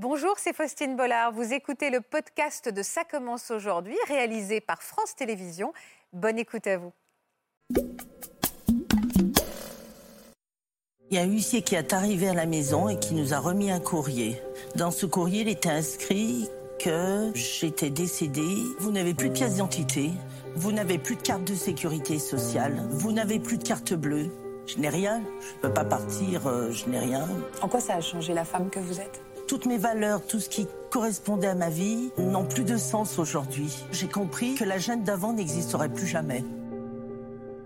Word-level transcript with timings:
Bonjour, 0.00 0.34
c'est 0.38 0.54
Faustine 0.54 0.94
Bollard. 0.94 1.32
Vous 1.32 1.52
écoutez 1.52 1.90
le 1.90 2.00
podcast 2.00 2.68
de 2.68 2.84
Ça 2.84 3.02
commence 3.02 3.50
aujourd'hui, 3.50 3.96
réalisé 4.06 4.60
par 4.60 4.80
France 4.80 5.16
Télévisions. 5.16 5.72
Bonne 6.12 6.38
écoute 6.38 6.68
à 6.68 6.78
vous. 6.78 6.92
Il 11.10 11.16
y 11.16 11.18
a 11.18 11.22
un 11.22 11.26
huissier 11.26 11.62
qui 11.62 11.74
est 11.74 11.92
arrivé 11.92 12.28
à 12.28 12.34
la 12.34 12.46
maison 12.46 12.88
et 12.88 13.00
qui 13.00 13.12
nous 13.12 13.34
a 13.34 13.40
remis 13.40 13.72
un 13.72 13.80
courrier. 13.80 14.40
Dans 14.76 14.92
ce 14.92 15.04
courrier, 15.04 15.40
il 15.40 15.48
était 15.48 15.68
inscrit 15.68 16.48
que 16.78 17.32
j'étais 17.34 17.90
décédée. 17.90 18.54
Vous 18.78 18.92
n'avez 18.92 19.14
plus 19.14 19.30
de 19.30 19.34
pièce 19.34 19.54
d'identité. 19.54 20.12
Vous 20.54 20.70
n'avez 20.70 20.98
plus 20.98 21.16
de 21.16 21.22
carte 21.22 21.42
de 21.42 21.56
sécurité 21.56 22.20
sociale. 22.20 22.86
Vous 22.90 23.10
n'avez 23.10 23.40
plus 23.40 23.58
de 23.58 23.64
carte 23.66 23.94
bleue. 23.94 24.30
Je 24.68 24.78
n'ai 24.78 24.90
rien. 24.90 25.24
Je 25.40 25.56
ne 25.56 25.60
peux 25.62 25.74
pas 25.74 25.84
partir. 25.84 26.46
euh, 26.46 26.70
je 26.70 26.86
n'ai 26.86 27.00
rien. 27.00 27.26
En 27.62 27.68
quoi 27.68 27.80
ça 27.80 27.94
a 27.94 28.00
changé 28.00 28.32
la 28.32 28.44
femme 28.44 28.70
que 28.70 28.78
vous 28.78 29.00
êtes? 29.00 29.22
Toutes 29.48 29.66
mes 29.66 29.78
valeurs, 29.78 30.20
tout 30.26 30.38
ce 30.40 30.48
qui 30.48 30.68
correspondait 30.90 31.48
à 31.48 31.54
ma 31.54 31.70
vie, 31.70 32.10
n'ont 32.18 32.44
plus 32.44 32.64
de 32.64 32.76
sens 32.76 33.18
aujourd'hui. 33.18 33.74
J'ai 33.92 34.06
compris 34.06 34.54
que 34.54 34.64
la 34.64 34.78
Jeanne 34.78 35.02
d'avant 35.04 35.32
n'existerait 35.32 35.88
plus 35.88 36.06
jamais. 36.06 36.44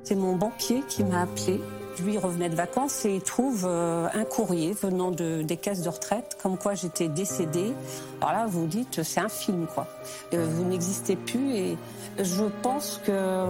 C'est 0.05 0.14
mon 0.14 0.36
banquier 0.36 0.82
qui 0.88 1.05
m'a 1.05 1.22
appelé. 1.22 1.60
Lui 2.02 2.14
il 2.14 2.18
revenait 2.18 2.48
de 2.48 2.55
vacances 2.56 3.05
et 3.05 3.16
il 3.16 3.20
trouve 3.22 3.66
euh, 3.68 4.08
un 4.14 4.24
courrier 4.24 4.72
venant 4.72 5.10
de, 5.10 5.42
des 5.42 5.56
caisses 5.58 5.82
de 5.82 5.88
retraite, 5.91 6.38
comme 6.42 6.56
quoi 6.56 6.74
j'étais 6.74 7.08
décédée. 7.08 7.72
Alors 8.20 8.33
là, 8.33 8.46
vous 8.46 8.66
dites, 8.66 9.02
c'est 9.02 9.20
un 9.20 9.28
film, 9.28 9.66
quoi. 9.72 9.86
Euh, 10.33 10.46
vous 10.50 10.64
n'existez 10.64 11.16
plus 11.16 11.52
et 11.55 11.77
je 12.19 12.44
pense 12.62 12.98
que 13.05 13.12
euh, 13.12 13.46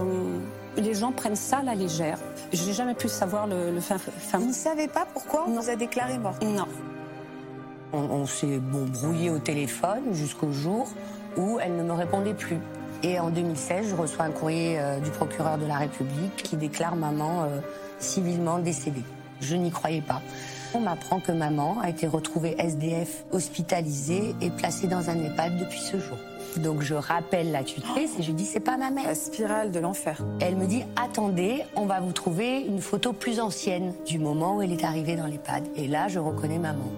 les 0.75 0.93
gens 0.93 1.11
prennent 1.13 1.35
ça 1.37 1.59
à 1.59 1.63
la 1.63 1.73
légère. 1.73 2.19
Je 2.51 2.65
n'ai 2.65 2.73
jamais 2.73 2.95
pu 2.95 3.07
savoir 3.07 3.47
le, 3.47 3.71
le 3.71 3.79
fin. 3.79 3.97
fin- 3.97 4.39
Vous 4.39 4.47
ne 4.47 4.53
savez 4.53 4.87
pas 4.89 5.07
pourquoi 5.13 5.45
on 5.47 5.59
vous 5.59 5.69
a 5.69 5.75
déclaré 5.75 6.17
morte 6.19 6.43
Non. 6.43 6.65
On, 7.93 7.99
on 7.99 8.25
s'est 8.25 8.57
bon, 8.57 8.85
brouillé 8.85 9.29
au 9.29 9.39
téléphone 9.39 10.13
jusqu'au 10.13 10.51
jour 10.51 10.87
où 11.37 11.59
elle 11.59 11.75
ne 11.75 11.83
me 11.83 11.93
répondait 11.93 12.33
plus. 12.33 12.59
Et 13.03 13.19
en 13.19 13.29
2016, 13.29 13.89
je 13.89 13.95
reçois 13.95 14.25
un 14.25 14.31
courrier 14.31 14.79
euh, 14.79 14.99
du 14.99 15.09
procureur 15.11 15.57
de 15.57 15.65
la 15.65 15.75
République 15.75 16.35
qui 16.37 16.55
déclare 16.55 16.95
maman 16.95 17.43
euh, 17.43 17.59
civilement 17.99 18.59
décédée. 18.59 19.03
Je 19.41 19.55
n'y 19.55 19.71
croyais 19.71 20.01
pas. 20.01 20.21
On 20.73 20.79
m'apprend 20.79 21.19
que 21.19 21.31
maman 21.31 21.77
a 21.81 21.89
été 21.89 22.07
retrouvée 22.07 22.55
SDF 22.57 23.25
hospitalisée 23.31 24.33
et 24.41 24.49
placée 24.49 24.87
dans 24.87 25.09
un 25.09 25.19
EHPAD 25.19 25.57
depuis 25.57 25.79
ce 25.79 25.99
jour. 25.99 26.17
Donc 26.57 26.81
je 26.81 26.93
rappelle 26.93 27.51
la 27.51 27.63
tutrice 27.63 28.17
et 28.17 28.23
je 28.23 28.31
dis 28.31 28.45
c'est 28.45 28.59
pas 28.59 28.77
ma 28.77 28.89
mère. 28.89 29.05
La 29.05 29.15
spirale 29.15 29.71
de 29.71 29.79
l'enfer. 29.79 30.23
Elle 30.39 30.55
me 30.55 30.65
dit 30.65 30.83
attendez, 30.95 31.63
on 31.75 31.85
va 31.85 31.99
vous 31.99 32.13
trouver 32.13 32.61
une 32.61 32.81
photo 32.81 33.11
plus 33.11 33.39
ancienne 33.39 33.93
du 34.07 34.17
moment 34.17 34.57
où 34.57 34.61
elle 34.61 34.71
est 34.71 34.85
arrivée 34.85 35.15
dans 35.15 35.27
l'EHPAD. 35.27 35.67
Et 35.75 35.87
là, 35.87 36.07
je 36.07 36.19
reconnais 36.19 36.57
maman. 36.57 36.89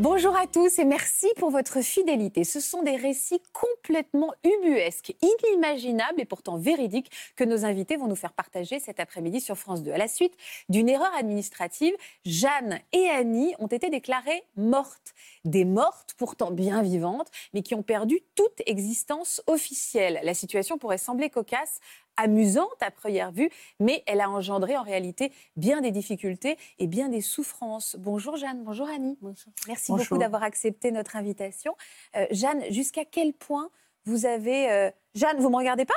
Bonjour 0.00 0.36
à 0.36 0.48
tous 0.48 0.80
et 0.80 0.84
merci 0.84 1.28
pour 1.36 1.50
votre 1.50 1.80
fidélité. 1.80 2.42
Ce 2.42 2.58
sont 2.58 2.82
des 2.82 2.96
récits 2.96 3.40
complètement 3.52 4.34
ubuesques, 4.42 5.14
inimaginables 5.22 6.20
et 6.20 6.24
pourtant 6.24 6.56
véridiques 6.56 7.12
que 7.36 7.44
nos 7.44 7.64
invités 7.64 7.96
vont 7.96 8.08
nous 8.08 8.16
faire 8.16 8.32
partager 8.32 8.80
cet 8.80 8.98
après-midi 8.98 9.40
sur 9.40 9.56
France 9.56 9.84
2. 9.84 9.92
À 9.92 9.96
la 9.96 10.08
suite 10.08 10.34
d'une 10.68 10.88
erreur 10.88 11.12
administrative, 11.16 11.94
Jeanne 12.24 12.80
et 12.92 13.08
Annie 13.08 13.54
ont 13.60 13.68
été 13.68 13.88
déclarées 13.88 14.42
mortes. 14.56 15.14
Des 15.44 15.64
mortes 15.64 16.14
pourtant 16.18 16.50
bien 16.50 16.82
vivantes, 16.82 17.30
mais 17.52 17.62
qui 17.62 17.76
ont 17.76 17.84
perdu 17.84 18.18
toute 18.34 18.62
existence 18.66 19.42
officielle. 19.46 20.18
La 20.24 20.34
situation 20.34 20.76
pourrait 20.76 20.98
sembler 20.98 21.30
cocasse, 21.30 21.78
amusante 22.16 22.80
à 22.80 22.90
première 22.90 23.32
vue, 23.32 23.50
mais 23.80 24.02
elle 24.06 24.20
a 24.20 24.30
engendré 24.30 24.76
en 24.76 24.82
réalité 24.82 25.32
bien 25.56 25.80
des 25.80 25.90
difficultés 25.90 26.56
et 26.78 26.86
bien 26.86 27.08
des 27.08 27.20
souffrances. 27.20 27.96
Bonjour 27.98 28.36
Jeanne, 28.36 28.62
bonjour 28.64 28.88
Annie. 28.88 29.18
Merci 29.66 29.92
Bonjour. 29.92 30.06
beaucoup 30.06 30.18
d'avoir 30.18 30.42
accepté 30.42 30.90
notre 30.92 31.16
invitation. 31.16 31.74
Euh, 32.16 32.26
Jeanne, 32.30 32.62
jusqu'à 32.70 33.04
quel 33.04 33.32
point 33.32 33.70
vous 34.04 34.26
avez... 34.26 34.70
euh, 34.70 34.90
Jeanne, 35.14 35.38
vous 35.38 35.50
me 35.50 35.56
regardez 35.56 35.84
pas? 35.84 35.94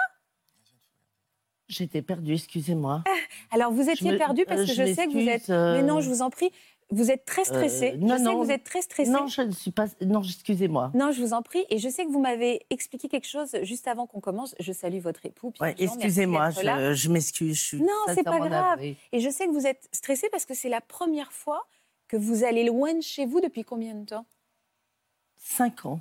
J'étais 1.68 2.02
perdue, 2.02 2.34
excusez-moi. 2.36 3.04
Alors 3.52 3.74
vous 3.74 3.90
étiez 3.90 4.14
me- 4.14 4.18
perdue 4.18 4.46
parce 4.46 4.62
euh, 4.62 4.66
que 4.66 4.72
je 4.72 4.86
je, 4.86 4.94
sais 4.94 5.06
que 5.08 5.12
vous 5.12 5.28
êtes... 5.28 5.50
euh, 5.50 5.76
Mais 5.76 5.84
non, 5.84 6.00
je 6.00 6.10
vous 6.10 6.22
en 6.22 6.30
prie, 6.30 6.50
vous 6.90 7.12
êtes 7.12 7.26
très 7.26 7.44
stressée. 7.44 7.94
Euh, 7.94 7.98
non, 7.98 8.14
je 8.14 8.18
sais 8.18 8.24
non. 8.24 8.40
que 8.40 8.46
vous 8.46 8.52
êtes 8.52 8.64
très 8.64 8.82
stressée. 8.82 9.12
Non, 9.12 9.28
je 9.28 9.42
ne 9.42 9.52
suis 9.52 9.72
pas. 9.72 9.86
Non, 10.02 10.22
excusez-moi. 10.24 10.92
Non, 10.94 11.12
je 11.12 11.22
vous 11.22 11.34
en 11.34 11.42
prie. 11.42 11.66
Et 11.70 11.80
je 11.80 11.90
sais 11.90 12.06
que 12.06 12.10
vous 12.12 12.20
m'avez 12.22 12.66
expliqué 12.70 13.10
quelque 13.10 13.28
chose 13.28 13.56
juste 13.64 13.88
avant 13.88 14.08
qu'on 14.08 14.22
commence. 14.22 14.56
Je 14.60 14.72
salue 14.72 15.00
votre 15.00 15.26
époux. 15.26 15.54
Ouais, 15.60 15.76
excusez-moi, 15.78 16.50
je, 16.52 16.94
je 16.94 17.10
m'excuse. 17.10 17.74
Non, 17.74 17.88
c'est 18.16 18.24
pas 18.24 18.40
grave. 18.40 18.82
Et 18.82 19.20
je 19.20 19.30
sais 19.30 19.48
que 19.48 19.52
vous 19.52 19.68
êtes 19.68 19.88
stressée 19.92 20.30
parce 20.32 20.46
que 20.46 20.54
c'est 20.54 20.70
la 20.70 20.82
première 20.82 21.32
fois 21.34 21.68
que 22.08 22.16
vous 22.16 22.44
allez 22.46 22.64
loin 22.64 22.94
de 22.94 23.02
chez 23.02 23.26
vous 23.26 23.42
depuis 23.42 23.64
combien 23.66 23.94
de 23.94 24.06
temps? 24.06 24.26
Cinq 25.38 25.86
ans. 25.86 26.00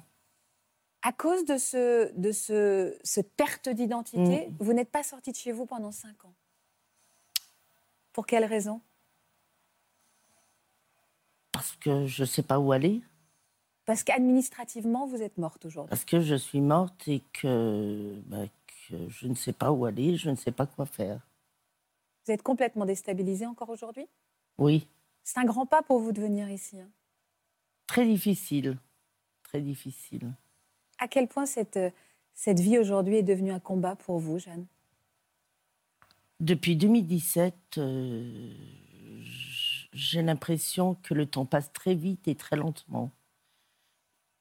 À 1.03 1.13
cause 1.13 1.45
de, 1.45 1.57
ce, 1.57 2.13
de 2.17 2.33
ce, 2.33 2.97
cette 3.05 3.33
perte 3.35 3.69
d'identité, 3.69 4.49
Mm. 4.49 4.57
vous 4.61 4.73
n'êtes 4.73 4.91
pas 4.91 5.03
sortie 5.03 5.31
de 5.33 5.37
chez 5.37 5.53
vous 5.53 5.67
pendant 5.67 5.93
cinq 5.93 6.25
ans. 6.25 6.33
Pour 8.13 8.27
quelle 8.27 8.45
raison? 8.45 8.81
Parce 11.57 11.77
que 11.77 12.07
je 12.07 12.23
ne 12.23 12.27
sais 12.27 12.43
pas 12.43 12.59
où 12.59 12.73
aller. 12.73 13.01
Parce 13.87 14.03
qu'administrativement, 14.03 15.07
vous 15.07 15.23
êtes 15.23 15.39
morte 15.39 15.65
aujourd'hui. 15.65 15.89
Parce 15.91 16.05
que 16.05 16.21
je 16.21 16.35
suis 16.35 16.61
morte 16.61 17.09
et 17.09 17.23
que, 17.33 18.15
bah, 18.27 18.45
que 18.89 19.09
je 19.09 19.27
ne 19.27 19.35
sais 19.35 19.53
pas 19.53 19.73
où 19.73 19.85
aller, 19.87 20.17
je 20.17 20.29
ne 20.29 20.35
sais 20.37 20.53
pas 20.53 20.67
quoi 20.67 20.85
faire. 20.87 21.21
Vous 22.27 22.33
êtes 22.33 22.43
complètement 22.43 22.85
déstabilisée 22.85 23.47
encore 23.47 23.71
aujourd'hui? 23.71 24.07
Oui, 24.59 24.87
C'est 25.23 25.39
un 25.39 25.45
grand 25.45 25.65
pas 25.67 25.83
pour 25.83 25.99
vous 26.01 26.13
de 26.13 26.21
venir 26.21 26.51
ici. 26.51 26.79
hein? 26.81 26.89
très 27.87 28.05
difficile. 28.05 28.77
Très 29.45 29.61
difficile. 29.61 30.33
À 30.99 31.09
quel 31.09 31.29
point 31.29 31.47
cette, 31.47 31.77
euh, 31.77 31.91
cette 32.35 32.59
vie 32.61 32.79
aujourd'hui 32.79 33.17
est 33.17 33.23
devenue 33.23 33.53
un 33.53 33.61
combat 33.61 33.95
pour 33.97 34.19
vous, 34.19 34.39
Jeanne? 34.39 34.67
Depuis 36.41 36.77
2017, 36.77 37.55
euh, 37.79 38.53
j'ai 39.97 40.21
l'impression 40.21 40.95
que 41.03 41.15
le 41.15 41.25
temps 41.25 41.47
passe 41.47 41.73
très 41.73 41.95
vite 41.95 42.29
et 42.29 42.35
très 42.35 42.55
lentement. 42.55 43.11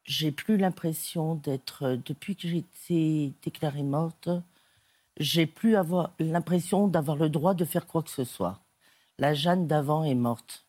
J'ai 0.03 0.31
plus 0.31 0.57
l'impression 0.57 1.35
d'être, 1.35 1.97
depuis 2.05 2.35
que 2.35 2.47
j'ai 2.47 2.57
été 2.57 3.33
déclarée 3.41 3.83
morte, 3.83 4.29
j'ai 5.17 5.45
plus 5.45 5.77
avoir 5.77 6.13
l'impression 6.19 6.89
d'avoir 6.89 7.15
le 7.15 7.29
droit 7.29 7.53
de 7.53 7.63
faire 7.63 7.87
quoi 7.87 8.03
que 8.03 8.09
ce 8.09 8.25
soit. 8.25 8.59
La 9.17 9.33
Jeanne 9.33 9.65
d'avant 9.65 10.03
est 10.03 10.13
morte. 10.13 10.67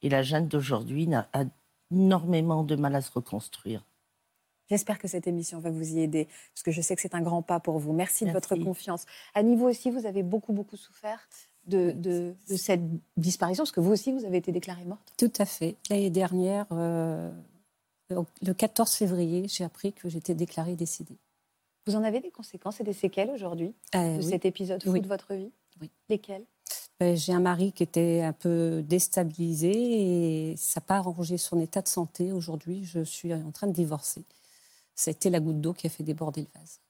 Et 0.00 0.08
la 0.08 0.22
Jeanne 0.22 0.48
d'aujourd'hui 0.48 1.06
a 1.14 1.44
énormément 1.90 2.64
de 2.64 2.76
mal 2.76 2.94
à 2.96 3.02
se 3.02 3.12
reconstruire. 3.12 3.84
J'espère 4.70 4.98
que 4.98 5.08
cette 5.08 5.26
émission 5.26 5.60
va 5.60 5.70
vous 5.70 5.96
y 5.96 6.00
aider, 6.00 6.26
parce 6.54 6.62
que 6.62 6.70
je 6.70 6.80
sais 6.80 6.96
que 6.96 7.02
c'est 7.02 7.14
un 7.14 7.20
grand 7.20 7.42
pas 7.42 7.60
pour 7.60 7.78
vous. 7.78 7.92
Merci, 7.92 8.24
de 8.24 8.30
Merci. 8.32 8.48
votre 8.48 8.64
confiance. 8.64 9.04
Annie, 9.34 9.56
vous 9.56 9.66
aussi, 9.66 9.90
vous 9.90 10.06
avez 10.06 10.22
beaucoup, 10.22 10.54
beaucoup 10.54 10.78
souffert 10.78 11.28
de, 11.66 11.90
de- 11.92 12.34
de 12.48 12.56
cette 12.56 12.80
disparition, 13.16 13.62
parce 13.62 13.72
que 13.72 13.80
vous 13.80 13.92
aussi, 13.92 14.12
vous 14.12 14.24
avez 14.24 14.38
été 14.38 14.52
déclarée 14.52 14.84
morte. 14.84 15.12
Tout 15.16 15.32
à 15.38 15.44
fait. 15.44 15.76
L'année 15.88 16.10
dernière, 16.10 16.66
euh, 16.72 17.30
le- 18.08 18.24
le 18.42 18.54
14 18.54 18.92
février, 18.92 19.46
j'ai 19.48 19.64
appris 19.64 19.92
que 19.92 20.08
j'étais 20.08 20.34
déclarée 20.34 20.74
décédée. 20.76 21.18
Vous 21.86 21.96
en 21.96 22.02
avez 22.04 22.20
des 22.20 22.30
conséquences 22.30 22.80
et 22.80 22.84
des 22.84 22.92
séquelles 22.92 23.30
aujourd'hui 23.30 23.72
Euh, 23.94 24.16
de 24.18 24.22
oui. 24.22 24.28
cet 24.30 24.44
épisode 24.44 24.82
fou 24.82 24.90
Oui. 24.90 25.00
de 25.00 25.06
votre 25.08 25.34
vie? 25.34 25.50
Oui. 25.80 25.90
Lesquelles? 26.08 26.44
Ben, 26.98 27.16
J'ai 27.16 27.32
un 27.32 27.40
mari 27.40 27.72
qui 27.72 27.82
était 27.82 28.20
un 28.22 28.32
peu 28.34 28.82
déstabilisé 28.86 29.70
et 30.52 30.56
ça 30.56 30.80
n'a 30.80 30.84
pas 30.86 30.96
arrangé 30.96 31.38
son 31.38 31.58
état 31.60 31.80
de 31.82 31.88
santé. 31.88 32.32
Aujourd'hui, 32.32 32.84
je 32.84 33.02
suis 33.02 33.32
en 33.32 33.50
train 33.52 33.66
de 33.66 33.72
divorcer. 33.72 34.22
C'était 34.94 35.30
la 35.30 35.40
goutte 35.40 35.60
d'eau 35.60 35.72
qui 35.72 35.86
a 35.86 35.90
fait 35.90 36.02
déborder 36.04 36.42
le 36.42 36.48
vase. 36.60 36.80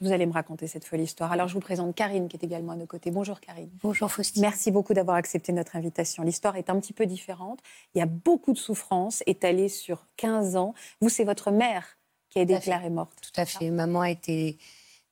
Vous 0.00 0.12
allez 0.12 0.26
me 0.26 0.32
raconter 0.32 0.66
cette 0.66 0.84
folle 0.84 1.00
histoire. 1.00 1.32
Alors, 1.32 1.48
je 1.48 1.54
vous 1.54 1.60
présente 1.60 1.94
Karine, 1.94 2.28
qui 2.28 2.36
est 2.36 2.44
également 2.44 2.72
à 2.72 2.76
nos 2.76 2.86
côtés. 2.86 3.10
Bonjour, 3.10 3.40
Karine. 3.40 3.70
Bonjour 3.82 4.10
Faustine. 4.10 4.42
Merci 4.42 4.70
beaucoup 4.70 4.92
d'avoir 4.92 5.16
accepté 5.16 5.52
notre 5.52 5.74
invitation. 5.76 6.22
L'histoire 6.22 6.56
est 6.56 6.68
un 6.68 6.78
petit 6.78 6.92
peu 6.92 7.06
différente. 7.06 7.60
Il 7.94 7.98
y 7.98 8.02
a 8.02 8.06
beaucoup 8.06 8.52
de 8.52 8.58
souffrance 8.58 9.22
étalée 9.26 9.68
sur 9.68 10.06
15 10.16 10.56
ans. 10.56 10.74
Vous, 11.00 11.08
c'est 11.08 11.24
votre 11.24 11.50
mère 11.50 11.96
qui 12.28 12.38
est 12.38 12.44
déclarée 12.44 12.90
morte. 12.90 13.18
Tout 13.22 13.40
à 13.40 13.46
fait. 13.46 13.70
Maman 13.70 14.02
a 14.02 14.10
été 14.10 14.58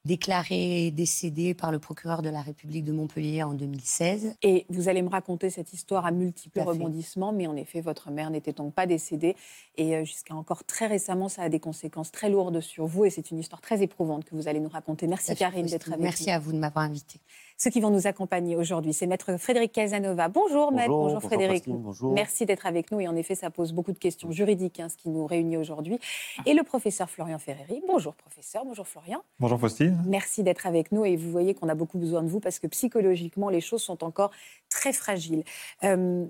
déclarée 0.04 0.90
décédée 0.90 1.54
par 1.54 1.72
le 1.72 1.78
procureur 1.78 2.22
de 2.22 2.28
la 2.28 2.42
République 2.42 2.84
de 2.84 2.92
Montpellier 2.92 3.42
en 3.42 3.54
2016. 3.54 4.34
Et 4.42 4.66
vous 4.68 4.88
allez 4.88 5.02
me 5.02 5.08
raconter 5.08 5.50
cette 5.50 5.72
histoire 5.72 6.04
à 6.04 6.10
multiples 6.10 6.60
à 6.60 6.64
rebondissements, 6.64 7.32
mais 7.32 7.46
en 7.46 7.56
effet, 7.56 7.80
votre 7.80 8.10
mère 8.10 8.30
n'était 8.30 8.52
donc 8.52 8.74
pas 8.74 8.86
décédée. 8.86 9.36
Et 9.76 9.96
euh, 9.96 10.04
jusqu'à 10.04 10.34
encore 10.34 10.64
très 10.64 10.86
récemment, 10.86 11.28
ça 11.28 11.42
a 11.42 11.48
des 11.48 11.60
conséquences 11.60 12.12
très 12.12 12.28
lourdes 12.28 12.60
sur 12.60 12.86
vous. 12.86 13.04
Et 13.06 13.10
c'est 13.10 13.30
une 13.30 13.38
histoire 13.38 13.60
très 13.60 13.82
éprouvante 13.82 14.24
que 14.24 14.34
vous 14.34 14.48
allez 14.48 14.60
nous 14.60 14.68
raconter. 14.68 15.06
Merci 15.06 15.34
Karine 15.34 15.66
d'être 15.66 15.88
avec 15.88 16.00
Merci 16.00 16.26
nous. 16.26 16.32
à 16.32 16.38
vous 16.38 16.52
de 16.52 16.58
m'avoir 16.58 16.84
invitée. 16.84 17.20
Ceux 17.56 17.70
qui 17.70 17.80
vont 17.80 17.90
nous 17.90 18.06
accompagner 18.06 18.56
aujourd'hui, 18.56 18.92
c'est 18.92 19.06
Maître 19.06 19.36
Frédéric 19.38 19.72
Casanova. 19.72 20.28
Bonjour, 20.28 20.72
Maître. 20.72 20.88
Bonjour, 20.88 21.22
Frédéric. 21.22 21.64
Merci 22.02 22.46
d'être 22.46 22.66
avec 22.66 22.90
nous. 22.90 23.00
Et 23.00 23.08
en 23.08 23.14
effet, 23.14 23.34
ça 23.34 23.50
pose 23.50 23.72
beaucoup 23.72 23.92
de 23.92 23.98
questions 23.98 24.30
juridiques, 24.32 24.80
hein, 24.80 24.88
ce 24.88 24.96
qui 24.96 25.08
nous 25.08 25.24
réunit 25.24 25.56
aujourd'hui. 25.56 25.98
Et 26.46 26.54
le 26.54 26.62
professeur 26.64 27.08
Florian 27.08 27.38
Ferreri. 27.38 27.82
Bonjour, 27.86 28.14
professeur. 28.14 28.64
Bonjour, 28.64 28.86
Florian. 28.86 29.22
Bonjour, 29.38 29.60
Faustine. 29.60 30.02
Merci 30.06 30.42
d'être 30.42 30.66
avec 30.66 30.90
nous. 30.90 31.04
Et 31.04 31.16
vous 31.16 31.30
voyez 31.30 31.54
qu'on 31.54 31.68
a 31.68 31.74
beaucoup 31.74 31.98
besoin 31.98 32.22
de 32.22 32.28
vous 32.28 32.40
parce 32.40 32.58
que 32.58 32.66
psychologiquement, 32.66 33.48
les 33.50 33.60
choses 33.60 33.82
sont 33.82 34.02
encore 34.02 34.30
très 34.68 34.92
fragiles. 34.92 35.44
Euh, 35.84 36.26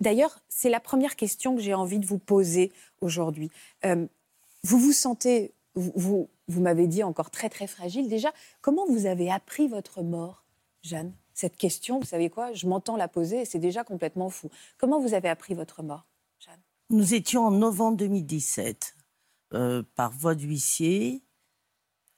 d'ailleurs, 0.00 0.40
c'est 0.48 0.70
la 0.70 0.80
première 0.80 1.16
question 1.16 1.56
que 1.56 1.62
j'ai 1.62 1.74
envie 1.74 1.98
de 1.98 2.06
vous 2.06 2.18
poser 2.18 2.70
aujourd'hui. 3.00 3.50
Euh, 3.86 4.06
vous 4.62 4.78
vous 4.78 4.92
sentez, 4.92 5.52
vous, 5.74 6.28
vous 6.48 6.60
m'avez 6.60 6.86
dit 6.86 7.02
encore 7.02 7.30
très 7.30 7.48
très 7.48 7.66
fragile. 7.66 8.08
Déjà, 8.08 8.32
comment 8.60 8.84
vous 8.86 9.06
avez 9.06 9.30
appris 9.30 9.68
votre 9.68 10.02
mort, 10.02 10.44
Jeanne 10.86 11.12
Cette 11.34 11.56
question, 11.56 11.98
vous 11.98 12.06
savez 12.06 12.30
quoi? 12.30 12.52
Je 12.52 12.66
m'entends 12.66 12.96
la 12.96 13.08
poser 13.08 13.42
et 13.42 13.44
c'est 13.44 13.58
déjà 13.58 13.84
complètement 13.84 14.30
fou. 14.30 14.50
Comment 14.78 15.00
vous 15.00 15.14
avez 15.14 15.28
appris 15.28 15.54
votre 15.54 15.82
mort, 15.82 16.06
Jeanne? 16.38 16.60
Nous 16.90 17.14
étions 17.14 17.46
en 17.46 17.50
novembre 17.50 17.96
2017. 17.98 18.94
Euh, 19.54 19.82
par 19.94 20.10
voie 20.10 20.34
d'huissier, 20.34 21.22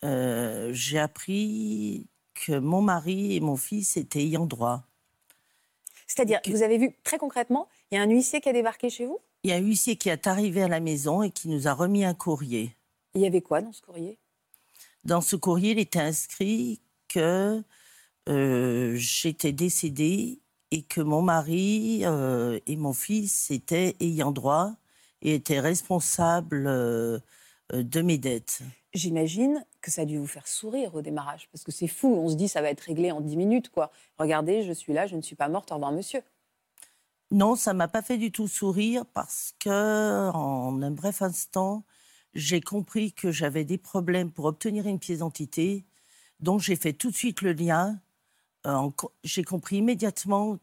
euh, 0.05 0.71
j'ai 0.73 0.99
appris 0.99 2.07
que 2.35 2.59
mon 2.59 2.81
mari 2.81 3.37
et 3.37 3.41
mon 3.41 3.57
fils 3.57 3.97
étaient 3.97 4.23
ayant 4.23 4.47
droit. 4.47 4.85
C'est-à-dire, 6.07 6.41
vous 6.47 6.63
avez 6.63 6.79
vu 6.79 6.97
très 7.05 7.19
concrètement, 7.19 7.69
il 7.91 7.97
y 7.97 7.99
a 7.99 8.03
un 8.03 8.09
huissier 8.09 8.41
qui 8.41 8.49
a 8.49 8.53
débarqué 8.53 8.89
chez 8.89 9.05
vous? 9.05 9.19
Il 9.43 9.51
y 9.51 9.53
a 9.53 9.57
un 9.57 9.61
huissier 9.61 9.97
qui 9.97 10.09
est 10.09 10.27
arrivé 10.27 10.63
à 10.63 10.69
la 10.69 10.81
maison 10.81 11.23
et 11.23 11.31
qui 11.31 11.49
nous 11.49 11.69
a 11.69 11.75
remis 11.75 12.05
un 12.05 12.15
courrier. 12.15 12.75
Il 13.15 13.21
y 13.21 13.27
avait 13.27 13.43
quoi 13.43 13.61
dans 13.61 13.73
ce 13.73 13.83
courrier? 13.83 14.19
Dans 15.05 15.21
ce 15.21 15.37
courrier, 15.37 15.73
il 15.73 15.79
était 15.79 16.01
inscrit 16.01 16.81
que 17.09 17.63
euh, 18.29 18.95
j'étais 18.97 19.53
décédée 19.53 20.41
et 20.71 20.83
que 20.83 21.01
mon 21.01 21.23
mari 21.23 22.03
euh, 22.05 22.61
et 22.67 22.77
mon 22.77 22.93
fils 22.93 23.51
étaient 23.51 23.97
ayant 24.01 24.33
droit 24.33 24.75
et 25.23 25.35
étaient 25.35 25.61
responsables 25.61 26.67
euh, 26.67 27.19
de 27.73 28.03
mes 28.03 28.19
dettes. 28.19 28.61
J'imagine 28.95 29.65
que 29.81 29.91
ça 29.91 30.03
a 30.03 30.05
dû 30.05 30.19
vous 30.19 30.27
faire 30.27 30.47
sourire 30.47 30.95
au 30.95 31.03
démarrage, 31.03 31.49
parce 31.53 31.65
que 31.65 31.73
c'est 31.73 31.89
fou, 31.89 32.09
on 32.09 32.29
se 32.29 32.35
dit 32.35 32.49
ça 32.49 32.63
va 32.63 32.71
être 32.71 32.81
réglé 32.81 33.11
en 33.11 33.21
10 33.21 33.37
minutes, 33.37 33.71
quoi. 33.71 33.91
Regardez, 34.19 34.63
je 34.63 34.73
suis 34.73 34.93
là, 34.93 35.07
je 35.07 35.17
ne 35.17 35.23
suis 35.23 35.37
pas 35.37 35.49
morte, 35.49 35.71
au 35.73 35.75
revoir 35.75 35.93
monsieur. 35.93 36.23
Non, 37.31 37.57
ça 37.57 37.75
m'a 37.75 37.89
pas 37.89 38.01
fait 38.01 38.17
du 38.17 38.33
tout 38.33 38.49
sourire 38.49 39.05
parce 39.13 39.55
que, 39.61 40.31
en 40.31 40.81
un 40.81 40.91
bref 40.91 41.21
instant, 41.21 41.85
j'ai 42.35 42.61
compris 42.61 43.13
que 43.13 43.31
j'avais 43.31 43.65
des 43.65 43.77
problèmes 43.79 44.31
pour 44.31 44.47
obtenir 44.47 44.87
une 44.87 44.99
pièce 44.99 45.19
d'identité. 45.19 45.85
Donc 46.41 46.61
j'ai 46.61 46.77
fait 46.77 46.93
tout 46.93 47.11
de 47.11 47.17
suite 47.17 47.43
le 47.43 47.53
lien. 47.53 48.01
Euh, 48.69 48.91
j'ai 49.25 49.45
compris 49.45 49.79
immédiatement 49.79 50.59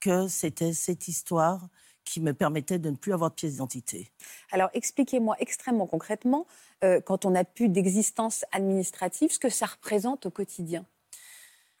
que 0.00 0.28
c'était 0.28 0.72
cette 0.72 1.08
histoire 1.08 1.68
qui 2.04 2.20
me 2.20 2.32
permettait 2.32 2.78
de 2.78 2.90
ne 2.90 2.96
plus 2.96 3.12
avoir 3.12 3.30
de 3.30 3.34
pièce 3.34 3.52
d'identité. 3.52 4.10
Alors 4.50 4.70
expliquez-moi 4.72 5.36
extrêmement 5.38 5.86
concrètement, 5.86 6.46
euh, 6.82 7.00
quand 7.00 7.24
on 7.24 7.30
n'a 7.30 7.44
plus 7.44 7.68
d'existence 7.68 8.44
administrative, 8.52 9.30
ce 9.30 9.38
que 9.38 9.50
ça 9.50 9.66
représente 9.66 10.26
au 10.26 10.30
quotidien. 10.30 10.86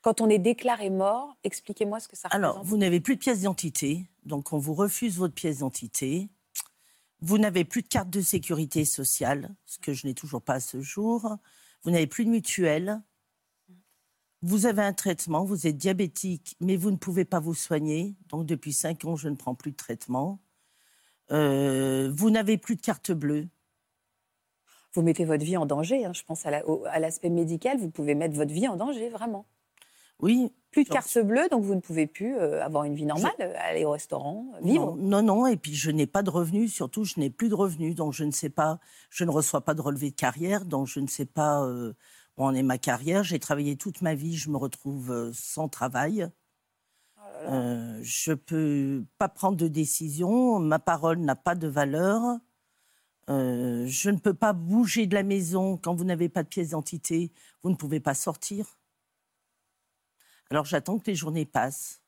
Quand 0.02 0.20
on 0.20 0.28
est 0.28 0.38
déclaré 0.38 0.88
mort, 0.88 1.36
expliquez-moi 1.44 2.00
ce 2.00 2.08
que 2.08 2.16
ça 2.16 2.28
représente. 2.28 2.44
Alors, 2.44 2.64
vous 2.64 2.76
n'avez 2.76 3.00
plus 3.00 3.16
de 3.16 3.20
pièce 3.20 3.38
d'identité, 3.38 4.06
donc 4.24 4.52
on 4.52 4.58
vous 4.58 4.74
refuse 4.74 5.18
votre 5.18 5.34
pièce 5.34 5.56
d'identité. 5.56 6.28
Vous 7.20 7.36
n'avez 7.36 7.64
plus 7.64 7.82
de 7.82 7.88
carte 7.88 8.08
de 8.08 8.22
sécurité 8.22 8.86
sociale, 8.86 9.54
ce 9.66 9.78
que 9.78 9.92
je 9.92 10.06
n'ai 10.06 10.14
toujours 10.14 10.40
pas 10.40 10.54
à 10.54 10.60
ce 10.60 10.80
jour. 10.80 11.36
Vous 11.82 11.90
n'avez 11.90 12.06
plus 12.06 12.24
de 12.24 12.30
mutuelle. 12.30 13.02
Vous 14.42 14.66
avez 14.66 14.82
un 14.82 14.94
traitement, 14.94 15.44
vous 15.44 15.66
êtes 15.66 15.76
diabétique, 15.76 16.56
mais 16.60 16.76
vous 16.76 16.90
ne 16.90 16.96
pouvez 16.96 17.24
pas 17.24 17.40
vous 17.40 17.54
soigner. 17.54 18.16
Donc 18.28 18.46
depuis 18.46 18.72
cinq 18.72 19.04
ans, 19.04 19.16
je 19.16 19.28
ne 19.28 19.36
prends 19.36 19.54
plus 19.54 19.72
de 19.72 19.76
traitement. 19.76 20.40
Euh, 21.30 22.10
vous 22.14 22.30
n'avez 22.30 22.56
plus 22.56 22.76
de 22.76 22.80
carte 22.80 23.12
bleue. 23.12 23.48
Vous 24.94 25.02
mettez 25.02 25.24
votre 25.24 25.44
vie 25.44 25.56
en 25.56 25.66
danger. 25.66 26.04
Hein. 26.04 26.12
Je 26.14 26.22
pense 26.24 26.46
à 26.46 26.98
l'aspect 26.98 27.30
médical. 27.30 27.78
Vous 27.78 27.90
pouvez 27.90 28.14
mettre 28.14 28.34
votre 28.34 28.52
vie 28.52 28.66
en 28.66 28.76
danger, 28.76 29.08
vraiment. 29.10 29.46
Oui. 30.22 30.52
Plus 30.70 30.84
de 30.84 30.88
carte 30.88 31.18
bleue, 31.18 31.48
donc 31.48 31.64
vous 31.64 31.74
ne 31.74 31.80
pouvez 31.80 32.06
plus 32.06 32.36
euh, 32.36 32.64
avoir 32.64 32.84
une 32.84 32.94
vie 32.94 33.04
normale, 33.04 33.32
aller 33.58 33.84
au 33.84 33.90
restaurant, 33.90 34.52
vivre. 34.62 34.94
Non, 34.96 35.20
non, 35.20 35.48
et 35.48 35.56
puis 35.56 35.74
je 35.74 35.90
n'ai 35.90 36.06
pas 36.06 36.22
de 36.22 36.30
revenus, 36.30 36.72
surtout 36.72 37.02
je 37.02 37.18
n'ai 37.18 37.28
plus 37.28 37.48
de 37.48 37.56
revenus, 37.56 37.96
donc 37.96 38.12
je 38.12 38.22
ne 38.22 38.30
sais 38.30 38.50
pas, 38.50 38.78
je 39.10 39.24
ne 39.24 39.30
reçois 39.30 39.62
pas 39.62 39.74
de 39.74 39.80
relevé 39.80 40.10
de 40.10 40.14
carrière, 40.14 40.64
donc 40.64 40.86
je 40.86 41.00
ne 41.00 41.08
sais 41.08 41.26
pas 41.26 41.64
euh, 41.64 41.92
où 42.40 42.44
en 42.44 42.54
est 42.54 42.62
ma 42.62 42.78
carrière. 42.78 43.22
J'ai 43.22 43.38
travaillé 43.38 43.76
toute 43.76 44.02
ma 44.02 44.14
vie, 44.14 44.36
je 44.36 44.50
me 44.50 44.56
retrouve 44.56 45.10
euh, 45.10 45.30
sans 45.34 45.68
travail. 45.68 46.28
Oh 47.46 47.50
je 48.02 48.30
ne 48.30 48.36
peux 48.36 49.04
pas 49.18 49.28
prendre 49.28 49.56
de 49.56 49.68
décision, 49.68 50.58
ma 50.58 50.78
parole 50.78 51.18
n'a 51.20 51.36
pas 51.36 51.54
de 51.54 51.68
valeur. 51.68 52.38
je 53.28 54.10
ne 54.10 54.18
peux 54.18 54.34
pas 54.34 54.52
bouger 54.52 55.06
de 55.06 55.14
la 55.14 55.22
maison 55.22 55.76
quand 55.76 55.94
vous 55.94 56.04
n'avez 56.04 56.28
pas 56.28 56.42
de 56.42 56.48
pièce 56.48 56.68
d'identité, 56.68 57.32
vous 57.62 57.70
ne 57.70 57.76
pouvez 57.76 58.00
pas 58.00 58.14
sortir. 58.14 58.78
Alors 60.50 60.64
j'attends 60.64 60.98
que 60.98 61.06
les 61.06 61.14
journées 61.14 61.46
passent. 61.46 62.02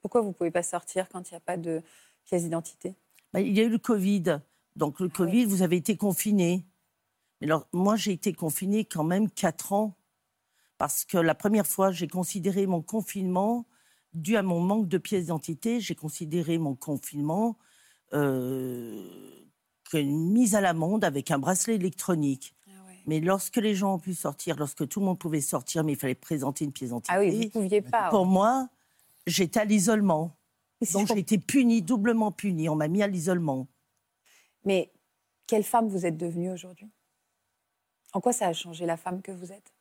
Pourquoi 0.00 0.22
vous 0.22 0.28
ne 0.28 0.32
pouvez 0.32 0.50
pas 0.50 0.62
sortir 0.62 1.08
quand 1.08 1.30
il 1.30 1.34
n'y 1.34 1.38
a 1.38 1.40
pas 1.40 1.56
de 1.56 1.82
pièce 2.24 2.42
d'identité? 2.44 2.96
Bah, 3.32 3.40
Il 3.40 3.56
y 3.56 3.60
a 3.60 3.64
eu 3.64 3.68
le 3.68 3.78
Covid. 3.78 4.40
Donc 4.76 5.00
le 5.00 5.08
ah 5.12 5.16
Covid, 5.16 5.44
vous 5.44 5.62
avez 5.62 5.76
été 5.76 5.96
confiné. 5.96 6.64
Alors 7.42 7.68
moi, 7.72 7.96
j'ai 7.96 8.12
été 8.12 8.32
confiné 8.32 8.84
quand 8.84 9.04
même 9.04 9.30
quatre 9.30 9.72
ans. 9.72 9.96
Parce 10.78 11.04
que 11.04 11.16
la 11.16 11.34
première 11.34 11.66
fois, 11.66 11.90
j'ai 11.90 12.08
considéré 12.08 12.66
mon 12.66 12.82
confinement 12.82 13.66
dû 14.12 14.36
à 14.36 14.42
mon 14.42 14.60
manque 14.60 14.88
de 14.88 14.98
pièce 14.98 15.22
d'identité. 15.22 15.80
J'ai 15.80 15.94
considéré 15.94 16.58
mon 16.58 16.74
confinement 16.74 17.56
euh, 18.12 19.02
qu'une 19.90 20.32
mise 20.32 20.54
à 20.54 20.60
l'amende 20.60 21.04
avec 21.04 21.30
un 21.30 21.38
bracelet 21.38 21.76
électronique. 21.76 22.54
Mais 23.06 23.20
lorsque 23.20 23.56
les 23.56 23.74
gens 23.74 23.94
ont 23.94 23.98
pu 24.00 24.14
sortir, 24.14 24.56
lorsque 24.56 24.86
tout 24.88 24.98
le 24.98 25.06
monde 25.06 25.18
pouvait 25.18 25.40
sortir, 25.40 25.84
mais 25.84 25.92
il 25.92 25.98
fallait 25.98 26.16
présenter 26.16 26.64
une 26.64 26.72
pièce 26.72 26.88
d'identité. 26.88 27.14
Ah 27.14 27.20
oui, 27.20 27.44
vous 27.44 27.60
pouviez 27.60 27.80
pas. 27.80 28.10
Pour 28.10 28.26
moi, 28.26 28.68
j'étais 29.28 29.60
à 29.60 29.64
l'isolement. 29.64 30.36
Donc 30.92 31.06
j'ai 31.06 31.18
été 31.18 31.38
punie, 31.38 31.82
doublement 31.82 32.32
punie. 32.32 32.68
On 32.68 32.74
m'a 32.74 32.88
mis 32.88 33.02
à 33.02 33.06
l'isolement. 33.06 33.68
Mais 34.64 34.92
quelle 35.46 35.62
femme 35.62 35.88
vous 35.88 36.04
êtes 36.04 36.16
devenue 36.16 36.50
aujourd'hui? 36.50 36.90
En 38.16 38.20
quoi 38.22 38.32
ça 38.32 38.46
a 38.46 38.54
changé 38.54 38.86
la 38.86 38.96
femme 38.96 39.20
que 39.20 39.30
vous 39.30 39.52
êtes? 39.52 39.74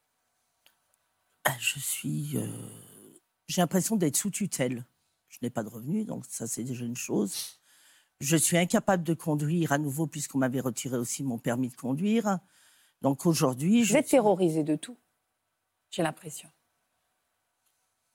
Ah, 1.46 1.56
Je 1.58 1.80
suis. 1.80 2.36
Euh, 2.36 2.46
j'ai 3.48 3.62
l'impression 3.62 3.96
d'être 3.96 4.18
sous 4.18 4.30
tutelle. 4.30 4.86
Je 5.30 5.38
n'ai 5.42 5.50
pas 5.50 5.64
de 5.64 5.70
revenus, 5.70 6.06
donc 6.06 6.26
ça 6.28 6.46
c'est 6.46 6.66
déjà 6.66 6.84
une 6.84 6.98
chose. 6.98 7.62
Je 8.20 8.36
suis 8.36 8.58
incapable 8.58 9.04
de 9.04 9.14
conduire 9.14 9.72
à 9.72 9.78
nouveau 9.78 10.06
puisqu'on 10.06 10.40
m'avait 10.40 10.60
retiré 10.60 10.98
aussi 10.98 11.24
mon 11.24 11.38
permis 11.38 11.70
de 11.70 11.78
conduire. 11.78 12.40
Donc 13.02 13.26
aujourd'hui, 13.26 13.86
je. 13.86 13.94
Vous 13.94 14.00
êtes 14.00 14.10
terrorisé 14.10 14.66
de 14.66 14.76
tout, 14.76 14.98
j'ai 15.90 16.04
l'impression. 16.04 16.52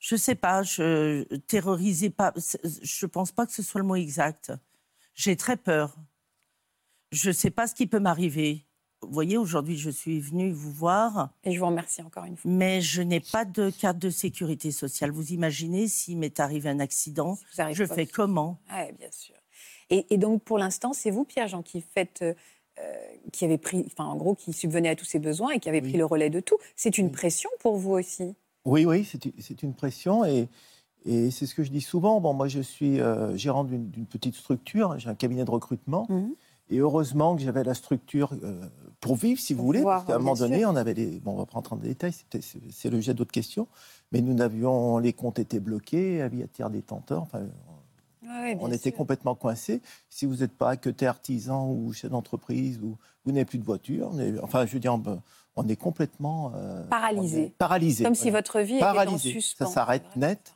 Je 0.01 0.17
sais 0.17 0.35
pas, 0.35 0.63
je 0.63 1.23
terrorisé 1.47 2.11
pas. 2.11 2.35
Je 2.37 3.07
pense 3.07 3.33
pas 3.33 3.47
que 3.47 3.53
ce 3.55 3.63
soit 3.63 3.81
le 3.81 3.87
mot 3.87 3.97
exact. 3.97 4.53
J'ai 5.15 5.39
très 5.39 5.57
peur. 5.57 5.97
Je 7.11 7.31
ne 7.31 7.35
sais 7.35 7.51
pas 7.51 7.67
ce 7.67 7.75
qui 7.75 7.87
peut 7.87 8.01
m'arriver. 8.01 8.67
Vous 9.03 9.13
voyez, 9.13 9.37
aujourd'hui, 9.37 9.77
je 9.77 9.91
suis 9.91 10.21
venue 10.21 10.53
vous 10.53 10.73
voir. 10.73 11.31
Et 11.45 11.53
je 11.53 11.59
vous 11.59 11.67
remercie 11.67 12.03
encore 12.03 12.25
une 12.25 12.37
fois. 12.37 12.51
Mais 12.51 12.81
je 12.81 13.03
n'ai 13.03 13.21
pas 13.21 13.45
de 13.45 13.71
carte 13.71 13.99
de 13.99 14.11
sécurité 14.11 14.71
sociale. 14.71 15.11
Vous 15.11 15.33
imaginez 15.33 15.89
s'il 15.89 16.19
m'est 16.19 16.39
arrivé 16.39 16.69
un 16.69 16.81
accident, 16.81 17.39
je 17.73 17.85
fais 17.85 18.07
comment? 18.07 18.59
Oui, 18.71 18.93
bien 18.99 19.11
sûr. 19.11 19.35
Et, 19.89 20.07
et, 20.11 20.19
donc, 20.19 20.45
pour 20.45 20.59
l'instant, 20.59 20.93
c'est 20.93 21.11
vous, 21.11 21.25
Pierre-Jean, 21.25 21.63
qui 21.63 21.81
faites 21.81 22.23
euh, 22.23 22.95
qui 23.33 23.45
avait 23.45 23.59
pris, 23.59 23.85
enfin 23.87 24.05
en 24.05 24.17
gros, 24.17 24.35
qui 24.35 24.53
subvenait 24.53 24.89
à 24.89 24.97
tous 24.97 25.05
ses 25.05 25.19
besoins 25.19 25.51
et 25.51 25.61
qui 25.61 25.69
avait 25.69 25.83
pris 25.83 25.97
le 25.97 26.05
relais 26.05 26.31
de 26.31 26.41
tout. 26.41 26.57
C'est 26.77 26.99
une 26.99 27.13
pression 27.13 27.51
pour 27.61 27.77
vous 27.77 27.93
aussi? 27.93 28.35
Oui, 28.65 28.85
oui, 28.85 29.07
c'est 29.39 29.63
une 29.63 29.75
pression 29.75 30.25
et, 30.25 30.49
et 31.05 31.31
c'est 31.31 31.47
ce 31.47 31.55
que 31.55 31.63
je 31.63 31.71
dis 31.71 31.81
souvent. 31.81 32.21
Bon, 32.21 32.33
moi, 32.33 32.49
je 32.49 32.61
suis 32.61 33.01
euh, 33.01 33.37
gérant 33.37 33.65
d'une 33.65 34.07
petite 34.07 34.35
structure, 34.35 34.99
j'ai 34.99 35.09
un 35.09 35.15
cabinet 35.15 35.45
de 35.45 35.51
recrutement. 35.51 36.07
Mhm. 36.09 36.35
Et 36.71 36.79
heureusement 36.79 37.37
que 37.37 37.43
j'avais 37.43 37.65
la 37.65 37.75
structure 37.75 38.33
euh, 38.43 38.69
pour 39.01 39.17
vivre, 39.17 39.41
si 39.41 39.55
vous 39.55 39.65
voulez. 39.65 39.83
parce 39.83 40.05
qu'à 40.05 40.17
un 40.17 40.19
moment 40.19 40.35
donné, 40.35 40.65
on 40.67 40.77
avait 40.77 40.95
les. 40.95 41.21
Bon, 41.21 41.33
on 41.33 41.37
va 41.37 41.47
pas 41.47 41.55
rentrer 41.55 41.77
dans 41.77 41.83
les 41.83 41.89
détails, 41.89 42.15
c'est 42.71 42.91
le 42.91 43.01
jet 43.01 43.15
d'autres 43.15 43.33
questions. 43.33 43.67
Mais 44.13 44.21
nous 44.21 44.41
avions. 44.41 44.99
Les 44.99 45.13
comptes 45.13 45.39
étaient 45.39 45.61
bloqués, 45.61 46.21
avis 46.21 46.43
à 46.43 46.47
tiers 46.47 46.71
détenteurs. 46.71 47.23
Enfin, 47.23 47.41
on 48.61 48.71
était 48.71 48.93
complètement 48.93 49.35
coincé. 49.35 49.81
Si 50.09 50.27
vous 50.27 50.37
n'êtes 50.37 50.53
pas 50.53 50.77
que 50.77 50.91
artisan 51.05 51.71
ou 51.71 51.93
chef 51.93 52.11
d'entreprise 52.11 52.79
ou 52.83 52.97
vous 53.25 53.33
n'avez 53.33 53.45
plus 53.45 53.59
de 53.59 53.65
voiture, 53.65 54.13
enfin, 54.43 54.67
je 54.67 54.73
veux 54.73 54.81
dire, 54.81 54.99
on 55.57 55.69
est 55.69 55.77
complètement 55.77 56.53
euh, 56.55 56.85
paralysé. 56.85 57.53
paralysé. 57.59 58.05
Comme 58.05 58.15
si 58.15 58.31
votre 58.31 58.61
vie 58.61 58.79
paralysé. 58.79 59.29
était 59.31 59.39
en 59.39 59.41
suspens. 59.41 59.67
Ça 59.67 59.73
s'arrête 59.73 60.17
net. 60.17 60.55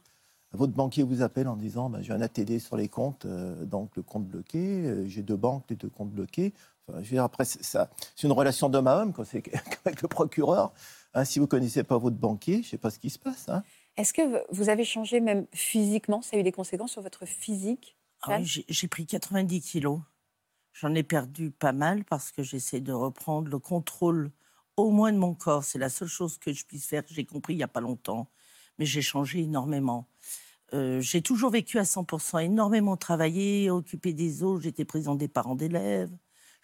Votre 0.53 0.73
banquier 0.73 1.03
vous 1.03 1.23
appelle 1.23 1.49
en 1.49 1.57
disant 1.57 1.91
bah, 1.91 1.99
j'ai 2.01 2.13
un 2.13 2.21
ATD 2.21 2.61
sur 2.61 2.77
les 2.77 2.89
comptes, 2.89 3.25
euh, 3.25 3.65
donc 3.65 3.91
le 3.97 4.03
compte 4.03 4.25
bloqué. 4.25 4.59
Euh, 4.59 5.05
j'ai 5.09 5.23
deux 5.23 5.37
banques, 5.37 5.65
les 5.69 5.77
deux 5.77 5.89
comptes 5.89 6.11
bloqués. 6.11 6.53
Je 6.89 6.95
veux 6.95 7.03
dire, 7.03 7.25
après, 7.25 7.45
c'est 7.45 7.79
une 8.23 8.33
relation 8.33 8.69
d'homme 8.69 8.87
à 8.87 8.97
homme, 8.97 9.13
quand 9.13 9.25
c'est 9.25 9.43
avec 9.85 10.03
le 10.03 10.09
procureur. 10.09 10.73
Hein, 11.15 11.25
si 11.25 11.39
vous 11.39 11.45
ne 11.45 11.51
connaissez 11.51 11.85
pas 11.85 11.99
votre 11.99 12.17
banquier, 12.17 12.57
je 12.57 12.59
ne 12.59 12.65
sais 12.65 12.79
pas 12.79 12.91
ce 12.91 12.99
qui 12.99 13.11
se 13.11 13.19
passe. 13.19 13.49
Hein. 13.49 13.63
Est-ce 13.97 14.13
que 14.13 14.45
vous 14.53 14.69
avez 14.69 14.85
changé 14.85 15.21
même 15.21 15.47
physiquement? 15.53 16.23
Ça 16.23 16.37
a 16.37 16.41
eu 16.41 16.43
des 16.43 16.53
conséquences 16.53 16.93
sur 16.93 17.03
votre 17.03 17.27
physique? 17.27 17.97
Ah 18.23 18.39
oui, 18.41 18.65
J'ai 18.69 18.89
pris 18.89 19.07
90 19.07 19.61
kilos. 19.61 20.01
J'en 20.73 20.95
ai 20.95 21.05
perdu 21.05 21.51
pas 21.53 21.73
mal 21.73 22.05
parce 22.05 22.33
que 22.33 22.43
j'essaie 22.43 22.81
de 22.81 22.93
reprendre 22.93 23.49
le 23.49 23.59
contrôle 23.59 24.33
au 24.77 24.91
moins 24.91 25.13
de 25.13 25.19
mon 25.19 25.35
corps. 25.35 25.63
C'est 25.63 25.79
la 25.79 25.89
seule 25.89 26.09
chose 26.09 26.39
que 26.39 26.53
je 26.53 26.65
puisse 26.65 26.87
faire. 26.87 27.05
J'ai 27.07 27.25
compris 27.25 27.55
il 27.55 27.59
n'y 27.59 27.63
a 27.63 27.69
pas 27.69 27.81
longtemps. 27.81 28.29
Mais 28.79 28.87
j'ai 28.87 29.03
changé 29.03 29.41
énormément. 29.41 30.09
Euh, 30.73 31.01
j'ai 31.01 31.23
toujours 31.23 31.51
vécu 31.51 31.79
à 31.79 31.85
100%, 31.85 32.43
énormément 32.43 32.97
travaillé, 32.97 33.71
occupé 33.71 34.13
des 34.13 34.43
autres. 34.43 34.63
J'étais 34.63 34.85
présidente 34.85 35.19
des 35.19 35.29
parents 35.29 35.55
d'élèves. 35.55 36.11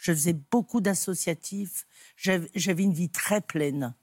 Je 0.01 0.13
faisais 0.13 0.33
beaucoup 0.33 0.81
d'associatifs. 0.81 1.87
J'avais 2.17 2.83
une 2.83 2.93
vie 2.93 3.11
très 3.11 3.41
pleine, 3.41 3.95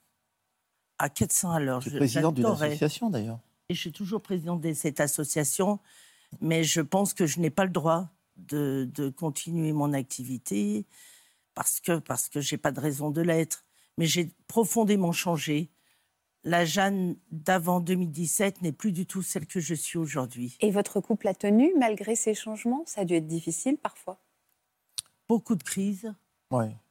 à 0.99 1.09
400 1.09 1.51
à 1.51 1.59
l'heure. 1.59 1.81
Je 1.81 1.89
suis 1.89 1.97
présidente 1.97 2.35
d'une 2.35 2.45
association 2.45 3.09
d'ailleurs. 3.09 3.39
Et 3.69 3.73
je 3.73 3.79
suis 3.79 3.91
toujours 3.91 4.21
présidente 4.21 4.61
de 4.61 4.73
cette 4.73 4.99
association, 4.99 5.79
mais 6.39 6.63
je 6.63 6.81
pense 6.81 7.13
que 7.13 7.25
je 7.25 7.39
n'ai 7.39 7.49
pas 7.49 7.65
le 7.65 7.71
droit 7.71 8.09
de, 8.37 8.89
de, 8.93 9.09
continuer 9.09 9.73
mon 9.73 9.93
activité 9.93 10.85
parce 11.55 11.79
que 11.79 11.97
parce 11.97 12.29
que 12.29 12.39
j'ai 12.39 12.57
pas 12.57 12.71
de 12.71 12.79
raison 12.79 13.09
de 13.09 13.21
l'être. 13.21 13.65
Mais 13.97 14.05
j'ai 14.05 14.29
profondément 14.47 15.11
changé 15.11 15.71
la 16.43 16.63
Jeanne 16.63 17.17
d'avant 17.31 17.81
2017 17.81 18.61
n'est 18.61 18.71
plus 18.71 18.91
du 18.93 19.05
tout 19.05 19.21
celle 19.21 19.47
que 19.47 19.59
je 19.59 19.73
suis 19.73 19.97
aujourd'hui. 19.97 20.55
Et 20.61 20.71
votre 20.71 21.01
couple 21.01 21.27
a 21.27 21.33
tenu 21.33 21.73
malgré 21.77 22.15
ces 22.15 22.33
changements? 22.33 22.83
Ça 22.85 23.01
a 23.01 23.05
dû 23.05 23.15
être 23.15 23.27
difficile 23.27 23.77
parfois 23.77 24.21
Beaucoup 25.27 25.55
de 25.55 25.63
crises 25.63 26.13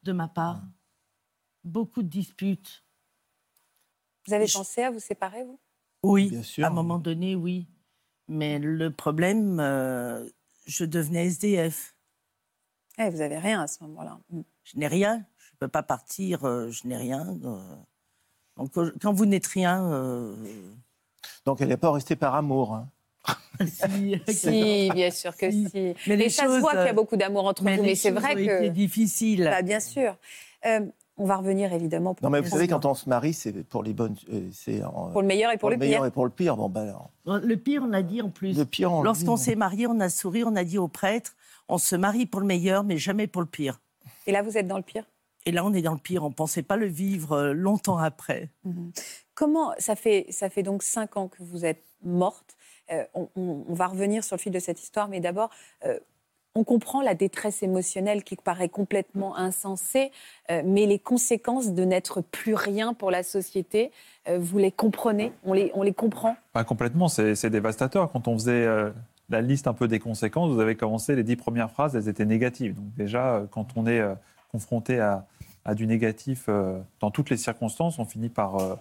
de 0.02 0.12
ma 0.12 0.28
part, 0.28 0.60
beaucoup 1.64 2.02
de 2.02 2.08
disputes. 2.08 2.84
Vous 4.26 4.34
avez 4.34 4.46
pensé 4.52 4.82
à 4.82 4.90
vous 4.90 5.00
séparer, 5.00 5.44
vous? 5.44 5.58
Oui, 6.02 6.28
Bien 6.30 6.42
sûr. 6.42 6.64
à 6.64 6.68
un 6.68 6.70
moment 6.70 6.98
donné, 6.98 7.34
oui. 7.34 7.66
Mais 8.28 8.58
le 8.58 8.90
problème, 8.92 9.58
euh, 9.60 10.28
je 10.66 10.84
devenais 10.84 11.26
SDF. 11.26 11.96
Eh, 12.98 13.08
vous 13.08 13.18
n'avez 13.18 13.38
rien 13.38 13.62
à 13.62 13.66
ce 13.66 13.82
moment-là. 13.84 14.18
Mm. 14.30 14.40
Je 14.64 14.78
n'ai 14.78 14.88
rien. 14.88 15.24
Je 15.38 15.50
ne 15.54 15.58
peux 15.60 15.68
pas 15.68 15.82
partir, 15.82 16.44
euh, 16.44 16.70
je 16.70 16.86
n'ai 16.86 16.96
rien. 16.96 17.38
Euh. 17.44 17.76
Donc, 18.56 18.72
quand 19.00 19.12
vous 19.12 19.26
n'êtes 19.26 19.46
rien. 19.46 19.90
Euh, 19.92 20.34
Donc, 21.44 21.60
elle 21.60 21.68
n'est 21.68 21.76
pas 21.76 21.92
restée 21.92 22.16
par 22.16 22.34
amour. 22.34 22.74
Hein. 22.74 22.90
si, 24.28 24.90
bien 24.92 25.10
sûr 25.10 25.36
que 25.36 25.50
si. 25.50 25.94
Mais 26.06 26.16
les 26.16 26.28
ça 26.28 26.44
se 26.44 26.60
voit 26.60 26.72
qu'il 26.72 26.86
y 26.86 26.88
a 26.88 26.92
beaucoup 26.92 27.16
d'amour 27.16 27.46
entre 27.46 27.62
vous, 27.62 27.82
mais 27.82 27.94
c'est 27.94 28.10
vrai 28.10 28.34
que. 28.34 28.60
C'est 28.60 28.70
difficile. 28.70 29.44
Bah, 29.44 29.62
bien 29.62 29.80
sûr. 29.80 30.16
Euh, 30.66 30.80
on 31.18 31.24
va 31.24 31.36
revenir 31.36 31.72
évidemment. 31.72 32.14
Pour 32.14 32.24
non, 32.24 32.30
mais 32.30 32.42
vous 32.42 32.50
savez, 32.50 32.68
quand 32.68 32.84
on 32.84 32.94
se 32.94 33.08
marie, 33.08 33.32
c'est 33.32 33.64
pour 33.64 33.82
les 33.82 33.94
bonnes. 33.94 34.16
C'est 34.52 34.82
pour 35.12 35.22
le 35.22 35.26
meilleur 35.26 35.50
et 35.50 35.56
pour, 35.56 35.70
le, 35.70 35.78
pire. 35.78 36.04
et 36.04 36.10
pour 36.10 36.24
le 36.26 36.30
pire. 36.30 36.56
Bon, 36.56 36.68
ben, 36.68 36.94
Le 37.24 37.56
pire, 37.56 37.82
on 37.88 37.92
a 37.94 38.02
dit 38.02 38.20
en 38.20 38.28
plus. 38.28 38.56
Le 38.56 38.66
pire, 38.66 38.90
Lorsqu'on 39.02 39.36
s'est 39.36 39.56
marié, 39.56 39.86
on 39.86 39.98
a 40.00 40.10
souri, 40.10 40.44
on 40.44 40.54
a 40.56 40.64
dit 40.64 40.78
au 40.78 40.88
prêtre 40.88 41.34
on 41.68 41.78
se 41.78 41.96
marie 41.96 42.26
pour 42.26 42.40
le 42.40 42.46
meilleur, 42.46 42.84
mais 42.84 42.98
jamais 42.98 43.26
pour 43.26 43.42
le 43.42 43.48
pire. 43.48 43.80
Et 44.26 44.32
là, 44.32 44.42
vous 44.42 44.56
êtes 44.56 44.66
dans 44.66 44.76
le 44.76 44.82
pire? 44.82 45.04
Et 45.44 45.52
là, 45.52 45.64
on 45.64 45.72
est 45.72 45.82
dans 45.82 45.92
le 45.92 45.98
pire. 45.98 46.24
On 46.24 46.28
ne 46.28 46.34
pensait 46.34 46.62
pas 46.62 46.76
le 46.76 46.86
vivre 46.86 47.32
euh, 47.32 47.52
longtemps 47.52 47.98
après. 47.98 48.50
Mhm. 48.64 48.92
Comment 49.34 49.72
ça 49.78 49.94
fait, 49.94 50.26
ça 50.30 50.48
fait 50.48 50.62
donc 50.62 50.82
cinq 50.82 51.16
ans 51.16 51.28
que 51.28 51.42
vous 51.42 51.64
êtes 51.64 51.84
morte? 52.02 52.55
Euh, 52.92 53.04
on, 53.34 53.64
va 53.68 53.86
revenir 53.88 54.24
sur 54.24 54.36
le 54.36 54.40
fil 54.40 54.52
de 54.52 54.58
cette 54.58 54.80
histoire, 54.82 55.08
mais 55.08 55.20
d'abord, 55.20 55.50
euh, 55.84 55.98
on 56.54 56.64
comprend 56.64 57.02
la 57.02 57.14
détresse 57.14 57.62
émotionnelle 57.62 58.24
qui 58.24 58.36
paraît 58.36 58.68
complètement 58.70 59.36
insensée, 59.36 60.10
mais 60.48 60.86
les 60.86 60.98
conséquences 60.98 61.72
de 61.72 61.84
n'être 61.84 62.22
plus 62.22 62.54
rien 62.54 62.94
pour 62.94 63.10
la 63.10 63.22
société, 63.22 63.90
vous 64.26 64.56
les 64.56 64.72
comprenez? 64.72 65.32
On 65.44 65.52
les, 65.52 65.92
comprend? 65.92 66.34
Pas 66.54 66.64
Complètement, 66.64 67.08
c'est 67.08 67.50
dévastateur. 67.50 68.10
Quand 68.10 68.26
on 68.26 68.38
faisait 68.38 68.66
la 69.28 69.42
liste 69.42 69.66
un 69.66 69.74
peu 69.74 69.86
des 69.86 69.98
conséquences, 69.98 70.50
vous 70.50 70.60
avez 70.60 70.76
commencé 70.76 71.14
les 71.14 71.24
dix 71.24 71.36
premières 71.36 71.70
phrases, 71.70 71.94
elles 71.94 72.08
étaient 72.08 72.24
négatives. 72.24 72.74
Donc 72.74 72.94
déjà, 72.94 73.42
quand 73.50 73.76
on 73.76 73.86
est 73.86 74.02
confronté 74.50 74.98
à, 75.00 75.26
du 75.74 75.86
négatif 75.86 76.44
euh, 76.48 76.80
dans 77.00 77.10
toutes 77.10 77.28
les 77.28 77.36
circonstances, 77.36 77.98
on 77.98 78.04
finit 78.04 78.28
par, 78.28 78.56
euh, 78.56 78.76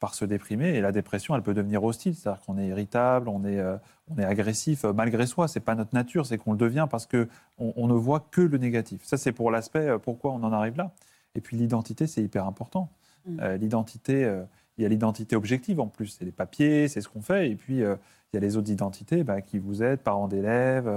par 0.00 0.14
se 0.14 0.24
déprimer. 0.24 0.70
Et 0.70 0.80
la 0.80 0.92
dépression, 0.92 1.36
elle 1.36 1.42
peut 1.42 1.54
devenir 1.54 1.84
hostile. 1.84 2.14
C'est-à-dire 2.14 2.42
qu'on 2.42 2.58
est 2.58 2.66
irritable, 2.66 3.28
on 3.28 3.44
est, 3.44 3.58
euh, 3.58 3.76
on 4.08 4.18
est 4.18 4.24
agressif 4.24 4.84
malgré 4.84 5.26
soi. 5.26 5.46
C'est 5.46 5.60
pas 5.60 5.74
notre 5.74 5.94
nature, 5.94 6.26
c'est 6.26 6.38
qu'on 6.38 6.52
le 6.52 6.58
devient 6.58 6.88
parce 6.90 7.06
qu'on 7.06 7.28
on 7.58 7.86
ne 7.86 7.94
voit 7.94 8.26
que 8.30 8.40
le 8.40 8.58
négatif. 8.58 9.04
Ça, 9.04 9.16
c'est 9.16 9.32
pour 9.32 9.50
l'aspect 9.50 9.98
pourquoi 10.02 10.32
on 10.32 10.42
en 10.42 10.52
arrive 10.52 10.76
là. 10.76 10.92
Et 11.36 11.40
puis 11.40 11.56
l'identité, 11.56 12.06
c'est 12.06 12.22
hyper 12.22 12.46
important. 12.46 12.90
Mm. 13.26 13.54
l'identité, 13.60 14.40
il 14.78 14.82
y 14.82 14.86
a 14.86 14.88
l'identité 14.88 15.36
objective 15.36 15.78
en 15.78 15.86
plus. 15.86 16.06
C'est 16.06 16.24
les 16.24 16.32
papiers, 16.32 16.88
c'est 16.88 17.02
ce 17.02 17.08
qu'on 17.08 17.20
fait. 17.20 17.50
Et 17.50 17.54
puis, 17.54 17.76
il 17.76 18.34
y 18.34 18.36
a 18.36 18.40
les 18.40 18.56
autres 18.56 18.70
identités 18.70 19.22
bah, 19.22 19.42
qui 19.42 19.58
vous 19.58 19.82
êtes, 19.82 20.02
parents 20.02 20.26
d'élèves, 20.26 20.90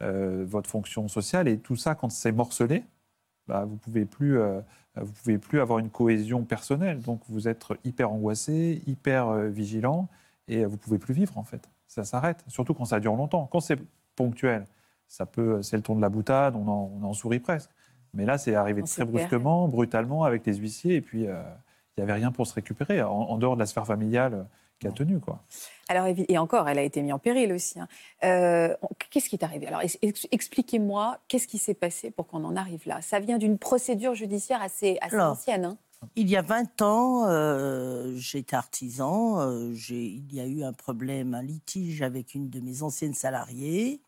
votre 0.00 0.70
fonction 0.70 1.08
sociale. 1.08 1.48
Et 1.48 1.58
tout 1.58 1.76
ça, 1.76 1.94
quand 1.94 2.10
c'est 2.10 2.32
morcelé, 2.32 2.84
bah, 3.46 3.64
vous 3.64 3.76
pouvez 3.76 4.04
plus, 4.04 4.38
euh, 4.38 4.60
vous 4.96 5.12
pouvez 5.12 5.38
plus 5.38 5.60
avoir 5.60 5.78
une 5.78 5.90
cohésion 5.90 6.44
personnelle. 6.44 7.00
Donc 7.00 7.20
vous 7.28 7.48
êtes 7.48 7.66
hyper 7.84 8.10
angoissé, 8.12 8.82
hyper 8.86 9.28
euh, 9.28 9.48
vigilant, 9.48 10.08
et 10.48 10.64
vous 10.64 10.76
pouvez 10.76 10.98
plus 10.98 11.14
vivre 11.14 11.38
en 11.38 11.44
fait. 11.44 11.68
Ça 11.86 12.04
s'arrête, 12.04 12.44
surtout 12.48 12.74
quand 12.74 12.86
ça 12.86 13.00
dure 13.00 13.16
longtemps. 13.16 13.48
Quand 13.50 13.60
c'est 13.60 13.78
ponctuel, 14.16 14.64
ça 15.06 15.26
peut, 15.26 15.62
c'est 15.62 15.76
le 15.76 15.82
ton 15.82 15.96
de 15.96 16.00
la 16.00 16.08
boutade, 16.08 16.56
on 16.56 16.66
en, 16.66 16.90
on 17.00 17.04
en 17.04 17.12
sourit 17.12 17.40
presque. 17.40 17.70
Mais 18.14 18.24
là, 18.24 18.38
c'est 18.38 18.54
arrivé 18.54 18.82
très 18.82 19.04
brusquement, 19.04 19.68
brutalement, 19.68 20.24
avec 20.24 20.46
les 20.46 20.54
huissiers, 20.54 20.94
et 20.94 21.00
puis 21.00 21.26
euh, 21.26 21.42
il 21.96 22.00
n'y 22.00 22.04
avait 22.04 22.20
rien 22.20 22.32
pour 22.32 22.46
se 22.46 22.54
récupérer, 22.54 23.02
en, 23.02 23.36
dehors 23.38 23.56
de 23.56 23.60
la 23.60 23.66
sphère 23.66 23.86
familiale 23.86 24.46
qui 24.84 24.88
a 24.88 24.92
tenu. 24.92 25.20
Quoi. 25.20 25.42
Alors, 25.88 26.06
et 26.06 26.38
encore, 26.38 26.68
elle 26.68 26.78
a 26.78 26.82
été 26.82 27.02
mise 27.02 27.12
en 27.12 27.18
péril 27.18 27.52
aussi. 27.52 27.78
Hein. 27.80 27.88
Euh, 28.24 28.74
qu'est-ce 29.10 29.28
qui 29.28 29.36
est 29.36 29.44
arrivé? 29.44 29.66
Alors, 29.66 29.82
expliquez-moi, 30.32 31.18
qu'est-ce 31.28 31.46
qui 31.46 31.58
s'est 31.58 31.74
passé 31.74 32.10
pour 32.10 32.26
qu'on 32.26 32.44
en 32.44 32.56
arrive 32.56 32.86
là? 32.86 33.00
Ça 33.02 33.20
vient 33.20 33.38
d'une 33.38 33.58
procédure 33.58 34.14
judiciaire 34.14 34.62
assez, 34.62 34.98
ancienne. 35.12 35.64
Hein. 35.64 35.78
il 36.16 36.28
y 36.28 36.36
a 36.36 36.42
20 36.42 36.82
ans, 36.82 37.26
euh, 37.28 38.12
j'étais 38.16 38.56
artisan. 38.56 39.40
Euh, 39.40 39.74
il 39.90 40.32
y 40.32 40.40
a 40.40 40.46
eu 40.46 40.62
un 40.62 40.72
problème, 40.72 41.34
un 41.34 41.42
litige 41.42 42.02
avec 42.02 42.34
une 42.34 42.50
de 42.50 42.60
mes 42.60 42.82
anciennes 42.82 43.14
salariées. 43.14 44.00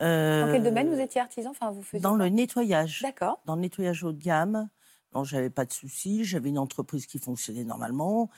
Dans 0.00 0.48
quel 0.50 0.64
domaine 0.64 0.92
vous 0.92 0.98
étiez 0.98 1.20
artisan? 1.20 1.50
Enfin, 1.50 1.70
vous 1.70 1.82
faisiez 1.82 2.00
Dans 2.00 2.16
le 2.16 2.28
nettoyage. 2.28 3.02
D'accord. 3.02 3.40
Dans 3.46 3.54
le 3.54 3.60
nettoyage 3.60 4.02
haut 4.02 4.10
de 4.10 4.20
gamme. 4.20 4.68
Non, 5.14 5.22
j'avais 5.22 5.50
pas 5.50 5.64
de 5.64 5.72
soucis. 5.72 6.24
J'avais 6.24 6.48
une 6.48 6.58
entreprise 6.58 7.06
qui 7.06 7.18
fonctionnait 7.18 7.62
normalement. 7.62 8.30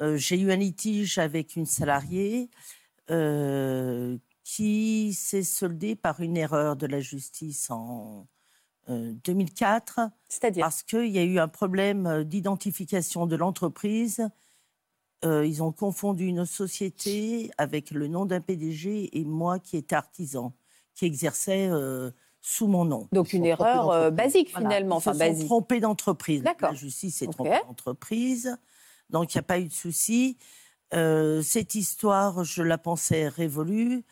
Euh, 0.00 0.16
j'ai 0.16 0.38
eu 0.38 0.50
un 0.50 0.56
litige 0.56 1.18
avec 1.18 1.56
une 1.56 1.66
salariée 1.66 2.50
euh, 3.10 4.16
qui 4.44 5.12
s'est 5.12 5.42
soldé 5.42 5.94
par 5.94 6.20
une 6.20 6.36
erreur 6.36 6.76
de 6.76 6.86
la 6.86 7.00
justice 7.00 7.70
en 7.70 8.26
2004. 8.88 9.98
Euh, 9.98 10.08
C'est-à-dire 10.28 10.64
Parce 10.64 10.82
qu'il 10.82 11.08
y 11.08 11.18
a 11.18 11.22
eu 11.22 11.38
un 11.38 11.48
problème 11.48 12.24
d'identification 12.24 13.26
de 13.26 13.36
l'entreprise. 13.36 14.28
ils 15.24 15.62
ont 15.62 15.72
confondu 15.72 16.26
une 16.26 16.44
société 16.46 17.50
avec 17.58 17.92
le 17.92 18.08
nom 18.08 18.26
d'un 18.26 18.40
PDG 18.40 19.16
et 19.16 19.24
moi 19.24 19.60
qui 19.60 19.76
étais 19.76 19.94
artisan, 19.94 20.52
qui 20.94 21.04
exerçait 21.04 21.70
sous 22.40 22.66
mon 22.66 22.84
nom. 22.84 23.08
Donc 23.12 23.32
une 23.32 23.44
erreur 23.44 24.10
basique 24.10 24.48
finalement. 24.48 24.98
Ils 24.98 25.02
se 25.02 25.12
sont 25.12 25.46
trompés 25.46 25.78
d'entreprise. 25.78 26.42
La 26.42 26.74
justice 26.74 27.18
s'est 27.18 27.28
trompée 27.28 27.60
d'entreprise. 27.64 28.58
Donc 29.12 29.34
il 29.34 29.36
n'y 29.36 29.40
a 29.40 29.44
pas 29.44 29.60
eu 29.60 29.66
de 29.66 29.72
souci. 29.72 30.36
Euh, 30.94 31.42
cette 31.42 31.74
histoire, 31.74 32.44
je 32.44 32.62
la 32.62 32.78
pensais 32.78 33.28
révolue, 33.28 34.04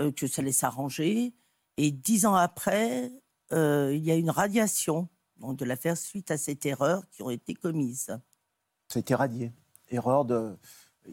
euh, 0.00 0.10
que 0.10 0.26
ça 0.26 0.42
allait 0.42 0.52
s'arranger. 0.52 1.32
Et 1.76 1.90
dix 1.90 2.26
ans 2.26 2.34
après, 2.34 3.10
euh, 3.52 3.92
il 3.94 4.04
y 4.04 4.10
a 4.10 4.14
une 4.14 4.30
radiation 4.30 5.08
donc 5.38 5.56
de 5.56 5.64
l'affaire 5.64 5.96
suite 5.96 6.30
à 6.30 6.38
cette 6.38 6.64
erreur 6.64 7.02
qui 7.10 7.22
ont 7.22 7.30
été 7.30 7.54
commises. 7.54 8.18
Ça 8.88 8.96
a 8.96 9.00
été 9.00 9.14
radié. 9.14 9.52
Erreur 9.90 10.24
de. 10.24 10.56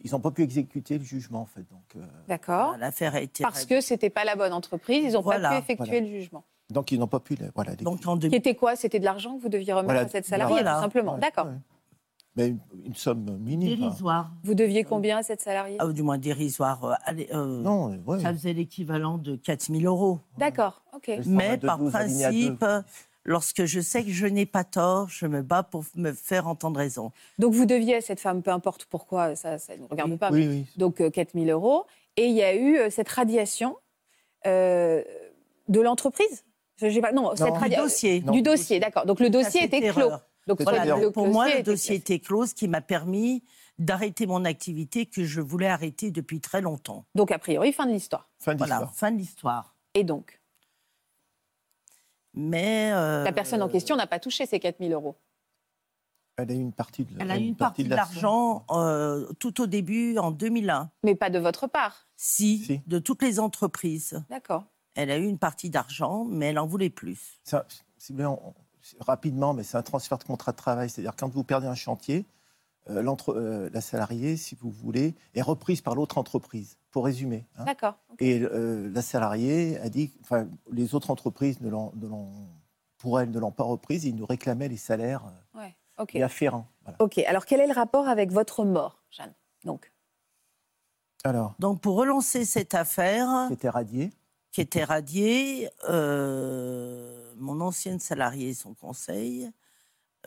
Ils 0.04 0.12
n'ont 0.12 0.20
pas 0.20 0.32
pu 0.32 0.42
exécuter 0.42 0.98
le 0.98 1.04
jugement, 1.04 1.42
en 1.42 1.46
fait. 1.46 1.66
Donc, 1.70 2.04
D'accord. 2.28 2.78
L'affaire 2.78 3.14
a 3.14 3.22
été. 3.22 3.44
Parce 3.44 3.66
que 3.66 3.80
ce 3.80 3.94
n'était 3.94 4.10
pas 4.10 4.24
la 4.24 4.36
bonne 4.36 4.54
entreprise, 4.54 5.04
ils 5.04 5.14
n'ont 5.14 5.24
pas 5.24 5.52
pu 5.52 5.56
effectuer 5.58 6.02
le 6.02 6.08
jugement. 6.08 6.44
Donc, 6.70 6.92
ils 6.92 7.00
n'ont 7.00 7.08
pas 7.08 7.20
pu. 7.20 7.38
Voilà, 7.54 7.76
Donc, 7.76 8.06
en 8.08 8.18
Qui 8.18 8.34
était 8.34 8.56
quoi? 8.56 8.76
C'était 8.76 9.00
de 9.00 9.06
l'argent 9.06 9.38
que 9.38 9.42
vous 9.44 9.50
deviez 9.50 9.74
remettre 9.74 10.06
à 10.06 10.08
cette 10.08 10.26
salariée, 10.26 10.62
tout 10.62 10.66
simplement. 10.66 11.18
D'accord. 11.18 11.50
Mais 12.36 12.56
une, 12.86 12.96
somme 12.96 13.38
minime. 13.40 13.78
Dérisoire. 13.78 14.32
Vous 14.44 14.56
deviez 14.56 14.84
combien 14.84 15.18
à 15.18 15.24
cette 15.24 15.42
salariée? 15.42 15.78
Ah, 15.80 15.88
Du 15.88 16.02
moins 16.02 16.18
dérisoire. 16.18 16.84
Euh, 16.84 16.94
allez, 17.06 17.30
euh, 17.32 17.62
non, 17.62 17.92
Ça 18.20 18.34
faisait 18.34 18.54
l'équivalent 18.54 19.18
de 19.18 19.36
4 19.36 19.72
000 19.72 19.84
euros. 19.84 20.20
D'accord, 20.38 20.82
ok. 20.96 21.12
Mais 21.28 21.58
par 21.58 21.78
principe, 21.78 22.66
lorsque 23.24 23.66
je 23.66 23.80
sais 23.80 24.04
que 24.04 24.12
je 24.12 24.26
n'ai 24.26 24.48
pas 24.48 24.64
tort, 24.64 25.10
je 25.10 25.28
me 25.28 25.44
bats 25.44 25.64
pour 25.64 25.84
me 25.96 26.12
faire 26.12 26.48
entendre 26.48 26.80
raison. 26.80 27.12
Donc 27.38 27.54
vous 27.54 27.66
deviez 27.66 27.98
à 27.98 28.02
cette 28.02 28.20
femme, 28.20 28.42
peu 28.42 28.52
importe 28.52 28.86
pourquoi, 28.86 29.36
ça 29.36 29.58
ne 29.58 29.82
nous 29.82 29.88
regarde 29.88 30.18
pas, 30.18 30.32
oui, 30.32 30.48
oui. 30.48 30.66
donc 30.76 31.08
4 31.12 31.36
euh, 31.36 31.46
000 31.46 31.52
euros. 31.52 31.86
Et 32.18 32.26
il 32.26 32.34
y 32.36 32.44
a 32.44 32.56
eu 32.56 32.80
cette 32.90 33.10
radiation 33.10 33.78
de 34.46 35.04
l'entreprise? 35.70 36.46
Pas, 36.80 37.12
non, 37.12 37.22
non, 37.22 37.36
cette 37.36 37.70
du 37.70 37.76
dossier. 37.76 38.20
Du 38.22 38.42
dossier, 38.42 38.80
d'accord. 38.80 39.06
Donc 39.06 39.20
le 39.20 39.30
dossier 39.30 39.64
était 39.64 39.90
clos. 39.90 40.10
Donc, 40.48 40.64
pour 41.14 41.28
moi, 41.28 41.54
le 41.56 41.64
dossier 41.64 41.96
était 41.96 42.20
clos, 42.20 42.48
ce 42.48 42.54
qui 42.54 42.68
m'a 42.68 42.82
permis 42.82 43.44
d'arrêter 43.80 44.26
mon 44.28 44.46
activité 44.46 45.06
que 45.06 45.24
je 45.24 45.42
voulais 45.42 45.68
arrêter 45.68 46.12
depuis 46.12 46.40
très 46.40 46.62
longtemps. 46.62 47.06
Donc, 47.16 47.32
a 47.32 47.40
priori, 47.40 47.74
fin 47.74 47.86
de 47.86 47.92
l'histoire. 47.92 48.30
Fin 48.40 48.56
Voilà, 48.56 48.92
de 49.02 49.16
l'histoire. 49.18 49.76
Et 49.94 50.04
donc, 50.04 50.40
Mais 52.34 52.92
euh, 52.94 53.24
la 53.24 53.32
personne 53.32 53.62
en 53.62 53.70
question 53.70 53.96
n'a 53.96 54.08
pas 54.08 54.20
touché 54.20 54.46
ces 54.46 54.60
4000 54.60 54.92
euros. 54.92 55.16
Elle 56.36 56.50
a 56.50 56.54
eu 56.56 56.58
une 56.58 56.74
partie 56.74 57.04
de 57.06 57.16
elle 57.22 57.30
a 57.30 57.38
eu 57.38 57.44
une 57.44 57.56
partie 57.56 57.84
de 57.84 57.92
l'argent 57.92 58.66
euh, 58.72 59.32
tout 59.40 59.62
au 59.62 59.68
début, 59.68 60.18
en 60.18 60.32
2001. 60.32 60.90
Mais 61.04 61.14
pas 61.14 61.30
de 61.30 61.38
votre 61.38 61.68
part. 61.68 62.08
Si, 62.18 62.58
Si. 62.66 62.82
de 62.88 62.98
toutes 62.98 63.22
les 63.22 63.40
entreprises. 63.40 64.24
D'accord. 64.32 64.64
Elle 64.96 65.12
a 65.12 65.18
eu 65.18 65.26
une 65.28 65.38
partie 65.38 65.70
d'argent, 65.70 66.26
mais 66.26 66.48
elle 66.48 66.58
en 66.60 66.66
voulait 66.66 66.90
plus. 66.90 67.40
Ça, 67.44 67.66
si 67.98 68.12
vous 68.14 68.18
voulez, 68.18 68.28
on- 68.28 68.54
rapidement, 69.00 69.54
mais 69.54 69.64
c'est 69.64 69.78
un 69.78 69.82
transfert 69.84 70.18
de 70.18 70.24
contrat 70.24 70.52
de 70.52 70.58
travail. 70.58 70.90
C'est-à-dire 70.90 71.16
quand 71.18 71.30
vous 71.30 71.44
perdez 71.44 71.68
un 71.68 71.76
chantier, 71.76 72.26
euh, 72.90 73.02
l'entre- 73.02 73.34
euh, 73.34 73.70
la 73.74 73.80
salariée, 73.82 74.36
si 74.38 74.56
vous 74.56 74.70
voulez, 74.70 75.16
est 75.36 75.42
reprise 75.42 75.82
par 75.82 75.96
l'autre 75.96 76.18
entreprise. 76.18 76.78
Pour 76.92 77.06
résumer. 77.06 77.46
hein. 77.58 77.64
D'accord. 77.66 77.96
Et 78.20 78.42
euh, 78.42 78.90
la 78.94 79.02
salariée 79.02 79.80
a 79.80 79.90
dit, 79.90 80.12
enfin, 80.22 80.48
les 80.72 80.94
autres 80.94 81.10
entreprises 81.10 81.60
ne 81.62 81.70
l'ont, 81.70 81.92
pour 82.98 83.20
elle, 83.20 83.32
ne 83.32 83.40
l'ont 83.40 83.52
pas 83.52 83.64
reprise. 83.64 84.04
Ils 84.06 84.16
nous 84.16 84.26
réclamaient 84.26 84.68
les 84.68 84.78
salaires 84.78 85.24
euh, 85.56 85.60
Ouais. 85.60 85.76
Ok. 85.98 86.14
et 86.16 86.22
afférents. 86.24 86.68
Voilà. 86.84 86.98
Ok. 87.02 87.18
Alors, 87.20 87.46
quel 87.46 87.62
est 87.62 87.68
le 87.68 87.74
rapport 87.74 88.08
avec 88.08 88.32
votre 88.32 88.64
mort, 88.66 89.02
Jeanne 89.10 89.34
Donc, 89.64 89.92
Alors, 91.24 91.56
Donc 91.60 91.80
pour 91.82 91.96
relancer 91.96 92.44
cette 92.46 92.76
affaire, 92.76 93.48
c'était 93.50 93.70
radié. 93.70 94.12
qui 94.52 94.62
était 94.62 94.84
radiée, 94.84 95.70
euh, 95.90 97.23
mon 97.38 97.62
ancienne 97.62 98.00
salariée 98.00 98.50
et 98.50 98.54
son 98.54 98.74
conseil 98.74 99.50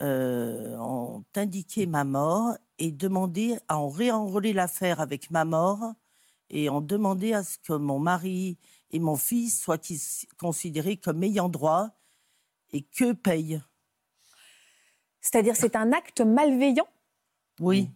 euh, 0.01 0.77
ont 0.77 1.23
indiqué 1.35 1.85
ma 1.87 2.03
mort 2.03 2.55
et 2.77 2.91
demandé 2.91 3.57
à 3.67 3.77
en 3.77 3.89
réenrôler 3.89 4.53
l'affaire 4.53 4.99
avec 4.99 5.31
ma 5.31 5.45
mort 5.45 5.93
et 6.49 6.69
ont 6.69 6.81
demandé 6.81 7.33
à 7.33 7.43
ce 7.43 7.57
que 7.57 7.73
mon 7.73 7.99
mari 7.99 8.57
et 8.91 8.99
mon 8.99 9.15
fils 9.15 9.61
soient 9.61 9.79
considérés 10.39 10.97
comme 10.97 11.23
ayant 11.23 11.49
droit 11.49 11.89
et 12.71 12.81
que 12.83 13.13
payent. 13.13 13.61
c'est-à-dire, 15.21 15.55
c'est 15.55 15.75
un 15.75 15.91
acte 15.91 16.21
malveillant? 16.21 16.87
Oui. 17.59 17.89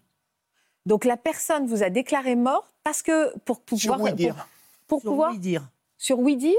Donc, 0.86 1.06
la 1.06 1.18
personne 1.18 1.68
vous 1.68 1.84
a 1.84 1.90
déclaré 1.90 2.36
mort 2.36 2.68
parce 2.84 3.02
que 3.02 3.38
pour 3.40 3.62
Sur 3.76 3.94
pouvoir. 3.94 4.02
oui 4.02 4.14
dire. 4.14 4.36
Pour, 4.36 4.48
pour 4.88 5.02
Sur 5.02 5.12
pouvoir. 5.12 5.32
oui 5.32 5.40
dire. 5.40 5.70
Sur 5.98 6.20
oui 6.20 6.36
dire? 6.36 6.58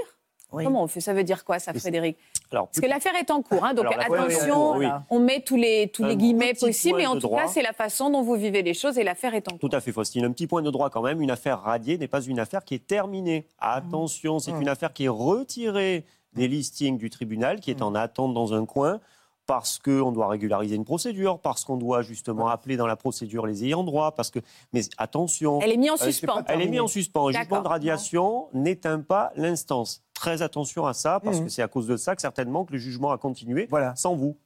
Oui. 0.53 0.65
Comment 0.65 0.85
on 0.85 0.87
fait? 0.87 1.01
Ça 1.01 1.13
veut 1.13 1.25
dire 1.25 1.45
quoi, 1.45 1.59
ça, 1.59 1.75
Frédéric? 1.75 2.17
Alors, 2.53 2.69
Parce 2.69 2.81
que 2.81 2.87
l'affaire 2.87 3.15
est 3.17 3.31
en 3.31 3.43
cours, 3.43 3.65
hein, 3.65 3.75
donc 3.75 3.87
Alors, 3.87 4.21
attention, 4.21 4.55
cours, 4.55 4.77
oui. 4.77 4.87
on 5.11 5.19
met 5.21 5.41
tous 5.41 5.57
les, 5.57 5.89
tous 5.89 6.05
les 6.05 6.17
guillemets 6.17 6.53
possibles, 6.55 7.01
et 7.01 7.07
en 7.07 7.15
tout 7.15 7.21
droit. 7.21 7.43
cas, 7.43 7.49
c'est 7.49 7.63
la 7.63 7.73
façon 7.73 8.11
dont 8.11 8.23
vous 8.23 8.35
vivez 8.35 8.63
les 8.63 8.75
choses 8.75 8.99
et 8.99 9.05
l'affaire 9.05 9.35
est 9.35 9.49
en 9.49 9.53
cours. 9.57 9.71
Tout 9.71 9.77
à 9.77 9.81
fait, 9.81 9.91
Faustine. 9.93 10.25
Un 10.25 10.33
petit 10.33 10.47
point 10.47 10.63
de 10.63 10.71
droit 10.71 10.91
quand 10.91 11.03
même. 11.03 11.21
Une 11.23 11.31
affaire 11.31 11.61
radiée 11.63 11.97
n'est 11.99 12.09
pas 12.09 12.21
une 12.23 12.39
affaire 12.39 12.65
qui 12.65 12.75
est 12.75 12.87
terminée. 12.87 13.47
Attention, 13.59 14.39
c'est 14.39 14.51
une 14.53 14.69
affaire 14.69 14.93
qui 14.93 15.05
est 15.05 15.09
retirée 15.09 16.05
des 16.35 16.49
listings 16.49 16.99
du 16.99 17.11
tribunal, 17.11 17.61
qui 17.61 17.71
est 17.71 17.83
en 17.83 17.95
attente 17.95 18.33
dans 18.35 18.55
un 18.55 18.65
coin, 18.65 19.01
parce 19.47 19.79
qu'on 19.79 20.13
doit 20.13 20.29
régulariser 20.29 20.77
une 20.77 20.85
procédure, 20.85 21.39
parce 21.41 21.65
qu'on 21.65 21.77
doit 21.77 22.03
justement 22.03 22.49
appeler 22.49 22.77
dans 22.77 22.87
la 22.87 22.97
procédure 22.97 23.47
les 23.47 23.65
ayants 23.65 23.85
droit, 23.85 24.13
parce 24.13 24.31
que... 24.31 24.39
Mais 24.73 24.83
attention, 24.99 25.61
Elle 25.61 25.73
est 25.73 25.77
mise 25.77 25.91
en 25.91 25.95
Euh, 25.95 26.05
suspens. 26.07 26.43
elle 26.47 26.63
est 26.63 26.69
mise 26.69 26.81
en 26.81 26.87
suspens. 26.87 27.29
Un 27.29 27.33
D'accord. 27.33 27.43
jugement 27.45 27.63
de 27.63 27.69
radiation 27.69 28.49
n'éteint 28.53 29.01
pas 29.01 29.33
l'instance. 29.37 30.03
Très 30.15 30.43
attention 30.43 30.87
à 30.87 30.95
ça, 30.95 31.19
parce 31.21 31.39
Mhm. 31.39 31.45
que 31.45 31.51
c'est 31.51 31.63
à 31.63 31.69
cause 31.69 31.87
de 31.87 31.97
ça 31.97 32.15
que 32.15 32.23
certainement 32.23 32.65
que 32.65 32.73
le 32.73 32.79
jugement 32.79 33.11
a 33.11 33.19
continué 33.19 33.67
Voilà, 33.71 33.95
sans 33.97 34.15
vous. 34.15 34.37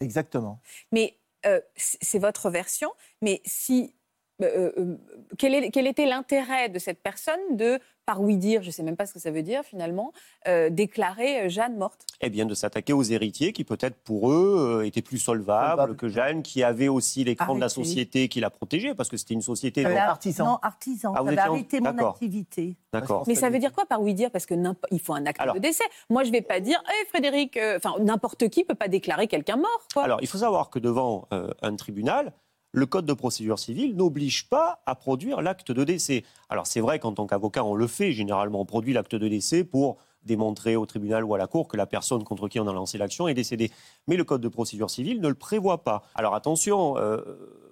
exactement. 0.00 0.60
Mais 0.92 1.16
euh, 1.46 1.60
c'est 1.76 2.18
votre 2.18 2.48
version, 2.50 2.90
mais 3.22 3.42
si. 3.44 3.94
Euh, 4.42 4.72
euh, 4.76 4.96
quel, 5.38 5.54
est- 5.54 5.70
quel 5.70 5.86
était 5.86 6.06
l'intérêt 6.06 6.68
de 6.68 6.78
cette 6.78 7.02
personne 7.02 7.38
de, 7.56 7.78
par 8.06 8.20
oui 8.20 8.36
dire, 8.36 8.62
je 8.62 8.66
ne 8.68 8.72
sais 8.72 8.82
même 8.82 8.96
pas 8.96 9.06
ce 9.06 9.14
que 9.14 9.18
ça 9.20 9.30
veut 9.30 9.42
dire 9.42 9.62
finalement, 9.64 10.12
euh, 10.48 10.70
déclarer 10.70 11.48
Jeanne 11.48 11.76
morte? 11.76 12.04
Eh 12.20 12.30
bien, 12.30 12.44
de 12.44 12.54
s'attaquer 12.54 12.92
aux 12.92 13.02
héritiers 13.02 13.52
qui, 13.52 13.64
peut-être 13.64 13.96
pour 14.02 14.30
eux, 14.32 14.80
euh, 14.80 14.86
étaient 14.86 15.02
plus 15.02 15.18
solvables 15.18 15.96
que 15.96 16.08
Jeanne, 16.08 16.42
qui 16.42 16.62
avait 16.62 16.88
aussi 16.88 17.24
l'écran 17.24 17.54
de 17.54 17.60
la 17.60 17.66
Arrêtez. 17.66 17.84
société 17.84 18.28
qui 18.28 18.40
la 18.40 18.50
protégeait, 18.50 18.94
parce 18.94 19.08
que 19.08 19.16
c'était 19.16 19.34
une 19.34 19.42
société. 19.42 19.84
Dont- 19.84 19.96
artisan. 19.96 20.44
Non, 20.44 20.58
artisan. 20.62 21.12
Ah, 21.16 21.22
vous 21.22 21.38
arrêté 21.38 21.80
mon 21.80 21.92
d'accord. 21.92 22.10
activité. 22.14 22.76
D'accord. 22.92 23.24
Mais 23.26 23.34
ça 23.34 23.50
veut 23.50 23.58
dire 23.58 23.72
quoi 23.72 23.86
par 23.86 24.02
oui 24.02 24.14
dire? 24.14 24.30
Parce 24.30 24.46
que 24.46 24.54
il 24.90 25.00
faut 25.00 25.14
un 25.14 25.24
acte 25.26 25.40
Alors- 25.40 25.54
de 25.54 25.60
décès. 25.60 25.84
Moi, 26.10 26.24
je 26.24 26.28
ne 26.28 26.32
vais 26.34 26.42
pas 26.42 26.60
dire, 26.60 26.82
hé 26.88 27.06
Frédéric, 27.08 27.56
euh, 27.56 27.76
enfin 27.76 27.94
n'importe 28.00 28.48
qui 28.48 28.64
peut 28.64 28.74
pas 28.74 28.88
déclarer 28.88 29.26
quelqu'un 29.26 29.56
mort. 29.56 29.86
Quoi. 29.94 30.04
Alors, 30.04 30.18
il 30.22 30.26
faut 30.28 30.38
savoir 30.38 30.70
que 30.70 30.78
devant 30.78 31.26
euh, 31.32 31.48
un 31.62 31.74
tribunal, 31.76 32.32
le 32.74 32.86
Code 32.86 33.06
de 33.06 33.12
procédure 33.12 33.58
civile 33.60 33.94
n'oblige 33.94 34.48
pas 34.48 34.82
à 34.84 34.96
produire 34.96 35.40
l'acte 35.42 35.70
de 35.70 35.84
décès. 35.84 36.24
Alors, 36.48 36.66
c'est 36.66 36.80
vrai 36.80 36.98
qu'en 36.98 37.12
tant 37.12 37.26
qu'avocat, 37.28 37.62
on 37.64 37.74
le 37.74 37.86
fait. 37.86 38.10
Généralement, 38.12 38.60
on 38.60 38.64
produit 38.64 38.92
l'acte 38.92 39.14
de 39.14 39.28
décès 39.28 39.62
pour 39.62 39.96
démontrer 40.24 40.74
au 40.74 40.84
tribunal 40.84 41.22
ou 41.22 41.34
à 41.34 41.38
la 41.38 41.46
cour 41.46 41.68
que 41.68 41.76
la 41.76 41.86
personne 41.86 42.24
contre 42.24 42.48
qui 42.48 42.58
on 42.58 42.66
a 42.66 42.72
lancé 42.72 42.98
l'action 42.98 43.28
est 43.28 43.34
décédée. 43.34 43.70
Mais 44.08 44.16
le 44.16 44.24
Code 44.24 44.40
de 44.40 44.48
procédure 44.48 44.90
civile 44.90 45.20
ne 45.20 45.28
le 45.28 45.34
prévoit 45.34 45.84
pas. 45.84 46.02
Alors, 46.16 46.34
attention, 46.34 46.96
euh, 46.98 47.20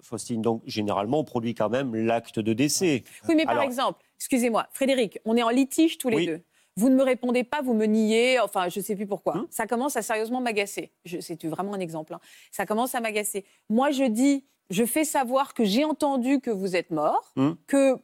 Faustine, 0.01 0.41
donc, 0.41 0.61
généralement, 0.65 1.19
on 1.19 1.23
produit 1.25 1.53
quand 1.53 1.69
même 1.69 1.93
l'acte 1.95 2.39
de 2.39 2.53
décès. 2.53 3.03
Oui, 3.27 3.35
mais 3.35 3.43
par 3.43 3.55
Alors- 3.55 3.63
exemple, 3.65 3.99
excusez-moi, 4.17 4.67
Frédéric, 4.71 5.19
on 5.25 5.35
est 5.35 5.43
en 5.43 5.49
litige 5.49 5.97
tous 5.97 6.07
les 6.09 6.15
Oui. 6.15 6.25
deux. 6.27 6.41
Vous 6.77 6.89
ne 6.89 6.95
me 6.95 7.03
répondez 7.03 7.43
pas, 7.43 7.61
vous 7.61 7.73
me 7.75 7.85
niez, 7.85 8.39
enfin, 8.39 8.69
je 8.69 8.79
ne 8.79 8.83
sais 8.83 8.95
plus 8.95 9.05
pourquoi. 9.05 9.35
Hum. 9.35 9.47
Ça 9.51 9.67
commence 9.67 9.95
à 9.97 10.01
sérieusement 10.01 10.39
m'agacer. 10.41 10.91
C'est 11.19 11.43
vraiment 11.45 11.73
un 11.75 11.79
exemple. 11.79 12.13
hein. 12.15 12.19
Ça 12.51 12.65
commence 12.65 12.95
à 12.95 13.01
m'agacer. 13.01 13.45
Moi, 13.69 13.91
je 13.91 14.05
dis, 14.05 14.43
je 14.73 14.83
fais 14.85 15.03
savoir 15.03 15.53
que 15.53 15.63
j'ai 15.63 15.85
entendu 15.85 16.39
que 16.39 16.49
vous 16.51 16.75
êtes 16.75 16.91
mort, 16.91 17.31
Hum. 17.37 17.55
que 17.67 17.95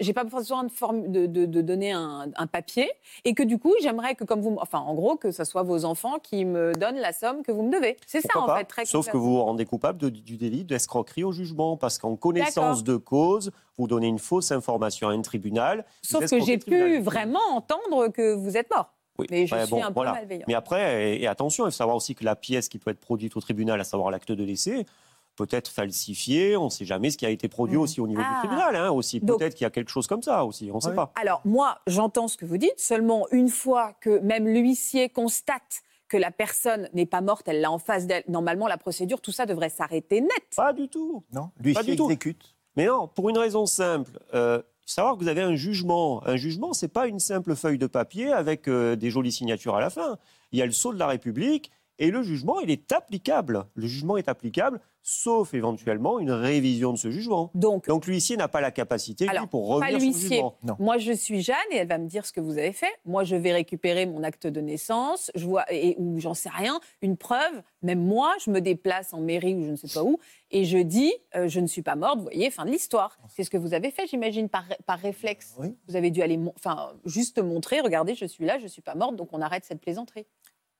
j'ai 0.00 0.14
pas 0.14 0.24
besoin 0.24 0.64
de, 0.64 0.70
formu- 0.70 1.10
de, 1.10 1.26
de- 1.26 1.44
de 1.44 1.60
donner 1.60 1.92
un, 1.92 2.30
un 2.34 2.46
papier, 2.46 2.88
et 3.26 3.34
que 3.34 3.42
du 3.42 3.58
coup, 3.58 3.74
j'aimerais 3.82 4.14
que, 4.14 4.24
comme 4.24 4.40
vous, 4.40 4.56
enfin, 4.60 4.78
en 4.78 4.94
gros, 4.94 5.16
que 5.16 5.30
ce 5.30 5.44
soit 5.44 5.62
vos 5.62 5.84
enfants 5.84 6.18
qui 6.18 6.46
me 6.46 6.72
donnent 6.72 6.96
la 6.98 7.12
somme 7.12 7.42
que 7.42 7.52
vous 7.52 7.62
me 7.62 7.70
devez. 7.70 7.98
C'est 8.06 8.22
ça, 8.22 8.38
en 8.38 8.46
pas 8.46 8.56
fait, 8.58 8.64
très 8.64 8.84
Sauf 8.86 9.10
que 9.10 9.16
vous 9.18 9.32
vous 9.36 9.42
rendez 9.44 9.66
coupable 9.66 9.98
de- 9.98 10.08
du 10.08 10.38
délit 10.38 10.64
d'escroquerie 10.64 11.24
au 11.24 11.32
jugement, 11.32 11.76
parce 11.76 11.98
qu'en 11.98 12.16
connaissance 12.16 12.82
de 12.84 12.96
cause, 12.96 13.50
vous 13.76 13.86
donnez 13.86 14.06
une 14.06 14.18
fausse 14.18 14.50
information 14.52 15.08
à 15.08 15.12
un 15.12 15.20
tribunal. 15.20 15.84
Sauf 16.02 16.28
que 16.30 16.40
j'ai 16.40 16.56
pu 16.56 16.98
vraiment 17.00 17.40
entendre 17.52 18.08
que 18.08 18.34
vous 18.34 18.56
êtes 18.56 18.70
mort. 18.74 18.94
Oui. 19.18 19.26
Mais 19.30 19.46
je 19.46 19.54
Ouais, 19.54 19.62
suis 19.66 19.70
bon, 19.70 19.82
un 19.82 19.88
peu 19.88 19.94
voilà. 19.94 20.12
malveillant. 20.12 20.44
Mais 20.48 20.54
après, 20.54 21.16
et, 21.16 21.22
et 21.22 21.26
attention, 21.26 21.64
il 21.64 21.68
faut 21.68 21.76
savoir 21.76 21.96
aussi 21.96 22.14
que 22.14 22.24
la 22.24 22.36
pièce 22.36 22.68
qui 22.68 22.78
peut 22.78 22.90
être 22.90 23.00
produite 23.00 23.34
au 23.36 23.40
tribunal, 23.40 23.80
à 23.80 23.84
savoir 23.84 24.10
l'acte 24.10 24.30
de 24.32 24.44
décès, 24.44 24.84
peut 25.36 25.46
être 25.50 25.68
falsifiée. 25.68 26.56
On 26.56 26.64
ne 26.64 26.70
sait 26.70 26.84
jamais 26.84 27.10
ce 27.10 27.16
qui 27.18 27.26
a 27.26 27.30
été 27.30 27.48
produit 27.48 27.76
Mhm. 27.76 27.82
aussi 27.82 28.00
au 28.00 28.08
niveau 28.08 28.22
Ah. 28.24 28.32
du 28.42 28.48
tribunal. 28.48 28.76
hein, 28.76 28.90
aussi. 28.90 29.20
Peut-être 29.20 29.54
qu'il 29.54 29.64
y 29.64 29.66
a 29.66 29.70
quelque 29.70 29.90
chose 29.90 30.06
comme 30.06 30.22
ça 30.22 30.44
aussi. 30.44 30.70
On 30.72 30.76
ne 30.76 30.80
sait 30.80 30.88
Oui. 30.90 30.96
pas. 30.96 31.12
Alors, 31.20 31.40
moi, 31.44 31.78
j'entends 31.86 32.26
ce 32.28 32.36
que 32.36 32.44
vous 32.44 32.56
dites, 32.58 32.78
seulement 32.78 33.26
une 33.30 33.48
fois 33.48 33.92
que 34.00 34.18
même 34.20 34.46
l'huissier 34.48 35.08
constate 35.08 35.82
que 36.08 36.16
la 36.16 36.30
personne 36.30 36.88
n'est 36.94 37.06
pas 37.06 37.20
morte, 37.20 37.48
elle 37.48 37.60
l'a 37.60 37.70
en 37.70 37.78
face 37.78 38.06
d'elle, 38.06 38.24
normalement, 38.28 38.66
la 38.68 38.78
procédure, 38.78 39.20
tout 39.20 39.32
ça 39.32 39.44
devrait 39.46 39.68
s'arrêter 39.70 40.20
net. 40.20 40.30
Pas 40.56 40.72
du 40.72 40.88
tout. 40.88 41.22
Non, 41.32 41.42
Pas 41.48 41.50
l'huissier 41.62 41.82
du 41.92 41.96
tout. 41.96 42.04
exécute. 42.04 42.54
Mais 42.76 42.86
non, 42.86 43.08
pour 43.08 43.28
une 43.28 43.38
raison 43.38 43.66
simple. 43.66 44.18
Euh, 44.34 44.58
il 44.58 44.90
faut 44.90 44.94
savoir 44.94 45.14
que 45.16 45.20
vous 45.22 45.28
avez 45.28 45.42
un 45.42 45.56
jugement. 45.56 46.22
Un 46.26 46.36
jugement, 46.36 46.72
c'est 46.72 46.86
pas 46.88 47.08
une 47.08 47.18
simple 47.18 47.56
feuille 47.56 47.78
de 47.78 47.86
papier 47.88 48.30
avec 48.32 48.68
euh, 48.68 48.94
des 48.94 49.10
jolies 49.10 49.32
signatures 49.32 49.74
à 49.74 49.80
la 49.80 49.90
fin. 49.90 50.16
Il 50.52 50.58
y 50.58 50.62
a 50.62 50.66
le 50.66 50.72
sceau 50.72 50.92
de 50.92 50.98
la 50.98 51.08
République 51.08 51.72
et 51.98 52.10
le 52.10 52.22
jugement, 52.22 52.60
il 52.60 52.70
est 52.70 52.92
applicable. 52.92 53.66
Le 53.74 53.86
jugement 53.86 54.16
est 54.16 54.28
applicable, 54.28 54.80
sauf 55.02 55.54
éventuellement 55.54 56.18
une 56.18 56.32
révision 56.32 56.92
de 56.92 56.98
ce 56.98 57.10
jugement. 57.10 57.50
Donc, 57.54 57.86
Donc 57.86 58.06
l'huissier 58.06 58.36
n'a 58.36 58.48
pas 58.48 58.60
la 58.60 58.70
capacité 58.72 59.26
lui, 59.26 59.46
pour 59.48 59.68
revenir 59.68 59.90
sur 59.90 59.98
le 59.98 60.04
l'huissier. 60.04 60.28
jugement. 60.36 60.58
Non. 60.64 60.76
moi, 60.78 60.98
je 60.98 61.12
suis 61.12 61.42
Jeanne 61.42 61.56
et 61.70 61.76
elle 61.76 61.88
va 61.88 61.98
me 61.98 62.08
dire 62.08 62.26
ce 62.26 62.32
que 62.32 62.40
vous 62.40 62.58
avez 62.58 62.72
fait. 62.72 62.90
Moi, 63.04 63.22
je 63.24 63.36
vais 63.36 63.52
récupérer 63.52 64.04
mon 64.06 64.24
acte 64.24 64.46
de 64.46 64.60
naissance, 64.60 65.30
je 65.34 65.46
vois, 65.46 65.64
et, 65.72 65.94
ou 65.98 66.18
j'en 66.18 66.34
sais 66.34 66.50
rien, 66.50 66.80
une 67.02 67.16
preuve. 67.16 67.62
Même 67.82 68.04
moi, 68.04 68.34
je 68.44 68.50
me 68.50 68.60
déplace 68.60 69.14
en 69.14 69.20
mairie 69.20 69.54
ou 69.54 69.62
je 69.64 69.70
ne 69.70 69.76
sais 69.76 69.88
pas 69.94 70.02
où, 70.02 70.18
et 70.50 70.64
je 70.64 70.78
dis, 70.78 71.12
euh, 71.36 71.46
je 71.48 71.60
ne 71.60 71.66
suis 71.68 71.82
pas 71.82 71.94
morte, 71.94 72.16
vous 72.18 72.24
voyez, 72.24 72.50
fin 72.50 72.64
de 72.64 72.70
l'histoire. 72.70 73.16
C'est 73.28 73.44
ce 73.44 73.50
que 73.50 73.56
vous 73.58 73.74
avez 73.74 73.90
fait, 73.92 74.06
j'imagine, 74.08 74.48
par, 74.48 74.64
par 74.86 74.98
réflexe. 74.98 75.54
Oui. 75.58 75.68
Vous 75.88 75.94
avez 75.96 76.10
dû 76.10 76.20
aller, 76.22 76.38
enfin, 76.56 76.92
juste 77.04 77.38
montrer, 77.38 77.80
regardez, 77.80 78.14
je 78.16 78.24
suis 78.26 78.44
là, 78.44 78.58
je 78.58 78.64
ne 78.64 78.68
suis 78.68 78.82
pas 78.82 78.96
morte, 78.96 79.14
donc 79.14 79.28
on 79.32 79.40
arrête 79.40 79.64
cette 79.64 79.80
plaisanterie. 79.80 80.26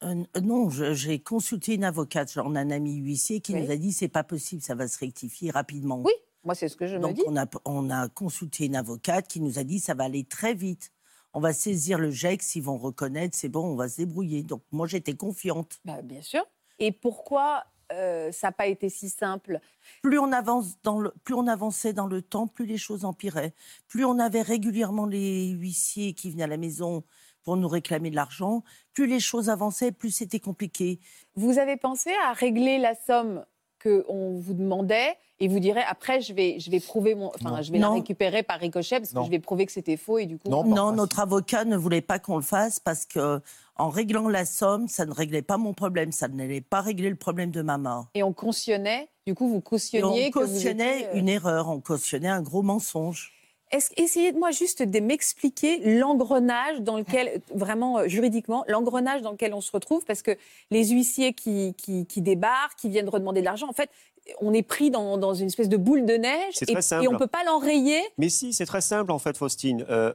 Euh, 0.03 0.15
non, 0.43 0.69
je- 0.69 0.93
j'ai 0.95 1.19
consulté 1.21 1.75
une 1.75 1.85
avocate, 1.85 2.31
genre 2.33 2.49
un 2.49 2.71
ami 2.71 2.97
huissier, 2.97 3.41
qui 3.41 3.55
Oui. 3.55 3.63
nous 3.63 3.71
a 3.71 3.77
dit 3.77 3.93
c'est 3.93 4.09
pas 4.09 4.25
possible, 4.25 4.61
ça 4.63 4.75
va 4.75 4.89
se 4.89 4.99
rectifier 4.99 5.51
rapidement. 5.51 6.03
Oui, 6.05 6.13
moi, 6.45 6.55
c'est 6.55 6.69
ce 6.69 6.77
que 6.77 6.87
je 6.87 6.97
me 6.97 7.01
Donc 7.03 7.15
dis. 7.17 7.23
on 7.27 7.37
a, 7.37 7.47
on 7.65 7.89
a 7.91 8.09
consulté 8.09 8.67
une 8.67 8.77
avocate 8.77 9.27
qui 9.27 9.41
nous 9.41 9.59
a 9.59 9.65
dit 9.65 9.81
ça 9.81 9.95
va 9.95 10.05
aller 10.05 10.25
très 10.25 10.55
vite. 10.55 10.93
On 11.33 11.41
va 11.41 11.53
saisir 11.53 11.99
le 11.99 12.11
GEX, 12.11 12.57
ils 12.57 12.63
vont 12.63 12.79
reconnaître, 12.79 13.37
c'est 13.37 13.49
bon, 13.49 13.65
on 13.67 13.75
va 13.77 13.89
se 13.89 13.97
débrouiller. 13.97 14.43
Donc 14.43 14.63
moi 14.71 14.87
j'étais 14.87 15.15
confiante. 15.15 15.79
Bah, 15.85 16.01
bien 16.03 16.23
sûr. 16.23 16.45
Et 16.79 16.93
pourquoi 16.93 17.65
euh, 17.93 18.33
ça 18.33 18.49
n'a 18.49 18.53
pas 18.53 18.67
été 18.67 18.89
si 18.89 19.09
simple? 19.09 19.61
Plus 20.03 20.19
on 20.19 20.33
avance 20.33 20.77
dans 20.83 20.99
le, 20.99 21.13
plus 21.25 21.35
on 21.35 21.47
avançait 21.47 21.93
dans 21.93 22.07
le 22.07 22.21
temps, 22.23 22.47
plus 22.47 22.67
les 22.67 22.79
choses 22.79 23.05
empiraient. 23.05 23.55
Plus 23.87 24.05
on 24.05 24.19
avait 24.19 24.43
régulièrement 24.43 25.07
les 25.07 25.49
huissiers 25.51 26.13
qui 26.15 26.31
venaient 26.31 26.45
à 26.45 26.49
la 26.49 26.57
maison 26.57 27.05
pour 27.47 27.57
nous 27.57 27.69
réclamer 27.69 28.11
de 28.11 28.17
l'argent, 28.17 28.65
plus 28.93 29.07
les 29.07 29.21
choses 29.21 29.49
avançaient, 29.51 29.93
plus 29.93 30.11
c'était 30.11 30.41
compliqué. 30.41 30.99
Vous 31.37 31.59
avez 31.61 31.77
pensé 31.77 32.11
à 32.29 32.33
régler 32.33 32.77
la 32.79 32.95
somme 33.07 33.45
qu'on 33.81 34.33
vous 34.35 34.53
demandait 34.53 35.17
et 35.39 35.47
vous 35.47 35.61
direz 35.61 35.83
après 35.89 36.21
je 36.23 36.33
vais 36.33 36.59
je 36.59 36.71
vais 36.73 36.81
prouver 36.81 37.15
mon 37.15 37.29
enfin 37.29 37.63
je 37.63 37.71
vais 37.71 37.79
la 37.79 37.91
récupérer 37.91 38.43
par 38.43 38.59
ricochet 38.59 38.99
parce 38.99 39.13
que 39.13 39.23
je 39.23 39.31
vais 39.31 39.39
prouver 39.39 39.65
que 39.67 39.71
c'était 39.71 39.97
faux 39.99 40.19
et 40.19 40.27
du 40.27 40.39
coup 40.39 40.49
Non. 40.49 40.65
Non, 40.65 40.91
notre 40.91 41.21
avocat 41.21 41.65
ne 41.65 41.77
voulait 41.77 42.01
pas 42.01 42.19
qu'on 42.19 42.37
le 42.37 42.43
fasse 42.43 42.81
parce 42.81 43.07
que 43.07 43.41
en 43.77 43.91
réglant 43.91 44.29
la 44.29 44.45
somme, 44.47 44.89
ça 44.89 45.05
ne 45.07 45.13
réglait 45.13 45.43
pas 45.43 45.57
mon 45.59 45.73
problème, 45.75 46.11
ça 46.11 46.27
n'allait 46.27 46.63
pas 46.63 46.81
régler 46.81 47.11
le 47.11 47.17
problème 47.17 47.53
de 47.53 47.63
maman. 47.63 48.09
et 48.15 48.25
on 48.25 48.33
cautionnait 48.33 49.09
du 49.25 49.35
coup 49.35 49.47
vous 49.49 49.59
Et 49.59 49.63
cautionniez 49.63 50.27
on 50.27 50.31
que 50.33 50.39
vous 50.41 50.53
cautionnait 50.53 50.97
étiez, 51.03 51.09
euh, 51.11 51.19
une 51.21 51.29
erreur, 51.29 51.69
on 51.69 51.81
cautionnait 51.81 52.29
un 52.29 52.43
gros 52.43 52.63
mensonge. 52.63 53.35
Essayez-moi 53.73 54.53
juste 54.53 54.83
de 54.83 55.01
m'expliquer 55.01 55.99
l'engrenage 55.99 56.81
dans 56.83 56.97
lequel, 56.99 57.41
vraiment 57.53 57.99
euh, 57.99 58.09
juridiquement, 58.09 58.65
l'engrenage 58.69 59.23
dans 59.23 59.33
lequel 59.33 59.55
on 59.55 59.61
se 59.61 59.73
retrouve, 59.73 60.05
parce 60.05 60.23
que 60.23 60.37
les 60.71 60.89
huissiers 60.89 61.33
qui, 61.33 61.75
qui, 61.75 62.07
qui 62.07 62.23
débarquent, 62.23 62.79
qui 62.79 62.89
viennent 62.89 63.09
redemander 63.09 63.41
de 63.41 63.45
l'argent, 63.45 63.69
en 63.69 63.73
fait, 63.73 63.91
on 64.41 64.53
est 64.53 64.63
pris 64.63 64.91
dans, 64.91 65.19
dans 65.19 65.35
une 65.35 65.47
espèce 65.47 65.69
de 65.69 65.77
boule 65.77 66.05
de 66.05 66.15
neige 66.15 66.55
et, 66.63 67.09
on 67.09 67.13
ne 67.13 67.19
peut 67.19 67.27
pas 67.27 67.45
l'enrayer. 67.45 68.01
Mais 68.19 68.29
si, 68.29 68.53
c'est 68.53 68.67
très 68.67 68.81
simple 68.81 69.11
en 69.11 69.19
fait, 69.19 69.37
Faustine. 69.37 69.85
Euh, 69.89 70.13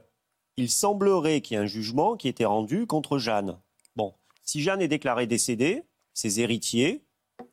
il 0.56 0.70
semblerait 0.70 1.40
qu'il 1.40 1.56
y 1.56 1.60
ait 1.60 1.62
un 1.62 1.66
jugement 1.66 2.16
qui 2.16 2.28
ait 2.28 2.30
été 2.30 2.44
rendu 2.44 2.86
contre 2.86 3.18
Jeanne. 3.18 3.58
Bon, 3.96 4.12
si 4.42 4.60
Jeanne 4.60 4.82
est 4.82 4.88
déclarée 4.88 5.26
décédée, 5.26 5.84
ses 6.12 6.40
héritiers 6.40 7.04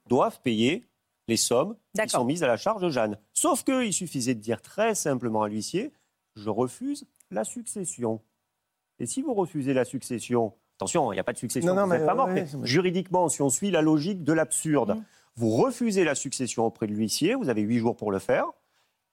doivent 0.07 0.41
payer 0.41 0.88
les 1.29 1.37
sommes 1.37 1.75
qui 2.01 2.09
sont 2.09 2.25
mises 2.25 2.43
à 2.43 2.47
la 2.47 2.57
charge 2.57 2.81
de 2.81 2.89
Jeanne. 2.89 3.17
Sauf 3.33 3.63
qu'il 3.63 3.93
suffisait 3.93 4.35
de 4.35 4.41
dire 4.41 4.61
très 4.61 4.95
simplement 4.95 5.43
à 5.43 5.47
l'huissier 5.47 5.91
je 6.35 6.49
refuse 6.49 7.05
la 7.31 7.43
succession. 7.43 8.21
Et 8.99 9.05
si 9.05 9.21
vous 9.21 9.33
refusez 9.33 9.73
la 9.73 9.83
succession, 9.85 10.53
attention, 10.77 11.11
il 11.11 11.15
n'y 11.15 11.19
a 11.19 11.23
pas 11.23 11.33
de 11.33 11.37
succession, 11.37 11.73
Non, 11.73 11.81
non, 11.81 11.87
vous 11.87 11.91
n'êtes 11.93 12.01
mais, 12.01 12.05
pas 12.07 12.13
mort. 12.15 12.27
ouais, 12.27 12.33
mais 12.33 12.41
ouais, 12.43 12.57
mais- 12.59 12.67
Juridiquement, 12.67 13.27
si 13.29 13.41
on 13.41 13.49
suit 13.49 13.71
la 13.71 13.81
logique 13.81 14.23
de 14.23 14.31
l'absurde, 14.33 14.95
Mm. 14.95 15.03
vous 15.35 15.49
refusez 15.51 16.03
la 16.03 16.15
succession 16.15 16.65
auprès 16.65 16.87
de 16.87 16.93
l'huissier, 16.93 17.35
vous 17.35 17.49
avez 17.49 17.61
huit 17.61 17.79
jours 17.79 17.95
pour 17.97 18.11
le 18.11 18.19
faire. 18.19 18.45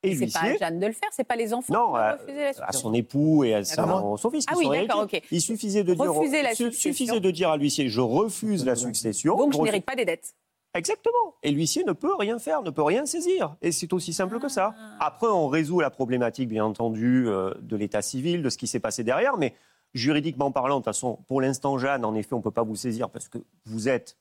Et 0.03 0.15
C'est 0.15 0.27
pas 0.33 0.39
à 0.39 0.43
l'huissier, 0.43 0.59
Jeanne 0.61 0.79
de 0.79 0.87
le 0.87 0.93
faire, 0.93 1.09
c'est 1.11 1.25
pas 1.25 1.35
les 1.37 1.53
enfants 1.53 1.73
Non, 1.73 1.93
qui 1.95 1.99
à- 1.99 2.13
refuser 2.13 2.53
la 2.61 2.67
à 2.69 2.73
son 2.73 2.95
époux 2.95 3.43
et 3.45 3.55
à 3.55 3.65
son, 3.65 4.17
son 4.17 4.31
fils. 4.31 4.45
qui 4.47 4.53
Ah 4.55 4.59
oui, 4.59 4.65
sont 4.67 4.71
d'accord, 4.73 5.03
ok. 5.05 5.23
Il 5.33 5.41
suffisait 5.41 5.83
de 5.85 5.95
dire, 5.95 6.73
suffisait 6.73 7.19
de 7.21 7.31
dire 7.33 7.51
à 7.51 7.57
l'huissier, 7.57 7.89
je 7.89 8.01
refuse 8.01 8.65
la 8.65 8.77
succession. 8.77 9.37
Donc 9.37 9.53
je 9.55 9.59
n'hérite 9.63 9.85
pas 9.87 9.97
des 9.97 10.05
dettes. 10.05 10.35
Exactement. 10.77 11.35
Et 11.43 11.51
l'huissier 11.51 11.85
ne 11.85 11.93
peut 11.93 12.15
rien 12.15 12.39
faire, 12.39 12.63
ne 12.63 12.71
peut 12.71 12.83
rien 12.83 13.07
saisir. 13.07 13.57
Et 13.63 13.73
c'est 13.73 13.93
aussi 13.93 14.13
simple 14.13 14.39
que 14.39 14.49
ça. 14.49 14.75
Ah. 14.79 15.07
Après, 15.07 15.27
on 15.27 15.49
résout 15.49 15.81
la 15.81 15.91
problématique, 15.91 16.49
bien 16.49 16.65
entendu, 16.65 17.29
euh, 17.29 17.55
de 17.61 17.77
l'état 17.77 18.03
civil, 18.03 18.43
de 18.43 18.51
ce 18.51 18.59
qui 18.59 18.67
s'est 18.67 18.81
passé 18.81 19.03
derrière. 19.05 19.37
Mais 19.37 19.55
juridiquement 19.95 20.51
parlant, 20.53 20.77
de 20.77 20.81
toute 20.81 20.87
façon, 20.87 21.19
pour 21.27 21.41
l'instant, 21.41 21.79
Jeanne, 21.79 22.05
en 22.05 22.15
effet, 22.15 22.35
on 22.35 22.39
ne 22.39 22.43
peut 22.43 22.51
pas 22.51 22.63
vous 22.63 22.77
saisir 22.77 23.11
parce 23.11 23.29
que 23.29 23.39
vous 23.65 23.89
êtes 23.89 24.19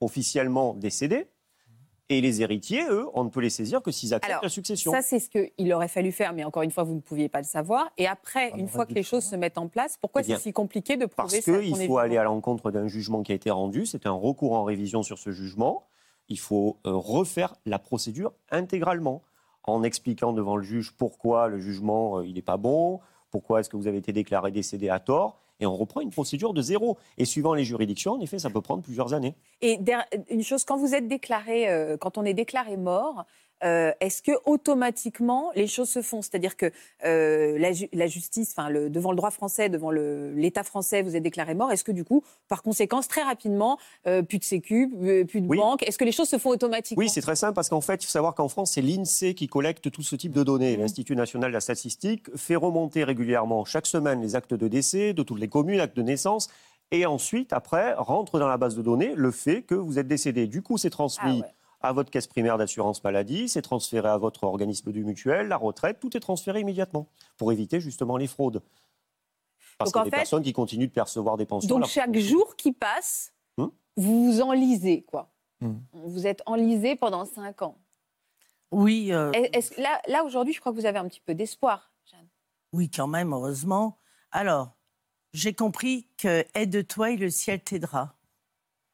officiellement 0.00 0.74
décédé. 0.74 1.28
Et 2.08 2.20
les 2.20 2.40
héritiers, 2.40 2.84
eux, 2.88 3.08
on 3.14 3.24
ne 3.24 3.30
peut 3.30 3.40
les 3.40 3.50
saisir 3.50 3.82
que 3.82 3.90
s'ils 3.90 4.14
acceptent 4.14 4.30
Alors, 4.30 4.44
la 4.44 4.48
succession. 4.48 4.92
Ça, 4.92 5.02
c'est 5.02 5.18
ce 5.18 5.28
qu'il 5.28 5.72
aurait 5.72 5.88
fallu 5.88 6.12
faire, 6.12 6.32
mais 6.32 6.44
encore 6.44 6.62
une 6.62 6.70
fois, 6.70 6.84
vous 6.84 6.94
ne 6.94 7.00
pouviez 7.00 7.28
pas 7.28 7.40
le 7.40 7.46
savoir. 7.46 7.90
Et 7.98 8.06
après, 8.06 8.52
Ah, 8.54 8.58
une 8.58 8.68
fois 8.68 8.86
que 8.86 8.94
les 8.94 9.02
choses 9.02 9.24
se 9.24 9.34
mettent 9.34 9.58
en 9.58 9.66
place, 9.66 9.96
pourquoi 10.00 10.22
Eh 10.22 10.24
c'est 10.24 10.38
si 10.38 10.52
compliqué 10.52 10.96
de 10.96 11.06
prouver 11.06 11.40
Parce 11.44 11.60
qu'il 11.60 11.86
faut 11.86 11.98
aller 11.98 12.16
à 12.16 12.22
l'encontre 12.22 12.70
d'un 12.70 12.86
jugement 12.86 13.24
qui 13.24 13.32
a 13.32 13.34
été 13.34 13.50
rendu. 13.50 13.86
C'est 13.86 14.06
un 14.06 14.12
recours 14.12 14.52
en 14.52 14.62
révision 14.62 15.02
sur 15.02 15.18
ce 15.18 15.32
jugement. 15.32 15.84
Il 16.28 16.38
faut 16.38 16.78
euh, 16.86 16.92
refaire 16.92 17.54
la 17.66 17.80
procédure 17.80 18.32
intégralement 18.50 19.22
en 19.64 19.82
expliquant 19.82 20.32
devant 20.32 20.56
le 20.56 20.62
juge 20.62 20.92
pourquoi 20.96 21.48
le 21.48 21.58
jugement 21.58 22.18
euh, 22.18 22.26
il 22.26 22.34
n'est 22.34 22.42
pas 22.42 22.56
bon, 22.56 23.00
pourquoi 23.30 23.60
est-ce 23.60 23.68
que 23.68 23.76
vous 23.76 23.88
avez 23.88 23.98
été 23.98 24.12
déclaré 24.12 24.52
décédé 24.52 24.88
à 24.88 25.00
tort. 25.00 25.40
Et 25.60 25.66
on 25.66 25.76
reprend 25.76 26.00
une 26.00 26.10
procédure 26.10 26.52
de 26.52 26.62
zéro. 26.62 26.98
Et 27.18 27.24
suivant 27.24 27.54
les 27.54 27.64
juridictions, 27.64 28.12
en 28.12 28.20
effet, 28.20 28.38
ça 28.38 28.50
peut 28.50 28.60
prendre 28.60 28.82
plusieurs 28.82 29.14
années. 29.14 29.34
Et 29.62 29.78
une 30.30 30.42
chose, 30.42 30.64
quand 30.64 30.76
vous 30.76 30.94
êtes 30.94 31.08
déclaré, 31.08 31.68
euh, 31.68 31.96
quand 31.96 32.18
on 32.18 32.24
est 32.24 32.34
déclaré 32.34 32.76
mort, 32.76 33.24
euh, 33.64 33.92
est-ce 34.00 34.22
que 34.22 34.32
automatiquement 34.44 35.50
les 35.54 35.66
choses 35.66 35.88
se 35.88 36.02
font? 36.02 36.22
C'est-à-dire 36.22 36.56
que 36.56 36.70
euh, 37.04 37.58
la, 37.58 37.72
ju- 37.72 37.88
la 37.92 38.06
justice, 38.06 38.52
enfin 38.56 38.68
le, 38.68 38.90
devant 38.90 39.10
le 39.10 39.16
droit 39.16 39.30
français, 39.30 39.68
devant 39.68 39.90
l'État 39.90 40.62
français, 40.62 41.02
vous 41.02 41.16
êtes 41.16 41.22
déclaré 41.22 41.54
mort. 41.54 41.72
Est-ce 41.72 41.84
que 41.84 41.92
du 41.92 42.04
coup, 42.04 42.22
par 42.48 42.62
conséquence, 42.62 43.08
très 43.08 43.22
rapidement, 43.22 43.78
euh, 44.06 44.22
plus 44.22 44.38
de 44.38 44.44
sécu, 44.44 44.90
plus 45.28 45.40
de 45.40 45.48
Oui. 45.48 45.58
banque, 45.58 45.82
est-ce 45.82 45.98
que 45.98 46.04
les 46.04 46.12
choses 46.12 46.28
se 46.28 46.38
font 46.38 46.50
automatiquement? 46.50 47.00
Oui, 47.00 47.08
c'est 47.08 47.22
très 47.22 47.36
simple 47.36 47.54
parce 47.54 47.68
qu'en 47.68 47.80
fait, 47.80 48.02
il 48.02 48.06
faut 48.06 48.12
savoir 48.12 48.34
qu'en 48.34 48.48
France, 48.48 48.72
c'est 48.72 48.82
l'INSEE 48.82 49.34
qui 49.34 49.46
collecte 49.48 49.90
tout 49.90 50.02
ce 50.02 50.16
type 50.16 50.32
de 50.32 50.42
données. 50.42 50.76
L'Institut 50.76 51.16
national 51.16 51.50
de 51.50 51.54
la 51.54 51.60
statistique 51.60 52.28
fait 52.36 52.56
remonter 52.56 53.04
régulièrement 53.04 53.64
chaque 53.64 53.86
semaine 53.86 54.20
les 54.20 54.36
actes 54.36 54.54
de 54.54 54.68
décès 54.68 55.12
de 55.14 55.22
toutes 55.22 55.40
les 55.40 55.48
communes, 55.48 55.80
actes 55.80 55.96
de 55.96 56.02
naissance. 56.02 56.48
Et 56.92 57.04
ensuite, 57.04 57.52
après, 57.52 57.94
rentre 57.94 58.38
dans 58.38 58.46
la 58.46 58.58
base 58.58 58.76
de 58.76 58.82
données 58.82 59.12
le 59.16 59.30
fait 59.32 59.62
que 59.62 59.74
vous 59.74 59.98
êtes 59.98 60.06
décédé. 60.06 60.46
Du 60.46 60.62
coup, 60.62 60.78
c'est 60.78 60.90
transmis 60.90 61.40
Ah 61.42 61.46
ouais. 61.46 61.52
À 61.80 61.92
votre 61.92 62.10
caisse 62.10 62.26
primaire 62.26 62.58
d'assurance 62.58 63.02
maladie, 63.04 63.48
c'est 63.48 63.62
transféré 63.62 64.08
à 64.08 64.16
votre 64.16 64.44
organisme 64.44 64.92
du 64.92 65.04
mutuel, 65.04 65.48
la 65.48 65.56
retraite, 65.56 66.00
tout 66.00 66.16
est 66.16 66.20
transféré 66.20 66.60
immédiatement 66.60 67.08
pour 67.36 67.52
éviter 67.52 67.80
justement 67.80 68.16
les 68.16 68.26
fraudes. 68.26 68.62
Parce 69.78 69.92
Donc, 69.92 69.92
qu'il 69.92 69.98
y 69.98 70.00
en 70.00 70.02
a 70.02 70.04
des 70.06 70.10
fait- 70.10 70.16
personnes 70.16 70.42
qui 70.42 70.52
continuent 70.52 70.86
de 70.88 70.92
percevoir 70.92 71.36
des 71.36 71.44
pensions. 71.46 71.68
Donc 71.68 71.78
alors- 71.78 71.88
chaque 71.90 72.16
jour 72.16 72.56
qui 72.56 72.72
passe, 72.72 73.32
Hum. 73.58 73.70
vous 73.96 74.32
vous 74.32 74.40
enlisez, 74.40 75.02
quoi. 75.02 75.30
Hum. 75.62 75.80
Vous 75.92 76.26
êtes 76.26 76.42
enlisé 76.46 76.96
pendant 76.96 77.24
cinq 77.24 77.62
ans. 77.62 77.78
Oui, 78.72 79.12
euh, 79.12 79.30
est-ce- 79.32 79.80
là, 79.80 80.00
là 80.08 80.24
aujourd'hui, 80.24 80.52
je 80.54 80.60
crois 80.60 80.72
que 80.72 80.76
vous 80.78 80.86
avez 80.86 80.98
un 80.98 81.08
petit 81.08 81.20
peu 81.20 81.34
d'espoir, 81.34 81.92
Jeanne. 82.04 82.26
oui, 82.72 82.90
quand 82.90 83.06
même, 83.06 83.32
heureusement. 83.32 83.98
Alors, 84.32 84.70
j'ai 85.32 85.54
compris 85.54 86.08
que 86.16 86.44
aide-toi 86.54 87.12
et 87.12 87.16
le 87.16 87.30
ciel 87.30 87.62
t'aidera. 87.62 88.16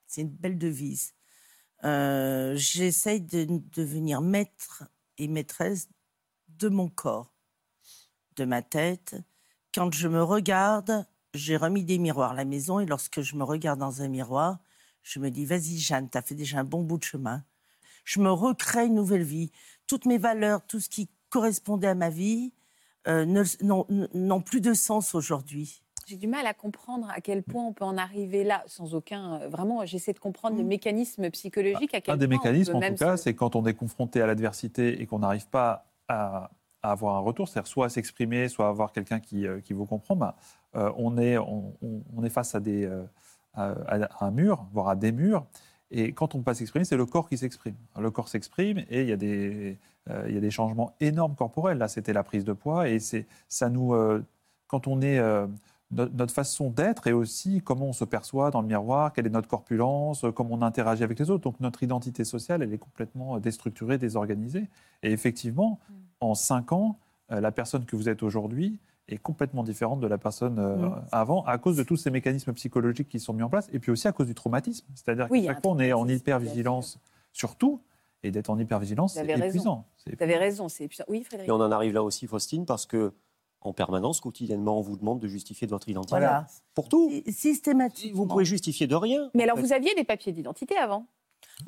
C'est 0.07 0.21
une 0.23 0.29
belle 0.31 0.59
devise. 0.59 1.14
Euh, 1.85 2.55
J'essaye 2.57 3.21
de 3.21 3.47
devenir 3.73 4.21
maître 4.21 4.85
et 5.18 5.29
maîtresse 5.29 5.88
de 6.49 6.68
mon 6.68 6.88
corps, 6.88 7.33
de 8.37 8.45
ma 8.45 8.62
tête. 8.62 9.16
Quand 9.75 9.92
je 9.92 10.09
me 10.09 10.23
regarde, 10.23 11.07
j'ai 11.35 11.57
remis 11.57 11.85
des 11.85 11.99
miroirs 11.99 12.33
à 12.33 12.35
la 12.35 12.45
maison 12.45 12.81
et 12.81 12.87
lorsque 12.87 13.23
je 13.23 13.37
me 13.37 13.45
regarde 13.45 13.81
dans 13.81 14.03
un 14.03 14.09
miroir, 14.09 14.59
je 15.03 15.18
me 15.18 15.31
dis, 15.31 15.45
vas-y 15.45 15.79
Jeanne, 15.79 16.09
tu 16.11 16.18
as 16.18 16.23
fait 16.23 16.35
déjà 16.35 16.61
un 16.61 16.64
bon 16.64 16.83
bout 16.83 16.99
de 16.99 17.05
chemin. 17.05 17.45
Je 18.05 18.21
me 18.21 18.31
recrée 18.31 18.87
une 18.87 18.95
nouvelle 18.95 19.23
vie. 19.23 19.51
Toutes 19.87 20.07
mes 20.07 20.18
valeurs, 20.18 20.64
tout 20.66 20.81
ce 20.81 20.88
qui 20.88 21.09
correspondait 21.31 21.88
à 21.88 21.95
ma 21.95 22.11
vie, 22.11 22.53
euh, 23.09 23.25
n'ont 23.62 24.40
plus 24.42 24.61
de 24.61 24.75
sens 24.75 25.14
aujourd'hui. 25.14 25.82
J'ai 26.06 26.16
du 26.16 26.26
mal 26.26 26.46
à 26.46 26.54
comprendre 26.54 27.08
à 27.14 27.20
quel 27.20 27.42
point 27.42 27.64
on 27.64 27.72
peut 27.72 27.84
en 27.84 27.96
arriver 27.96 28.44
là, 28.44 28.62
sans 28.66 28.94
aucun. 28.94 29.40
euh, 29.42 29.48
Vraiment, 29.48 29.84
j'essaie 29.86 30.12
de 30.12 30.18
comprendre 30.18 30.56
le 30.56 30.64
mécanisme 30.64 31.30
psychologique. 31.30 31.94
À 31.94 32.00
quel 32.00 32.14
Un 32.14 32.16
des 32.16 32.26
point 32.26 32.36
on 32.36 32.38
mécanismes, 32.44 32.72
peut 32.72 32.78
en 32.78 32.88
tout 32.90 32.94
cas, 32.96 33.16
se- 33.16 33.24
c'est 33.24 33.34
quand 33.34 33.56
on 33.56 33.64
est 33.66 33.74
confronté 33.74 34.20
à 34.20 34.26
l'adversité 34.26 35.00
et 35.00 35.06
qu'on 35.06 35.20
n'arrive 35.20 35.46
pas 35.48 35.86
à, 36.08 36.50
à 36.82 36.90
avoir 36.92 37.16
un 37.16 37.20
retour, 37.20 37.48
c'est-à-dire 37.48 37.68
soit 37.68 37.86
à 37.86 37.88
s'exprimer, 37.88 38.48
soit 38.48 38.66
à 38.66 38.68
avoir 38.70 38.92
quelqu'un 38.92 39.20
qui, 39.20 39.46
euh, 39.46 39.60
qui 39.60 39.72
vous 39.72 39.86
comprend, 39.86 40.16
bah, 40.16 40.36
euh, 40.74 40.90
on, 40.96 41.16
est, 41.18 41.38
on, 41.38 41.74
on- 41.82 42.02
on 42.16 42.24
est 42.24 42.30
face 42.30 42.54
à, 42.54 42.60
des, 42.60 42.84
euh, 42.84 43.04
à, 43.54 43.72
à 43.86 44.24
un 44.26 44.30
mur, 44.30 44.66
voire 44.72 44.88
à 44.88 44.96
des 44.96 45.12
murs. 45.12 45.46
Et 45.94 46.12
quand 46.12 46.34
on 46.34 46.38
ne 46.38 46.42
peut 46.42 46.46
pas 46.46 46.54
s'exprimer, 46.54 46.84
c'est 46.86 46.96
le 46.96 47.04
corps 47.06 47.28
qui 47.28 47.36
s'exprime. 47.36 47.76
Le 47.98 48.10
corps 48.10 48.28
s'exprime 48.28 48.78
et 48.88 49.02
il 49.02 49.08
y, 49.08 49.12
a 49.12 49.16
des, 49.16 49.78
euh, 50.10 50.24
il 50.26 50.34
y 50.34 50.38
a 50.38 50.40
des 50.40 50.50
changements 50.50 50.94
énormes 51.00 51.34
corporels. 51.36 51.76
Là, 51.78 51.86
c'était 51.86 52.14
la 52.14 52.22
prise 52.24 52.44
de 52.44 52.54
poids 52.54 52.88
et 52.88 52.98
c'est, 52.98 53.26
ça 53.48 53.68
nous, 53.68 53.94
quand 54.68 54.86
on 54.86 55.02
est, 55.02 55.18
notre 55.92 56.33
façon 56.33 56.70
d'être 56.70 57.07
et 57.07 57.12
aussi 57.12 57.61
comment 57.61 57.87
on 57.87 57.92
se 57.92 58.05
perçoit 58.05 58.50
dans 58.50 58.62
le 58.62 58.66
miroir, 58.66 59.12
quelle 59.12 59.26
est 59.26 59.31
notre 59.31 59.48
corpulence, 59.48 60.24
euh, 60.24 60.33
comment 60.33 60.55
on 60.55 60.62
interagit 60.62 61.05
avec 61.05 61.18
les 61.18 61.31
autres. 61.31 61.42
Donc 61.42 61.61
notre 61.61 61.83
identité 61.83 62.24
sociale, 62.24 62.62
elle 62.62 62.72
est 62.72 62.78
complètement 62.78 63.37
euh, 63.37 63.40
déstructurée, 63.40 63.98
désorganisée. 63.98 64.68
Et 65.02 65.12
effectivement, 65.12 65.78
en 66.20 66.35
cinq 66.35 66.72
ans, 66.72 66.98
euh, 67.31 67.40
la 67.40 67.52
personne 67.52 67.85
que 67.85 67.94
vous 67.96 68.09
êtes 68.09 68.22
aujourd'hui 68.22 68.78
est 69.09 69.18
complètement 69.18 69.62
différente 69.62 70.00
de 70.00 70.07
la 70.07 70.16
personne 70.16 70.55
Mm. 70.55 71.02
avant 71.12 71.44
à 71.44 71.59
cause 71.59 71.76
de 71.76 71.83
tous 71.83 71.96
ces 71.96 72.11
mécanismes 72.11 72.52
psychologiques 72.55 73.09
qui 73.09 73.20
sont 73.20 73.35
mis 73.35 73.42
en 73.42 73.50
place 73.50 73.68
et 73.72 73.78
puis 73.78 73.90
aussi 73.90 74.09
à 74.09 74.12
cause 74.12 74.28
du 74.28 74.35
traumatisme. 74.35 74.87
C'est-à-dire 74.94 75.26
Oui, 75.31 75.42
qu'à 75.42 75.48
chaque 75.55 75.62
fois, 75.62 75.72
on 75.72 75.78
est 75.78 75.92
en 75.92 76.09
hypervigilance 76.09 76.98
sur 77.33 77.57
tout. 77.57 77.81
Et 78.24 78.31
d'être 78.31 78.50
en 78.50 78.59
hypervigilance, 78.59 79.14
c'est 79.14 79.28
épuisant. 79.28 79.85
Vous 80.07 80.22
avez 80.22 80.37
raison, 80.37 80.68
c'est 80.68 80.87
puissant. 80.87 81.05
Oui, 81.09 81.24
Frédéric. 81.24 81.48
Et 81.48 81.52
on 81.52 81.57
en 81.57 81.72
arrive 81.72 81.92
là 81.92 82.05
aussi, 82.05 82.28
Faustine, 82.28 82.64
parce 82.64 82.87
que 82.87 83.12
en 83.64 83.72
permanence, 83.72 84.20
quotidiennement, 84.20 84.79
on 84.79 84.83
vous 84.83 84.96
demande 84.96 85.20
de 85.20 85.29
justifier 85.29 85.66
de 85.66 85.72
votre 85.72 85.88
identité. 85.88 86.11
Voilà. 86.11 86.46
Pour 86.75 86.88
tout. 86.88 87.11
Sy- 87.11 87.33
Systématiquement. 87.33 88.16
Vous 88.22 88.27
pouvez 88.27 88.44
justifier 88.44 88.87
de 88.87 88.94
rien. 88.94 89.31
Mais 89.35 89.44
alors, 89.44 89.57
fait. 89.57 89.62
vous 89.62 89.72
aviez 89.72 89.94
des 89.94 90.05
papiers 90.05 90.33
d'identité 90.33 90.77
avant? 90.77 91.07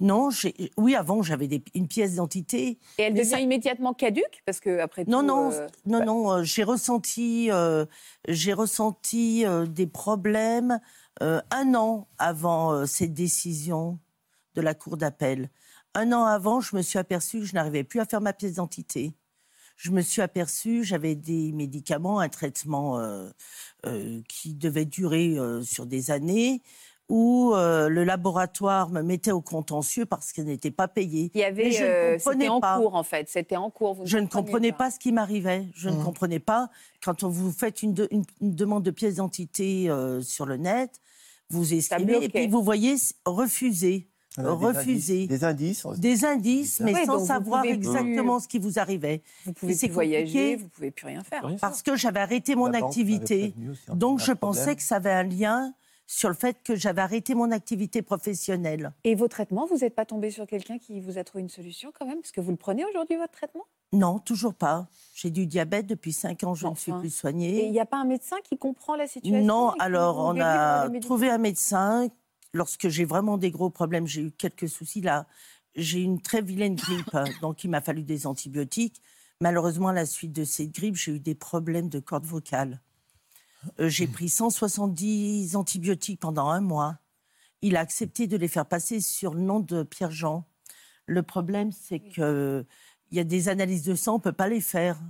Non, 0.00 0.28
oui, 0.76 0.94
avant, 0.96 1.22
j'avais 1.22 1.46
des- 1.46 1.62
une 1.74 1.86
pièce 1.88 2.12
d'identité. 2.12 2.78
Et 2.98 3.02
elle 3.02 3.14
devient 3.14 3.24
ça- 3.28 3.40
immédiatement 3.40 3.92
caduque 3.94 4.42
Parce 4.46 4.58
que, 4.60 4.78
après 4.80 5.04
Non, 5.06 5.20
tout, 5.20 5.26
non, 5.26 5.52
euh, 5.52 5.66
non, 5.86 6.04
non, 6.04 6.32
euh, 6.32 6.42
j'ai 6.42 6.64
ressenti, 6.64 7.50
euh, 7.50 7.84
j'ai 8.28 8.52
ressenti 8.54 9.44
euh, 9.46 9.66
des 9.66 9.86
problèmes 9.86 10.80
euh, 11.22 11.40
un 11.50 11.74
an 11.74 12.08
avant 12.18 12.72
euh, 12.72 12.86
cette 12.86 13.12
décision 13.14 13.98
de 14.54 14.60
la 14.62 14.74
Cour 14.74 14.96
d'appel. 14.96 15.50
Un 15.94 16.12
an 16.12 16.24
avant, 16.24 16.60
je 16.60 16.74
me 16.74 16.82
suis 16.82 16.98
aperçue 16.98 17.40
que 17.40 17.44
je 17.44 17.54
n'arrivais 17.54 17.84
plus 17.84 18.00
à 18.00 18.04
faire 18.04 18.20
ma 18.20 18.32
pièce 18.32 18.52
d'identité. 18.52 19.12
Je 19.76 19.90
me 19.90 20.00
suis 20.02 20.22
aperçue, 20.22 20.84
j'avais 20.84 21.14
des 21.14 21.52
médicaments, 21.52 22.20
un 22.20 22.28
traitement 22.28 22.98
euh, 23.00 23.28
euh, 23.86 24.20
qui 24.28 24.54
devait 24.54 24.84
durer 24.84 25.36
euh, 25.36 25.62
sur 25.62 25.86
des 25.86 26.10
années. 26.10 26.62
où 27.10 27.52
euh, 27.54 27.90
le 27.90 28.02
laboratoire 28.02 28.88
me 28.88 29.02
mettait 29.02 29.30
au 29.30 29.42
contentieux 29.42 30.06
parce 30.06 30.32
qu'elle 30.32 30.46
n'était 30.46 30.70
pas 30.70 30.88
payée. 30.88 31.30
Il 31.34 31.40
y 31.40 31.44
avait, 31.44 31.70
je 31.70 31.82
ne 31.84 31.88
euh, 31.88 32.12
comprenais 32.16 32.38
c'était 32.44 32.48
en 32.48 32.60
pas. 32.60 32.78
cours 32.78 32.94
en 32.94 33.02
fait, 33.02 33.28
c'était 33.28 33.56
en 33.56 33.68
cours. 33.68 33.92
vous 33.94 34.06
Je 34.06 34.16
ne 34.16 34.26
comprenais 34.26 34.72
pas 34.72 34.90
ce 34.90 34.98
qui 34.98 35.12
m'arrivait. 35.12 35.66
Je 35.74 35.90
ne 35.90 35.96
Mhm. 35.96 36.04
comprenais 36.04 36.38
pas 36.38 36.70
quand 37.04 37.22
on 37.22 37.28
vous 37.28 37.52
faites 37.52 37.82
une, 37.82 37.92
de- 37.92 38.08
une- 38.10 38.24
une 38.40 38.54
demande 38.54 38.84
de 38.84 38.90
pièce 38.90 39.14
d'identité 39.14 39.90
euh, 39.90 40.22
sur 40.22 40.46
le 40.46 40.56
net, 40.56 40.98
vous 41.50 41.74
bloquait. 42.06 42.24
et 42.24 42.28
puis 42.30 42.46
vous 42.46 42.62
voyez 42.62 42.94
refuser, 43.26 44.08
A 44.38 44.42
des 44.42 44.48
refuser. 44.48 45.14
indices- 45.22 45.28
Des 45.28 45.44
indices. 45.44 45.86
Des 45.98 46.24
indices, 46.24 46.80
mais 46.80 47.04
sans 47.04 47.24
savoir 47.24 47.62
plus- 47.62 47.70
exactement 47.70 48.40
ce 48.40 48.48
qui 48.48 48.58
vous 48.58 48.78
arrivait. 48.78 49.22
Vous 49.46 49.52
pouvez 49.52 49.74
plus 49.76 49.88
voyager, 49.88 50.56
vous 50.56 50.68
pouvez 50.68 50.90
plus 50.90 51.06
rien 51.06 51.22
faire. 51.22 51.48
Parce 51.60 51.82
que 51.82 51.94
j'avais 51.96 52.20
arrêté 52.20 52.56
mon 52.56 52.72
activité. 52.72 53.54
Donc 53.92 54.18
je 54.20 54.32
problème. 54.32 54.38
pensais 54.38 54.76
que 54.76 54.82
ça 54.82 54.96
avait 54.96 55.12
un 55.12 55.22
lien 55.22 55.72
sur 56.06 56.28
le 56.28 56.34
fait 56.34 56.56
que 56.62 56.74
j'avais 56.76 57.00
arrêté 57.00 57.34
mon 57.34 57.50
activité 57.50 58.02
professionnelle. 58.02 58.92
Et 59.04 59.14
vos 59.14 59.28
traitements, 59.28 59.66
vous 59.66 59.78
n'êtes 59.78 59.94
pas 59.94 60.04
tombé 60.04 60.30
sur 60.30 60.46
quelqu'un 60.46 60.78
qui 60.78 61.00
vous 61.00 61.16
a 61.16 61.24
trouvé 61.24 61.42
une 61.42 61.48
solution 61.48 61.92
quand 61.98 62.04
même? 62.06 62.20
Parce 62.20 62.32
que 62.32 62.40
vous 62.40 62.50
le 62.50 62.56
prenez 62.58 62.84
aujourd'hui, 62.84 63.16
votre 63.16 63.32
traitement? 63.32 63.64
Non, 63.92 64.18
toujours 64.18 64.54
pas. 64.54 64.88
J'ai 65.14 65.30
du 65.30 65.46
diabète 65.46 65.86
depuis 65.86 66.12
5 66.12 66.42
ans, 66.44 66.54
je 66.54 66.66
ne 66.66 66.74
suis 66.74 66.90
plus 66.92 67.04
Et 67.04 67.06
il 67.06 67.10
soignée. 67.12 67.70
n'y 67.70 67.78
a 67.80 67.86
pas 67.86 67.98
un 67.98 68.04
médecin 68.04 68.36
qui 68.42 68.58
comprend 68.58 68.96
la 68.96 69.06
situation 69.06 69.46
Non, 69.46 69.70
alors 69.78 70.18
on 70.18 70.40
a 70.40 70.90
trouvé 71.00 71.30
un 71.30 71.38
médecin. 71.38 72.08
Lorsque 72.54 72.88
j'ai 72.88 73.04
vraiment 73.04 73.36
des 73.36 73.50
gros 73.50 73.68
problèmes, 73.68 74.06
j'ai 74.06 74.22
eu 74.22 74.30
quelques 74.30 74.68
soucis 74.68 75.00
là. 75.00 75.26
J'ai 75.74 76.00
une 76.00 76.22
très 76.22 76.40
vilaine 76.40 76.76
grippe, 76.76 77.12
hein, 77.14 77.24
donc 77.42 77.64
il 77.64 77.70
m'a 77.70 77.80
fallu 77.80 78.04
des 78.04 78.26
antibiotiques. 78.26 79.02
Malheureusement, 79.40 79.88
à 79.88 79.92
la 79.92 80.06
suite 80.06 80.32
de 80.32 80.44
cette 80.44 80.70
grippe, 80.70 80.94
j'ai 80.94 81.12
eu 81.16 81.20
des 81.20 81.34
problèmes 81.34 81.88
de 81.88 81.98
corde 81.98 82.24
vocale. 82.24 82.80
Euh, 83.80 83.88
j'ai 83.88 84.06
pris 84.06 84.28
170 84.28 85.56
antibiotiques 85.56 86.20
pendant 86.20 86.48
un 86.48 86.60
mois. 86.60 86.98
Il 87.60 87.76
a 87.76 87.80
accepté 87.80 88.28
de 88.28 88.36
les 88.36 88.48
faire 88.48 88.66
passer 88.66 89.00
sur 89.00 89.34
le 89.34 89.40
nom 89.40 89.58
de 89.58 89.82
Pierre-Jean. 89.82 90.46
Le 91.06 91.22
problème, 91.22 91.72
c'est 91.72 92.00
que 92.00 92.64
il 93.10 93.16
y 93.16 93.20
a 93.20 93.24
des 93.24 93.48
analyses 93.48 93.84
de 93.84 93.94
sang, 93.94 94.14
on 94.14 94.18
ne 94.18 94.22
peut 94.22 94.32
pas 94.32 94.48
les 94.48 94.60
faire. 94.60 95.00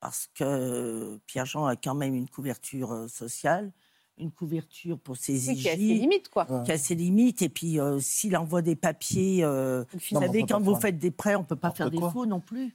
Parce 0.00 0.28
que 0.34 1.18
Pierre-Jean 1.26 1.66
a 1.66 1.76
quand 1.76 1.94
même 1.94 2.14
une 2.14 2.28
couverture 2.28 2.92
euh, 2.92 3.08
sociale, 3.08 3.72
une 4.18 4.30
couverture 4.30 4.98
pour 4.98 5.16
ses 5.16 5.48
Oui, 5.50 5.56
qui 5.56 5.68
a 5.68 5.74
ses 5.74 5.80
IJ, 5.80 6.00
limites, 6.00 6.28
quoi. 6.28 6.46
qui 6.64 6.72
a 6.72 6.78
ses 6.78 6.94
limites. 6.94 7.42
Et 7.42 7.48
puis, 7.48 7.80
euh, 7.80 7.98
s'il 8.00 8.36
envoie 8.36 8.62
des 8.62 8.76
papiers, 8.76 9.42
euh, 9.44 9.84
vous 9.92 9.98
Non, 10.12 10.18
on 10.18 10.26
savez, 10.26 10.40
pas 10.40 10.46
quand 10.46 10.60
vous 10.60 10.76
faites 10.76 10.98
des 10.98 11.10
prêts, 11.10 11.34
on 11.34 11.40
ne 11.40 11.44
peut 11.46 11.56
pas 11.56 11.70
faire 11.72 11.90
des 11.90 11.98
faux 11.98 12.26
non 12.26 12.40
plus. 12.40 12.74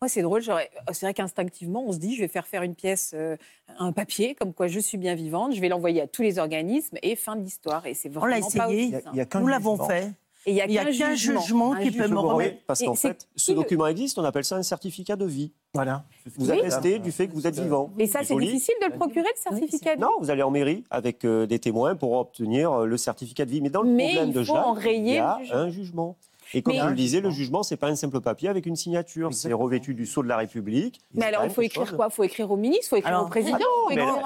Moi, 0.00 0.08
c'est 0.08 0.22
drôle. 0.22 0.42
j'aurais- 0.42 0.70
C'est 0.92 1.06
vrai 1.06 1.14
qu'instinctivement, 1.14 1.84
on 1.86 1.92
se 1.92 1.98
dit, 1.98 2.16
je 2.16 2.22
vais 2.22 2.28
faire 2.28 2.46
faire 2.46 2.62
une 2.62 2.74
pièce, 2.74 3.12
euh, 3.14 3.36
un 3.78 3.92
papier, 3.92 4.34
comme 4.34 4.52
quoi 4.52 4.66
je 4.66 4.80
suis 4.80 4.98
bien 4.98 5.14
vivante. 5.14 5.54
Je 5.54 5.60
vais 5.60 5.68
l'envoyer 5.68 6.00
à 6.00 6.08
tous 6.08 6.22
les 6.22 6.38
organismes 6.40 6.96
et 7.02 7.14
fin 7.14 7.36
de 7.36 7.42
l'histoire. 7.44 7.86
Et 7.86 7.94
c'est 7.94 8.08
l'a 8.08 8.18
vraiment 8.20 8.50
pas 8.50 8.68
essayé. 8.70 8.78
aussi 8.78 8.86
Il 8.88 8.90
y 8.90 8.94
a- 8.96 9.00
simple. 9.00 9.14
il 9.14 9.18
y 9.18 9.20
a 9.20 9.26
qu'un 9.26 9.40
Nous 9.40 9.46
l'avons 9.46 9.76
fait. 9.86 10.12
Et 10.44 10.50
il 10.50 10.56
y 10.56 10.60
a 10.60 10.84
qu'un 10.84 11.14
jugement, 11.14 11.74
qui 11.76 11.90
peut 11.92 12.08
me 12.08 12.18
remettre- 12.18 12.54
Oui, 12.54 12.60
parce 12.66 12.82
qu'en 12.82 12.94
fait, 12.94 13.28
ce 13.36 13.52
document 13.52 13.86
existe, 13.86 14.18
on 14.18 14.24
appelle 14.24 14.44
ça 14.44 14.56
un 14.56 14.62
certificat 14.62 15.14
de 15.16 15.24
vie. 15.24 15.52
Voilà. 15.74 16.04
Vous 16.36 16.50
Oui. 16.50 16.58
attestez 16.58 16.98
du 16.98 17.12
fait 17.12 17.28
que 17.28 17.32
vous 17.32 17.46
êtes 17.46 17.58
vivant. 17.58 17.90
Et 17.98 18.06
ça, 18.06 18.20
c'est 18.24 18.36
difficile 18.36 18.74
de 18.82 18.86
le 18.92 18.98
procurer, 18.98 19.22
le 19.28 19.50
certificat 19.58 19.96
de 19.96 20.00
Non, 20.00 20.10
vous 20.20 20.30
allez 20.30 20.42
en 20.42 20.50
mairie 20.50 20.84
avec 20.90 21.24
euh, 21.24 21.46
des 21.46 21.58
témoins 21.58 21.94
pour 21.94 22.12
obtenir 22.12 22.72
euh, 22.72 22.86
le 22.86 22.96
certificat 22.96 23.44
de 23.44 23.50
vie. 23.50 23.60
Mais 23.60 23.70
dans 23.70 23.82
le 23.82 23.90
Mais 23.90 24.08
problème 24.14 24.28
il 24.30 24.34
de 24.34 24.42
Jacques, 24.42 24.56
enrayer 24.66 24.98
il 24.98 25.14
y 25.14 25.18
a 25.18 25.38
le 25.38 25.44
jugement. 25.44 25.58
un 25.60 25.70
jugement. 25.70 26.16
Et 26.54 26.62
comme 26.62 26.74
Mais- 26.74 26.80
je 26.80 26.86
le 26.86 26.94
disais, 26.94 27.20
le 27.20 27.30
jugement. 27.30 27.62
c'est 27.62 27.76
pas 27.76 27.88
un 27.88 27.96
simple 27.96 28.20
papier 28.20 28.48
avec 28.48 28.66
une 28.66 28.76
signature. 28.76 29.32
C'est 29.32 29.52
revêtu 29.52 29.94
du 29.94 30.06
sceau 30.06 30.22
de 30.22 30.28
la 30.28 30.36
République. 30.36 31.00
Mais 31.14 31.26
alors, 31.26 31.44
il 31.44 31.50
faut 31.50 31.62
écrire 31.62 31.86
chose. 31.86 31.96
quoi? 31.96 32.08
Il 32.10 32.14
faut 32.14 32.24
écrire 32.24 32.50
au 32.50 32.56
ministre, 32.56 32.86
il 32.86 32.88
faut 32.90 32.96
écrire 32.96 33.08
Alors, 33.14 33.26
au 33.26 33.28
président. 33.30 33.56
ah 33.56 33.94
non, 33.94 33.96
alors, 34.02 34.16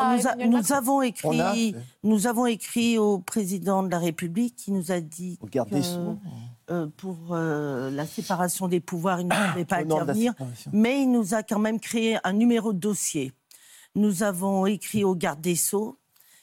Nous, 0.49 0.73
a- 0.73 0.77
avons 0.77 0.99
a 1.01 1.07
écrit, 1.07 1.75
nous 2.03 2.27
avons 2.27 2.47
écrit 2.47 2.99
au 2.99 3.19
président 3.19 3.83
de 3.83 3.91
la 3.91 3.99
République 3.99 4.57
qui 4.57 4.73
nous 4.73 4.91
a 4.93 5.01
dit 5.01 5.39
au 5.41 5.47
garde 5.47 5.71
que, 5.71 5.75
des 5.77 5.83
Sceaux. 5.83 6.17
euh, 6.71 6.87
pour 6.97 7.17
euh, 7.31 7.91
la 7.91 8.07
séparation 8.07 8.67
des 8.69 8.81
pouvoirs, 8.81 9.21
il 9.21 9.29
ne 9.29 9.51
pouvait 9.53 9.65
pas 9.65 9.77
intervenir. 9.77 10.35
Mais 10.73 11.03
il 11.03 11.11
nous 11.11 11.35
a 11.35 11.43
quand 11.43 11.59
même 11.61 11.79
créé 11.81 12.19
un 12.25 12.33
numéro 12.33 12.73
de 12.73 12.79
dossier. 12.79 13.33
Nous 13.95 14.23
avons 14.23 14.67
écrit 14.67 15.05
au 15.05 15.15
garde 15.15 15.41
des 15.41 15.55
Sceaux 15.57 15.97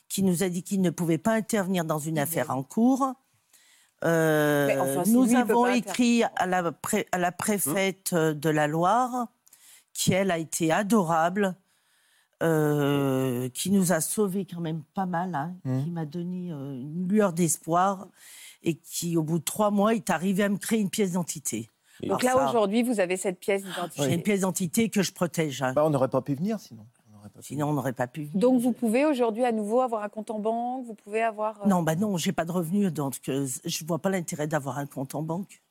qui 0.09 0.23
nous 0.23 0.43
a 0.43 0.49
dit 0.49 0.63
qu'il 0.63 0.81
ne 0.81 0.89
pouvait 0.91 1.17
pas 1.17 1.33
intervenir 1.33 1.85
dans 1.85 1.99
une 1.99 2.19
affaire 2.19 2.51
en 2.51 2.63
cours. 2.63 3.13
Euh, 4.03 4.67
enfin, 4.81 5.03
nous 5.11 5.25
lui, 5.25 5.35
avons 5.35 5.65
écrit 5.67 6.23
à 6.35 6.45
la, 6.45 6.71
pré- 6.71 7.07
à 7.11 7.17
la 7.17 7.31
préfète 7.31 8.11
euh, 8.13 8.33
de 8.33 8.49
la 8.49 8.67
Loire, 8.67 9.27
qui 9.93 10.11
elle 10.13 10.29
a 10.31 10.37
été 10.37 10.71
adorable, 10.71 11.55
euh, 12.41 13.47
qui 13.49 13.71
nous 13.71 13.93
a 13.93 14.01
sauvés 14.01 14.45
quand 14.45 14.59
même 14.59 14.83
pas 14.93 15.05
mal, 15.05 15.33
hein, 15.35 15.55
Mhm. 15.63 15.83
qui 15.83 15.91
m'a 15.91 16.05
donné 16.05 16.51
euh, 16.51 16.73
une 16.73 17.07
lueur 17.07 17.31
d'espoir 17.33 18.07
et 18.63 18.75
qui, 18.75 19.15
au 19.17 19.23
bout 19.23 19.39
de 19.39 19.43
trois 19.43 19.71
mois, 19.71 19.93
est 19.95 20.09
arrivé 20.09 20.43
à 20.43 20.49
me 20.49 20.57
créer 20.57 20.79
une 20.79 20.89
pièce 20.89 21.09
d'identité. 21.09 21.69
Donc 22.01 22.23
Alors 22.23 22.39
là, 22.39 22.43
ça, 22.45 22.49
aujourd'hui, 22.49 22.83
vous 22.83 22.99
avez 22.99 23.15
cette 23.17 23.39
pièce 23.39 23.63
d'identité. 23.63 24.03
J'ai 24.03 24.13
une 24.15 24.23
pièce 24.23 24.39
d'identité 24.39 24.89
que 24.89 25.01
je 25.01 25.13
protège. 25.13 25.61
hein. 25.61 25.73
Bah, 25.73 25.85
on 25.85 25.89
n'aurait 25.89 26.09
pas 26.09 26.21
pu 26.21 26.35
venir 26.35 26.59
sinon. 26.59 26.85
Sinon, 27.41 27.69
on 27.69 27.73
n'aurait 27.73 27.93
pas 27.93 28.07
pu. 28.07 28.29
Donc 28.35 28.61
vous 28.61 28.71
pouvez 28.73 29.05
aujourd'hui 29.05 29.43
à 29.43 29.51
nouveau 29.51 29.81
avoir 29.81 30.03
un 30.03 30.09
compte 30.09 30.29
en 30.29 30.39
banque, 30.39 30.85
vous 30.85 30.93
pouvez 30.93 31.23
avoir... 31.23 31.63
euh, 31.63 31.67
Non, 31.67 31.81
bah 31.81 31.95
non, 31.95 32.15
j'ai 32.17 32.31
pas 32.31 32.45
de 32.45 32.51
revenus, 32.51 32.93
donc 32.93 33.15
euh, 33.27 33.47
je 33.65 33.85
vois 33.85 33.99
pas 33.99 34.09
l'intérêt 34.09 34.47
d'avoir 34.47 34.77
un 34.77 34.85
compte 34.85 35.15
en 35.15 35.23
banque. 35.23 35.61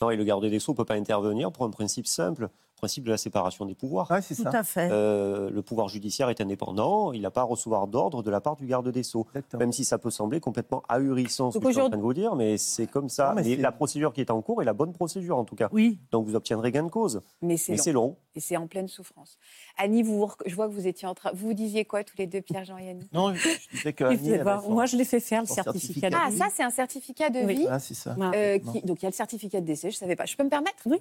Non, 0.00 0.10
et 0.10 0.16
le 0.16 0.24
garde 0.24 0.44
des 0.46 0.58
Sceaux 0.60 0.72
ne 0.72 0.76
peut 0.76 0.84
pas 0.84 0.94
intervenir 0.94 1.50
pour 1.50 1.64
un 1.64 1.70
principe 1.70 2.06
simple, 2.06 2.42
le 2.42 2.48
principe 2.76 3.04
de 3.04 3.10
la 3.10 3.16
séparation 3.16 3.64
des 3.64 3.74
pouvoirs. 3.74 4.10
Ouais, 4.10 4.20
c'est 4.20 4.34
Tout 4.34 4.42
ça. 4.42 4.50
à 4.50 4.62
fait. 4.62 4.88
Euh, 4.90 5.48
le 5.50 5.62
pouvoir 5.62 5.88
judiciaire 5.88 6.28
est 6.28 6.40
indépendant, 6.40 7.12
il 7.12 7.22
n'a 7.22 7.30
pas 7.30 7.42
à 7.42 7.44
recevoir 7.44 7.86
d'ordre 7.86 8.22
de 8.22 8.30
la 8.30 8.40
part 8.40 8.56
du 8.56 8.66
garde 8.66 8.88
des 8.90 9.02
Sceaux. 9.02 9.26
Exactement. 9.30 9.60
Même 9.60 9.72
si 9.72 9.84
ça 9.84 9.96
peut 9.98 10.10
sembler 10.10 10.40
complètement 10.40 10.82
ahurissant 10.88 11.50
ce 11.50 11.54
Donc 11.58 11.62
que 11.64 11.68
je 11.70 11.74
suis 11.74 11.82
en 11.82 11.88
train 11.88 11.96
de 11.98 12.02
vous 12.02 12.12
dire, 12.14 12.34
mais 12.36 12.58
c'est 12.58 12.86
comme 12.86 13.08
ça. 13.08 13.28
Non, 13.30 13.34
mais 13.36 13.42
Mais 13.42 13.56
c'est- 13.56 13.62
la 13.62 13.72
procédure 13.72 14.12
qui 14.12 14.20
est 14.20 14.30
en 14.30 14.42
cours 14.42 14.60
est 14.60 14.64
la 14.64 14.72
bonne 14.72 14.92
procédure 14.92 15.38
en 15.38 15.44
tout 15.44 15.54
cas. 15.56 15.68
Oui, 15.72 15.98
Donc 16.10 16.26
vous 16.26 16.34
obtiendrez 16.34 16.72
gain 16.72 16.82
de 16.84 16.90
cause. 16.90 17.22
Mais 17.42 17.56
c'est 17.56 17.72
Mais 17.72 17.76
long. 17.78 17.82
c'est 17.84 17.92
long. 17.92 18.16
Et 18.36 18.40
c'est 18.40 18.56
en 18.56 18.66
pleine 18.66 18.88
souffrance. 18.88 19.38
Annie, 19.78 20.02
vous, 20.02 20.28
je 20.44 20.54
vois 20.54 20.66
que 20.68 20.72
vous 20.72 20.86
étiez 20.88 21.06
en 21.06 21.14
train... 21.14 21.30
Vous 21.34 21.54
disiez 21.54 21.84
quoi 21.84 22.02
tous 22.02 22.16
les 22.18 22.26
deux, 22.26 22.40
Pierre-Jean 22.40 22.76
et 22.78 22.90
Annie? 22.90 23.08
Non, 23.12 23.32
je 23.34 23.48
disais 23.72 23.92
que 23.92 24.02
Annie 24.04 24.34
avait 24.34 24.60
son- 24.62 24.70
Moi, 24.72 24.86
je 24.86 24.96
l'ai 24.96 25.04
fait 25.04 25.20
faire, 25.20 25.42
le 25.42 25.46
certificat, 25.46 25.78
certificat. 25.78 26.10
de 26.10 26.16
Ah, 26.20 26.30
vie. 26.30 26.36
ça, 26.38 26.46
c'est 26.52 26.62
un 26.64 26.70
certificat 26.70 27.30
de 27.30 27.38
Oui. 27.40 27.54
vie. 27.58 27.66
Ah, 27.70 27.78
c'est 27.78 27.94
ça. 27.94 28.14
Voilà. 28.16 28.36
euh, 28.36 28.58
qui- 28.58 28.82
donc 28.82 29.00
il 29.00 29.04
y 29.04 29.06
a 29.06 29.10
le 29.10 29.14
certificat 29.14 29.60
de 29.60 29.66
décès, 29.66 29.90
je 29.90 29.96
ne 29.96 30.00
savais 30.00 30.16
pas. 30.16 30.26
Je 30.26 30.36
peux 30.36 30.42
me 30.44 30.50
permettre? 30.50 30.78
Oui. 30.86 30.98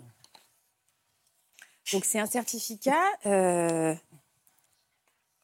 Donc 1.92 2.06
c'est 2.06 2.20
un 2.20 2.26
certificat, 2.26 3.02
euh, 3.26 3.94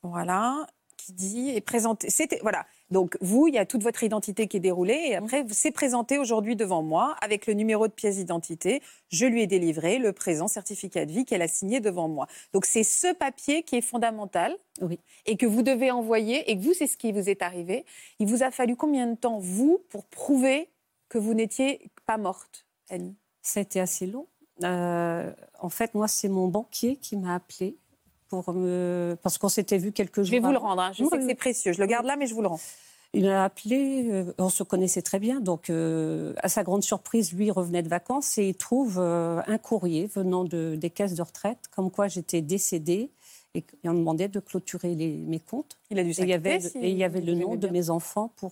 voilà, 0.03 0.67
qui 0.97 1.13
dit 1.13 1.49
et 1.49 1.61
présenté. 1.61 2.09
C'était 2.09 2.39
voilà. 2.41 2.65
Donc 2.91 3.17
vous, 3.21 3.47
il 3.47 3.53
y 3.53 3.57
a 3.57 3.65
toute 3.65 3.83
votre 3.83 4.03
identité 4.03 4.47
qui 4.47 4.57
est 4.57 4.61
déroulée 4.61 5.07
et 5.09 5.15
après 5.15 5.45
c'est 5.49 5.71
présenté 5.71 6.17
aujourd'hui 6.17 6.55
devant 6.55 6.81
moi 6.81 7.15
avec 7.21 7.45
le 7.45 7.53
numéro 7.53 7.87
de 7.87 7.93
pièce 7.93 8.15
d'identité. 8.15 8.81
Je 9.09 9.25
lui 9.25 9.43
ai 9.43 9.47
délivré 9.47 9.99
le 9.99 10.11
présent 10.13 10.47
certificat 10.47 11.05
de 11.05 11.11
vie 11.11 11.25
qu'elle 11.25 11.41
a 11.41 11.47
signé 11.47 11.81
devant 11.81 12.07
moi. 12.07 12.27
Donc 12.53 12.65
c'est 12.65 12.83
ce 12.83 13.13
papier 13.13 13.63
qui 13.63 13.75
est 13.75 13.81
fondamental 13.81 14.57
Oui. 14.81 14.99
et 15.25 15.37
que 15.37 15.45
vous 15.45 15.61
devez 15.61 15.91
envoyer 15.91 16.49
et 16.49 16.57
que 16.57 16.63
vous 16.63 16.73
c'est 16.73 16.87
ce 16.87 16.97
qui 16.97 17.11
vous 17.11 17.29
est 17.29 17.41
arrivé. 17.41 17.85
Il 18.19 18.27
vous 18.27 18.43
a 18.43 18.49
fallu 18.49 18.75
combien 18.75 19.07
de 19.07 19.15
temps 19.15 19.39
vous 19.39 19.81
pour 19.89 20.05
prouver 20.05 20.69
que 21.09 21.17
vous 21.17 21.33
n'étiez 21.33 21.81
pas 22.05 22.17
morte, 22.17 22.65
Annie? 22.89 23.15
Été 23.55 23.79
assez 23.79 24.05
long. 24.05 24.27
Euh, 24.63 25.31
en 25.59 25.69
fait, 25.69 25.93
moi, 25.93 26.07
c'est 26.07 26.29
mon 26.29 26.47
banquier 26.47 26.97
qui 26.97 27.15
m'a 27.17 27.35
appelé 27.35 27.77
pour 28.27 28.53
me... 28.53 29.17
parce 29.23 29.37
qu'on 29.37 29.49
s'était 29.49 29.77
vu 29.77 29.91
quelques 29.91 30.17
jours 30.17 30.25
Je 30.25 30.31
vais 30.31 30.39
vous 30.39 30.51
le 30.51 30.57
rendre. 30.57 30.81
hein. 30.81 30.91
Je 30.93 31.03
Oui, 31.03 31.09
sais 31.11 31.17
que 31.17 31.27
c'est 31.27 31.35
précieux. 31.35 31.73
Je 31.73 31.79
le 31.79 31.87
garde 31.87 32.05
là, 32.05 32.15
mais 32.15 32.27
je 32.27 32.33
vous 32.33 32.41
le 32.41 32.47
rends. 32.47 32.59
Il 33.13 33.23
m'a 33.25 33.43
appelé, 33.45 34.05
euh, 34.11 34.33
on 34.37 34.49
se 34.49 34.61
connaissait 34.61 35.01
très 35.01 35.17
bien, 35.17 35.39
donc 35.39 35.71
euh, 35.71 36.33
à 36.43 36.47
sa 36.47 36.61
grande 36.63 36.83
surprise, 36.83 37.33
lui 37.33 37.47
il 37.47 37.51
revenait 37.51 37.81
de 37.81 37.89
vacances 37.89 38.37
et 38.37 38.49
il 38.49 38.53
trouve 38.55 38.99
un 38.99 39.57
courrier 39.57 40.05
venant 40.05 40.43
de, 40.43 40.75
des 40.75 40.91
caisses 40.91 41.15
de 41.15 41.23
retraite, 41.23 41.57
comme 41.75 41.89
quoi 41.89 42.07
j'étais 42.07 42.41
décédée 42.41 43.09
et 43.55 43.65
me 43.83 43.93
demandait 43.93 44.27
de 44.27 44.39
clôturer 44.39 44.93
les- 44.93 45.17
mes 45.17 45.39
comptes. 45.39 45.75
Il 45.89 45.97
a 45.97 46.03
dû 46.03 46.11
Et 46.11 46.15
il 46.19 46.27
y 46.29 46.33
avait, 46.33 46.59
s'inquiéter. 46.59 46.79
si 46.81 46.85
et 46.85 46.91
il 46.91 46.97
y 46.99 47.03
avait 47.03 47.21
le 47.21 47.33
nom 47.33 47.55
de 47.55 47.67
mes 47.69 47.89
enfants 47.89 48.31
pour, 48.35 48.51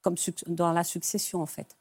comme 0.00 0.14
dans 0.46 0.72
la 0.72 0.82
succession 0.84 1.42
en 1.42 1.46
fait. 1.46 1.76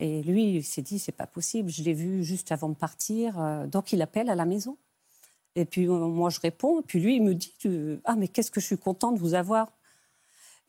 Et 0.00 0.22
lui, 0.22 0.56
il 0.56 0.64
s'est 0.64 0.82
dit, 0.82 0.98
c'est 0.98 1.12
pas 1.12 1.26
possible. 1.26 1.70
Je 1.70 1.82
l'ai 1.82 1.94
vu 1.94 2.22
juste 2.22 2.52
avant 2.52 2.68
de 2.68 2.74
partir, 2.74 3.40
euh, 3.40 3.66
donc 3.66 3.92
il 3.92 4.02
appelle 4.02 4.28
à 4.28 4.34
la 4.34 4.44
maison. 4.44 4.76
Et 5.54 5.64
puis 5.64 5.86
euh, 5.88 5.92
moi 5.92 6.28
je 6.28 6.38
réponds, 6.40 6.80
et 6.80 6.82
puis 6.82 7.00
lui 7.00 7.16
il 7.16 7.22
me 7.22 7.34
dit, 7.34 7.54
ah 8.04 8.14
mais 8.14 8.28
qu'est-ce 8.28 8.50
que 8.50 8.60
je 8.60 8.66
suis 8.66 8.76
contente 8.78 9.14
de 9.14 9.20
vous 9.20 9.32
avoir. 9.34 9.72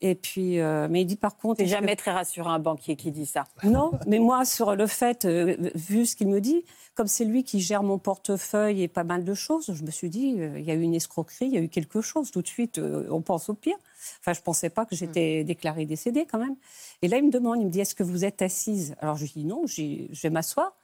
Et 0.00 0.14
puis, 0.14 0.60
euh, 0.60 0.86
mais 0.88 1.02
il 1.02 1.06
dit 1.06 1.16
par 1.16 1.36
contre, 1.36 1.56
C'est 1.58 1.64
que- 1.64 1.70
jamais 1.70 1.96
très 1.96 2.12
rassurant 2.12 2.52
un 2.52 2.58
banquier 2.60 2.94
qui 2.96 3.10
dit 3.10 3.26
ça. 3.26 3.44
non, 3.64 3.90
mais 4.06 4.20
moi, 4.20 4.44
sur 4.44 4.76
le 4.76 4.86
fait, 4.86 5.24
euh, 5.24 5.56
vu 5.74 6.06
ce 6.06 6.14
qu'il 6.16 6.28
me 6.28 6.40
dit, 6.40 6.64
comme 6.94 7.08
c'est 7.08 7.24
lui 7.24 7.42
qui 7.42 7.60
gère 7.60 7.82
mon 7.82 7.98
portefeuille 7.98 8.82
et 8.82 8.88
pas 8.88 9.02
mal 9.04 9.24
de 9.24 9.34
choses, 9.34 9.72
je 9.74 9.82
me 9.82 9.90
suis 9.90 10.08
dit, 10.08 10.36
euh, 10.38 10.58
il 10.58 10.64
y 10.64 10.70
a 10.70 10.74
eu 10.74 10.82
une 10.82 10.94
escroquerie, 10.94 11.46
il 11.46 11.52
y 11.52 11.58
a 11.58 11.60
eu 11.60 11.68
quelque 11.68 12.00
chose. 12.00 12.30
Tout 12.30 12.42
de 12.42 12.46
suite, 12.46 12.80
on 13.10 13.20
pense 13.22 13.48
au 13.50 13.54
pire. 13.54 13.76
Enfin, 14.20 14.32
je 14.32 14.40
ne 14.40 14.44
pensais 14.44 14.70
pas 14.70 14.86
que 14.86 14.94
j'étais 14.94 15.44
déclarée 15.44 15.86
décédée 15.86 16.26
quand 16.26 16.38
même. 16.38 16.56
Et 17.02 17.08
là, 17.08 17.18
il 17.18 17.24
me 17.24 17.30
demande, 17.30 17.60
il 17.60 17.66
me 17.66 17.70
dit, 17.70 17.80
est-ce 17.80 17.94
que 17.94 18.02
vous 18.02 18.24
êtes 18.24 18.42
assise? 18.42 18.94
Alors, 19.00 19.16
je 19.16 19.24
lui 19.24 19.32
dis 19.32 19.44
non, 19.44 19.66
je 19.66 20.20
vais 20.22 20.30
m'asseoir. 20.30 20.76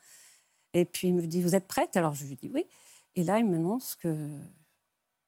Et 0.73 0.85
puis, 0.85 1.09
il 1.09 1.15
me 1.15 1.27
dit, 1.27 1.41
vous 1.43 1.55
êtes 1.55 1.67
prête? 1.67 1.97
Alors, 1.97 2.15
je 2.15 2.25
lui 2.25 2.37
dis 2.37 2.51
oui. 2.53 2.67
Et 3.17 3.23
là, 3.23 3.39
il 3.39 3.47
me 3.47 3.57
annonce 3.57 3.95
que 3.95 4.15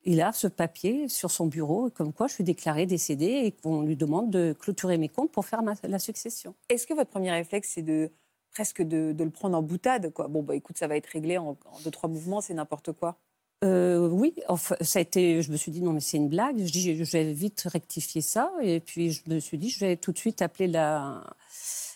il 0.03 0.21
a 0.21 0.33
ce 0.33 0.47
papier 0.47 1.09
sur 1.09 1.33
son 1.33 1.47
bureau, 1.47 1.91
comme 1.91 2.13
quoi 2.13 2.29
je 2.29 2.35
suis 2.35 2.45
déclarée 2.45 2.87
décédée 2.87 3.43
et 3.45 3.53
qu'on 3.53 3.83
lui 3.83 3.97
demande 3.97 4.31
de 4.31 4.55
clôturer 4.59 4.99
mes 4.99 5.09
comptes 5.09 5.33
pour 5.33 5.45
faire 5.45 5.63
ma- 5.63 5.75
la 5.83 5.99
succession. 5.99 6.55
Est-ce 6.69 6.87
que 6.87 6.95
votre 6.95 7.11
premier 7.11 7.33
réflexe, 7.33 7.73
c'est 7.75 7.83
de 7.83 8.13
presque 8.53 8.83
de, 8.83 9.13
de 9.13 9.25
le 9.25 9.31
prendre 9.31 9.59
en 9.59 9.63
boutade 9.63 10.13
quoi? 10.13 10.29
Bon, 10.29 10.45
bah 10.45 10.55
écoute, 10.55 10.79
ça 10.79 10.87
va 10.87 10.97
être 10.97 11.09
réglé 11.09 11.39
en, 11.39 11.57
en 11.65 11.81
deux, 11.85 11.91
trois 11.91 12.09
mouvements, 12.09 12.41
c'est 12.41 12.55
n'importe 12.55 12.93
quoi. 12.93 13.19
Euh, 13.65 14.09
oui, 14.09 14.35
enfin, 14.49 14.77
ça 14.83 14.99
a 14.99 15.03
été. 15.03 15.41
Je 15.43 15.51
me 15.51 15.57
suis 15.57 15.73
dit 15.73 15.81
non 15.83 15.93
mais 15.93 16.01
c'est 16.01 16.19
une 16.19 16.29
blague. 16.29 16.59
Je 16.59 16.71
dis 16.73 17.03
je 17.05 17.11
vais 17.11 17.33
vite 17.33 17.63
rectifier 17.67 18.21
ça 18.21 18.53
et 18.61 18.81
puis 18.81 19.11
je 19.13 19.23
me 19.29 19.41
suis 19.41 19.57
dit 19.59 19.71
je 19.71 19.81
vais 19.81 19.97
tout 19.97 20.13
de 20.13 20.19
suite 20.19 20.43
appeler 20.43 20.67
la 20.69 21.25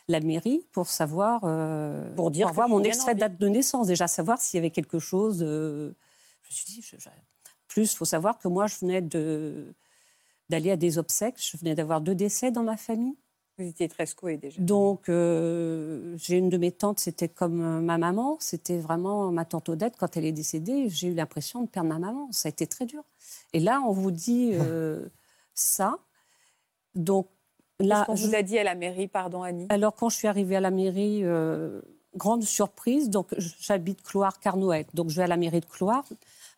la 0.08 0.20
mairie 0.20 0.66
pour 0.72 0.88
savoir 0.88 1.42
euh, 1.44 2.14
Pour 2.14 2.30
dire 2.30 2.48
avoir 2.48 2.66
je 2.66 2.72
mon 2.72 2.82
extrait 2.82 3.14
de 3.14 3.20
date 3.20 3.38
de 3.38 3.48
naissance 3.48 3.86
déjà 3.86 4.08
savoir 4.08 4.40
s'il 4.40 4.56
y 4.56 4.60
avait 4.60 4.70
quelque 4.70 4.98
chose. 4.98 5.42
euh, 5.42 5.94
je 6.42 6.48
me 6.48 6.54
suis 6.54 6.64
dit 6.66 6.82
je- 6.82 6.96
je- 6.98 7.08
plus 7.68 7.94
faut 7.94 8.04
savoir 8.06 8.38
que 8.38 8.48
moi 8.48 8.66
je 8.66 8.76
venais 8.80 9.02
de 9.02 9.74
d'aller 10.48 10.70
à 10.72 10.76
des 10.76 10.96
obsèques. 10.98 11.36
Je 11.38 11.56
venais 11.58 11.74
d'avoir 11.74 12.00
deux 12.00 12.14
décès 12.14 12.50
dans 12.50 12.64
ma 12.64 12.76
famille. 12.78 13.16
Vous 13.60 13.68
étiez 13.68 13.88
très 13.88 14.06
secoué 14.06 14.36
déjà. 14.38 14.60
Donc, 14.60 15.08
euh, 15.08 16.14
j'ai 16.16 16.38
une 16.38 16.48
de 16.48 16.56
mes 16.56 16.72
tantes, 16.72 16.98
c'était 16.98 17.28
comme 17.28 17.60
euh, 17.60 17.80
ma 17.80 17.98
maman. 17.98 18.36
C'était 18.40 18.78
vraiment 18.78 19.30
ma 19.30 19.44
tante 19.44 19.68
Odette. 19.68 19.94
Quand 19.98 20.16
elle 20.16 20.24
est 20.24 20.32
décédée, 20.32 20.88
j'ai 20.88 21.08
eu 21.08 21.14
l'impression 21.14 21.62
de 21.62 21.68
perdre 21.68 21.90
ma 21.90 21.98
maman. 21.98 22.28
Ça 22.32 22.48
a 22.48 22.50
été 22.50 22.66
très 22.66 22.86
dur. 22.86 23.02
Et 23.52 23.60
là, 23.60 23.82
on 23.86 23.92
vous 23.92 24.10
dit 24.10 24.52
euh, 24.54 25.06
ça. 25.54 25.98
Donc, 26.94 27.28
là, 27.78 28.04
qu'on 28.06 28.16
je- 28.16 28.26
vous 28.26 28.34
a 28.34 28.42
dit 28.42 28.58
à 28.58 28.64
la 28.64 28.74
mairie, 28.74 29.08
pardon 29.08 29.42
Annie 29.42 29.66
alors, 29.68 29.94
quand 29.94 30.08
je 30.08 30.16
suis 30.16 30.28
arrivée 30.28 30.56
à 30.56 30.60
la 30.60 30.70
mairie, 30.70 31.20
euh, 31.24 31.80
grande 32.16 32.42
surprise, 32.42 33.10
donc 33.10 33.28
j'habite 33.38 34.02
Cloire-Carnoët. 34.02 34.88
Donc, 34.94 35.10
je 35.10 35.16
vais 35.16 35.22
à 35.24 35.26
la 35.28 35.36
mairie 35.36 35.60
de 35.60 35.66
Cloire. 35.66 36.04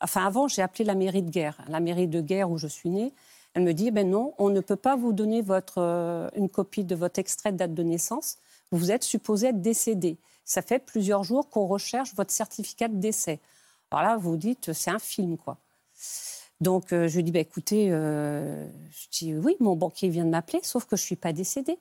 Enfin, 0.01 0.25
avant, 0.27 0.49
j'ai 0.49 0.63
appelé 0.63 0.85
la 0.85 0.95
mairie 0.95 1.23
de 1.23 1.31
Guerre. 1.31 1.59
La 1.69 1.81
mairie 1.81 2.09
de 2.09 2.21
Guerre 2.21 2.51
où 2.51 2.59
je 2.59 2.67
suis 2.67 2.89
née, 2.91 3.13
elle 3.55 3.63
me 3.65 3.73
dit 3.73 3.91
ben 3.91 4.09
non, 4.09 4.35
on 4.39 4.51
ne 4.51 4.61
peut 4.61 4.77
pas 4.77 4.97
vous 4.97 5.13
donner 5.13 5.43
votre, 5.43 5.79
euh, 5.79 6.29
une 6.37 6.49
copie 6.49 6.85
de 6.85 6.95
votre 6.95 7.19
extrait 7.19 7.53
de 7.53 7.59
date 7.59 7.75
de 7.75 7.83
naissance. 7.83 8.39
Vous 8.71 8.91
êtes 8.91 9.05
supposé 9.05 9.49
être 9.49 9.61
décédé. 9.61 10.17
Ça 10.45 10.63
fait 10.63 10.79
plusieurs 10.79 11.23
jours 11.23 11.51
qu'on 11.51 11.67
recherche 11.67 12.15
votre 12.15 12.31
certificat 12.31 12.89
de 12.89 12.97
décès. 12.97 13.41
Alors 13.91 14.03
là, 14.03 14.17
vous 14.17 14.37
dites, 14.37 14.73
c'est 14.73 14.91
un 14.91 14.99
film, 14.99 15.37
quoi. 15.37 15.59
Donc, 16.61 16.93
euh, 16.93 17.09
je 17.09 17.17
lui 17.17 17.25
dis, 17.25 17.33
bah, 17.33 17.41
écoutez, 17.41 17.89
euh, 17.91 18.67
je 18.91 19.07
dis, 19.11 19.35
oui, 19.35 19.57
mon 19.61 19.77
banquier 19.77 20.09
vient 20.09 20.25
de 20.25 20.31
m'appeler, 20.31 20.61
sauf 20.63 20.85
que 20.87 20.97
je 20.97 21.03
ne 21.03 21.07
suis 21.07 21.17
pas 21.17 21.33
décédée. 21.33 21.79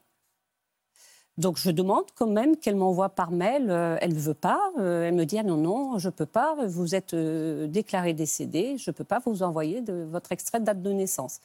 Donc, 1.38 1.58
je 1.58 1.72
demande 1.72 2.06
quand 2.15 2.28
même 2.28 2.58
qu'elle 2.58 2.76
m'envoie 2.76 3.10
par 3.10 3.32
mail. 3.32 3.70
euh, 3.70 3.98
elle 4.02 4.13
ne 4.13 4.20
veut 4.20 4.34
pas. 4.34 4.60
euh, 4.80 5.08
elle 5.08 5.15
me 5.15 5.26
dit, 5.26 5.38
ah 5.39 5.44
non, 5.44 5.58
non, 5.58 5.98
je 5.98 6.08
ne 6.08 6.12
peux 6.12 6.26
pas. 6.26 6.56
Vous 6.67 6.94
êtes 6.94 7.13
euh, 7.13 7.67
déclaré 7.67 8.13
décédé. 8.13 8.78
Je 8.78 8.91
ne 8.91 8.94
peux 8.94 9.04
pas 9.04 9.20
vous 9.26 9.41
envoyer 9.41 9.82
votre 9.82 10.32
extrait 10.32 10.60
de 10.60 10.65
date 10.65 10.82
de 10.82 10.91
naissance. 10.91 11.39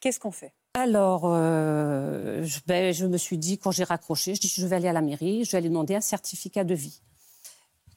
Qu'est-ce 0.00 0.20
qu'on 0.20 0.30
fait? 0.30 0.52
Alors, 0.74 1.24
je, 1.24 2.58
ben, 2.66 2.94
je 2.94 3.06
me 3.06 3.18
suis 3.18 3.38
dit, 3.38 3.58
quand 3.58 3.70
j'ai 3.70 3.84
raccroché, 3.84 4.34
je 4.34 4.40
dis, 4.40 4.48
je 4.48 4.66
vais 4.66 4.76
aller 4.76 4.88
à 4.88 4.92
la 4.92 5.02
mairie, 5.02 5.44
je 5.44 5.52
vais 5.52 5.58
aller 5.58 5.68
demander 5.68 5.94
un 5.94 6.00
certificat 6.00 6.64
de 6.64 6.74
vie. 6.74 7.00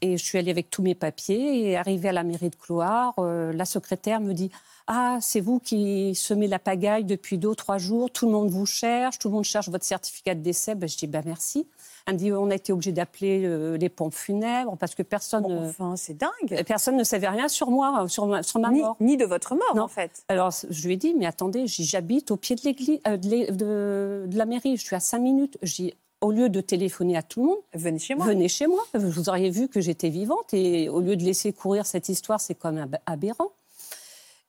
Et 0.05 0.17
je 0.17 0.23
suis 0.23 0.37
allée 0.37 0.51
avec 0.51 0.69
tous 0.69 0.83
mes 0.83 0.93
papiers 0.93 1.67
et 1.71 1.77
arrivée 1.77 2.09
à 2.09 2.11
la 2.11 2.23
mairie 2.23 2.51
de 2.51 2.55
Cloire, 2.55 3.15
euh, 3.17 3.51
la 3.53 3.65
secrétaire 3.65 4.21
me 4.21 4.33
dit 4.33 4.51
Ah, 4.85 5.17
c'est 5.19 5.39
vous 5.39 5.59
qui 5.59 6.13
semez 6.13 6.45
la 6.47 6.59
pagaille 6.59 7.05
depuis 7.05 7.39
deux 7.39 7.47
ou 7.47 7.55
trois 7.55 7.79
jours, 7.79 8.11
tout 8.11 8.27
le 8.27 8.31
monde 8.31 8.51
vous 8.51 8.67
cherche, 8.67 9.17
tout 9.17 9.29
le 9.29 9.33
monde 9.33 9.45
cherche 9.45 9.67
votre 9.67 9.83
certificat 9.83 10.35
de 10.35 10.41
décès. 10.41 10.75
Ben, 10.75 10.87
je 10.87 10.95
dis 10.95 11.07
ben, 11.07 11.23
merci. 11.25 11.67
Elle 12.05 12.13
me 12.13 12.19
dit 12.19 12.31
On 12.31 12.51
a 12.51 12.55
été 12.55 12.71
obligé 12.71 12.91
d'appeler 12.91 13.41
euh, 13.45 13.77
les 13.77 13.89
pompes 13.89 14.13
funèbres 14.13 14.77
parce 14.77 14.93
que 14.93 15.01
personne, 15.01 15.41
Bon, 15.41 15.63
euh, 15.63 15.69
Enfin, 15.69 15.95
c'est 15.95 16.15
dingue. 16.15 16.63
personne 16.67 16.97
ne 16.97 17.03
savait 17.03 17.29
rien 17.29 17.47
sur 17.47 17.71
moi, 17.71 18.05
sur 18.07 18.27
ma, 18.27 18.43
sur 18.43 18.59
ma 18.59 18.69
Ni, 18.69 18.81
mort. 18.81 18.97
ni 18.99 19.17
de 19.17 19.25
votre 19.25 19.55
mort, 19.55 19.75
Non. 19.75 19.83
en 19.83 19.87
fait. 19.87 20.23
Alors, 20.27 20.51
je 20.69 20.85
lui 20.87 20.93
ai 20.93 20.97
dit, 20.97 21.15
mais 21.17 21.25
attendez, 21.25 21.65
j'habite 21.65 22.29
au 22.29 22.37
pied 22.37 22.55
de 22.55 22.61
l'église, 22.63 22.99
euh, 23.07 23.17
de, 23.17 23.27
l'é- 23.27 23.51
de- 23.51 24.25
de 24.27 24.37
la 24.37 24.45
mairie, 24.45 24.77
je 24.77 24.83
suis 24.85 24.95
à 24.95 24.99
cinq 24.99 25.17
minutes. 25.19 25.57
J'ai 25.63 25.95
au 26.25 26.31
lieu 26.31 26.49
de 26.49 26.61
téléphoner 26.61 27.15
à 27.15 27.23
tout 27.23 27.39
le 27.41 27.45
monde, 27.47 27.57
Venez 27.73 27.99
chez 27.99 28.15
moi. 28.15 28.25
venez 28.25 28.47
chez 28.49 28.67
moi. 28.67 28.83
Vous 28.93 29.29
auriez 29.29 29.49
vu 29.49 29.67
que 29.67 29.79
j'étais 29.81 30.09
vivante 30.09 30.53
et 30.53 30.89
au 30.89 30.99
lieu 30.99 31.15
de 31.15 31.23
laisser 31.23 31.53
courir 31.53 31.85
cette 31.85 32.09
histoire, 32.09 32.39
c'est 32.41 32.55
quand 32.55 32.71
même 32.71 32.83
ab- 32.83 32.99
aberrant. 33.05 33.51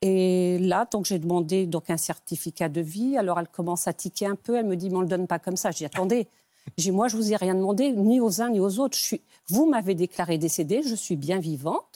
Et 0.03 0.59
là, 0.59 0.87
donc 0.91 1.07
j'ai 1.07 1.19
demandé 1.19 1.67
donc 1.67 1.89
un 1.91 1.97
certificat 1.97 2.69
de 2.69 2.81
vie. 2.81 3.17
Alors 3.17 3.39
elle 3.41 3.49
commence 3.49 3.89
à 3.89 3.93
tiquer 3.93 4.27
un 4.27 4.37
peu. 4.37 4.57
Elle 4.57 4.67
me 4.67 4.77
dit, 4.77 4.91
mais 4.91 4.97
on 4.97 5.01
le 5.01 5.07
donne 5.07 5.27
pas 5.27 5.39
comme 5.39 5.57
ça. 5.57 5.71
Attendez. 5.85 6.27
Je 6.77 6.83
dis, 6.85 6.91
moi, 6.91 7.07
je 7.09 7.17
vous 7.17 7.33
ai 7.33 7.37
rien 7.37 7.55
demandé, 7.55 7.93
ni 7.93 8.21
aux 8.21 8.43
uns 8.43 8.51
ni 8.51 8.59
aux 8.61 8.79
autres. 8.81 8.97
Je 8.99 9.03
suis, 9.05 9.21
vous 9.49 9.67
m'avez 9.67 9.95
déclaré 9.95 10.37
décédée. 10.37 10.83
Je 10.83 10.95
suis 10.95 11.17
bien 11.17 11.39
vivante. 11.39 11.96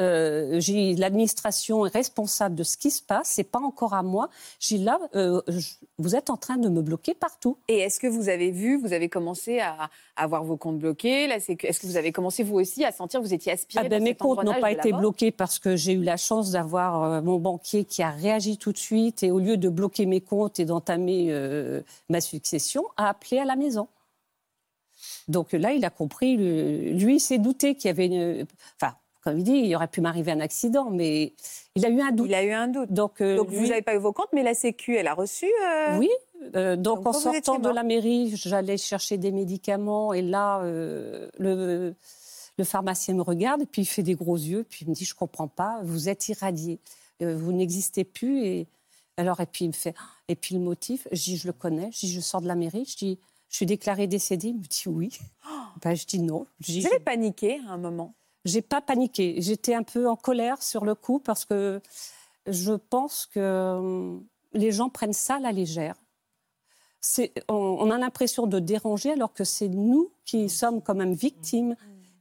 Euh, 0.00 0.58
l'administration 0.96 1.84
est 1.86 1.90
responsable 1.94 2.54
de 2.54 2.62
ce 2.62 2.76
qui 2.78 2.90
se 2.90 3.02
passe. 3.02 3.28
C'est 3.28 3.44
pas 3.44 3.58
encore 3.60 3.92
à 3.94 4.02
moi. 4.02 4.30
J'ai 4.58 4.78
là, 4.78 4.98
euh, 5.14 5.42
je- 5.46 5.74
vous 5.98 6.16
êtes 6.16 6.30
en 6.30 6.36
train 6.38 6.56
de 6.56 6.68
me 6.70 6.80
bloquer 6.80 7.12
partout. 7.14 7.58
Et 7.68 7.78
est-ce 7.80 8.00
que 8.00 8.06
vous 8.06 8.28
avez 8.30 8.50
vu, 8.50 8.78
vous 8.80 8.92
avez 8.94 9.08
commencé 9.10 9.60
à, 9.60 9.90
à 10.16 10.22
avoir 10.24 10.42
vos 10.42 10.56
comptes 10.56 10.78
bloqués? 10.78 11.24
Est-ce 11.24 11.80
que 11.80 11.86
vous 11.86 11.96
avez 11.98 12.12
commencé 12.12 12.42
vous 12.42 12.56
aussi 12.58 12.84
à 12.84 12.92
sentir 12.92 13.20
que 13.20 13.26
vous 13.26 13.34
étiez 13.34 13.52
aspiré 13.52 13.84
Ah 13.84 13.88
ben, 13.88 14.02
mes 14.02 14.14
comptes 14.14 14.42
n'ont 14.42 14.60
pas 14.60 14.72
été 14.72 14.90
bloqués 15.00 15.30
parce 15.32 15.58
que 15.58 15.76
j'ai 15.76 15.92
eu 15.92 16.02
la 16.02 16.16
chance 16.16 16.50
d'avoir 16.50 17.02
euh, 17.04 17.20
mon 17.22 17.38
banquier 17.38 17.84
qui 17.84 18.02
a 18.02 18.10
réagi 18.10 18.56
tout 18.56 18.72
de 18.72 18.78
suite 18.78 19.22
et 19.22 19.30
au 19.30 19.38
lieu 19.38 19.56
de 19.58 19.68
bloquer 19.68 20.06
mes 20.06 20.20
comptes 20.22 20.58
et 20.58 20.64
d'entamer 20.64 21.26
euh, 21.30 21.82
ma 22.08 22.20
succession, 22.22 22.84
a 22.96 23.08
appelé 23.10 23.38
à 23.38 23.44
la 23.44 23.56
maison. 23.56 23.88
Donc 25.28 25.52
là, 25.52 25.72
il 25.72 25.84
a 25.84 25.90
compris. 25.90 26.36
lui, 26.36 27.16
il 27.16 27.20
s'est 27.20 27.38
douté 27.38 27.74
qu'il 27.74 27.88
y 27.88 27.90
avait 27.90 28.06
une. 28.06 28.46
Enfin, 28.80 28.94
comme 29.22 29.38
il 29.38 29.44
dit, 29.44 29.52
il 29.52 29.74
aurait 29.74 29.88
pu 29.88 30.00
m'arriver 30.00 30.32
un 30.32 30.40
accident, 30.40 30.90
mais 30.90 31.34
il 31.74 31.84
a 31.84 31.88
eu 31.88 32.00
un 32.00 32.10
doute. 32.12 32.26
Il 32.28 32.34
a 32.34 32.42
eu 32.42 32.52
un 32.52 32.68
doute. 32.68 32.90
Donc, 32.92 33.20
euh, 33.20 33.36
Donc 33.36 33.50
lui- 33.50 33.58
vous 33.58 33.66
n'avez 33.68 33.82
pas 33.82 33.94
eu 33.94 33.98
vos 33.98 34.12
comptes, 34.12 34.32
mais 34.32 34.42
la 34.42 34.54
Sécu, 34.54 34.96
elle 34.96 35.06
a 35.08 35.14
reçu. 35.14 35.46
euh, 35.66 35.98
Oui. 35.98 36.08
euh, 36.56 36.76
donc, 36.76 37.02
Donc, 37.02 37.06
en 37.08 37.12
sortant 37.12 37.58
de 37.58 37.68
la 37.68 37.82
mairie, 37.82 38.32
j'allais 38.34 38.76
chercher 38.78 39.18
des 39.18 39.30
médicaments 39.32 40.12
et 40.14 40.22
là, 40.22 40.62
le, 40.64 41.94
le 42.58 42.64
pharmacien 42.64 43.14
me 43.14 43.22
regarde 43.22 43.62
et 43.62 43.66
puis 43.66 43.82
il 43.82 43.86
fait 43.86 44.02
des 44.02 44.14
gros 44.14 44.36
yeux 44.36 44.64
puis 44.68 44.84
il 44.84 44.88
me 44.90 44.94
dit 44.94 45.04
je 45.04 45.14
comprends 45.14 45.48
pas, 45.48 45.80
vous 45.82 46.08
êtes 46.08 46.28
irradié, 46.28 46.78
vous 47.20 47.52
n'existez 47.52 48.04
plus 48.04 48.44
et 48.44 48.66
alors 49.16 49.40
et 49.40 49.46
puis 49.46 49.64
il 49.66 49.68
me 49.68 49.72
fait 49.72 49.94
et 50.28 50.34
puis 50.34 50.54
le 50.54 50.60
motif, 50.60 51.06
je 51.12 51.22
dis 51.22 51.36
je 51.36 51.46
le 51.46 51.52
connais, 51.52 51.90
je 51.92 52.00
dis 52.00 52.12
je 52.12 52.20
sors 52.20 52.40
de 52.40 52.48
la 52.48 52.54
mairie, 52.54 52.84
je 52.86 52.96
dis 52.96 53.18
je 53.50 53.56
suis 53.56 53.66
déclarée 53.66 54.06
décédée, 54.06 54.48
il 54.48 54.56
me 54.58 54.62
dit 54.62 54.84
oui. 54.86 55.10
Ben, 55.82 55.94
je 55.94 56.06
dis 56.06 56.20
non. 56.20 56.46
Je 56.60 56.72
dis, 56.72 56.80
Vous 56.82 56.86
avez 56.86 57.00
paniqué 57.00 57.60
à 57.68 57.72
un 57.72 57.78
moment? 57.78 58.14
J'ai 58.44 58.62
pas 58.62 58.80
paniqué. 58.80 59.36
J'étais 59.38 59.74
un 59.74 59.82
peu 59.82 60.08
en 60.08 60.16
colère 60.16 60.62
sur 60.62 60.84
le 60.84 60.94
coup 60.94 61.18
parce 61.18 61.44
que 61.44 61.80
je 62.46 62.72
pense 62.72 63.26
que 63.26 63.40
euh, 63.40 64.18
les 64.52 64.72
gens 64.72 64.88
prennent 64.88 65.12
ça 65.12 65.36
à 65.36 65.40
la 65.40 65.52
légère. 65.52 65.96
On, 67.48 67.54
on 67.54 67.90
a 67.90 67.98
l'impression 67.98 68.46
de 68.46 68.58
déranger 68.58 69.12
alors 69.12 69.32
que 69.32 69.44
c'est 69.44 69.68
nous 69.68 70.12
qui 70.24 70.48
sommes 70.48 70.82
quand 70.82 70.94
même 70.94 71.14
victimes. 71.14 71.76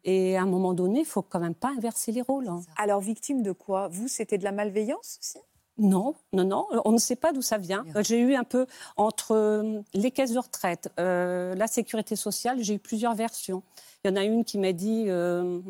Et 0.05 0.37
à 0.37 0.43
un 0.43 0.45
moment 0.45 0.73
donné, 0.73 1.01
il 1.01 1.05
faut 1.05 1.21
quand 1.21 1.41
même 1.41 1.55
pas 1.55 1.69
inverser 1.75 2.13
les 2.13 2.21
rôles. 2.21 2.47
hein. 2.47 2.61
Alors, 2.77 3.01
victime 3.01 3.43
de 3.43 3.51
quoi? 3.51 3.89
Vous, 3.89 4.07
c'était 4.07 4.37
de 4.37 4.45
la 4.45 4.53
malveillance 4.53 5.19
aussi? 5.19 5.39
Non, 5.77 6.15
non, 6.33 6.43
non, 6.45 6.67
on 6.85 6.91
ne 6.91 6.97
sait 6.97 7.15
pas 7.15 7.31
d'où 7.31 7.41
ça 7.41 7.57
vient. 7.57 7.85
J'ai 8.01 8.19
eu 8.19 8.35
un 8.35 8.43
peu 8.43 8.65
entre 8.97 9.31
euh, 9.33 9.81
les 9.93 10.11
caisses 10.11 10.33
de 10.33 10.39
retraite, 10.39 10.89
euh, 10.99 11.55
la 11.55 11.67
sécurité 11.67 12.17
sociale, 12.17 12.61
j'ai 12.61 12.73
eu 12.75 12.79
plusieurs 12.79 13.15
versions. 13.15 13.63
Il 14.03 14.09
y 14.09 14.13
en 14.13 14.17
a 14.17 14.23
une 14.25 14.43
qui 14.43 14.57
m'a 14.57 14.73
dit 14.73 15.05
euh, 15.07 15.61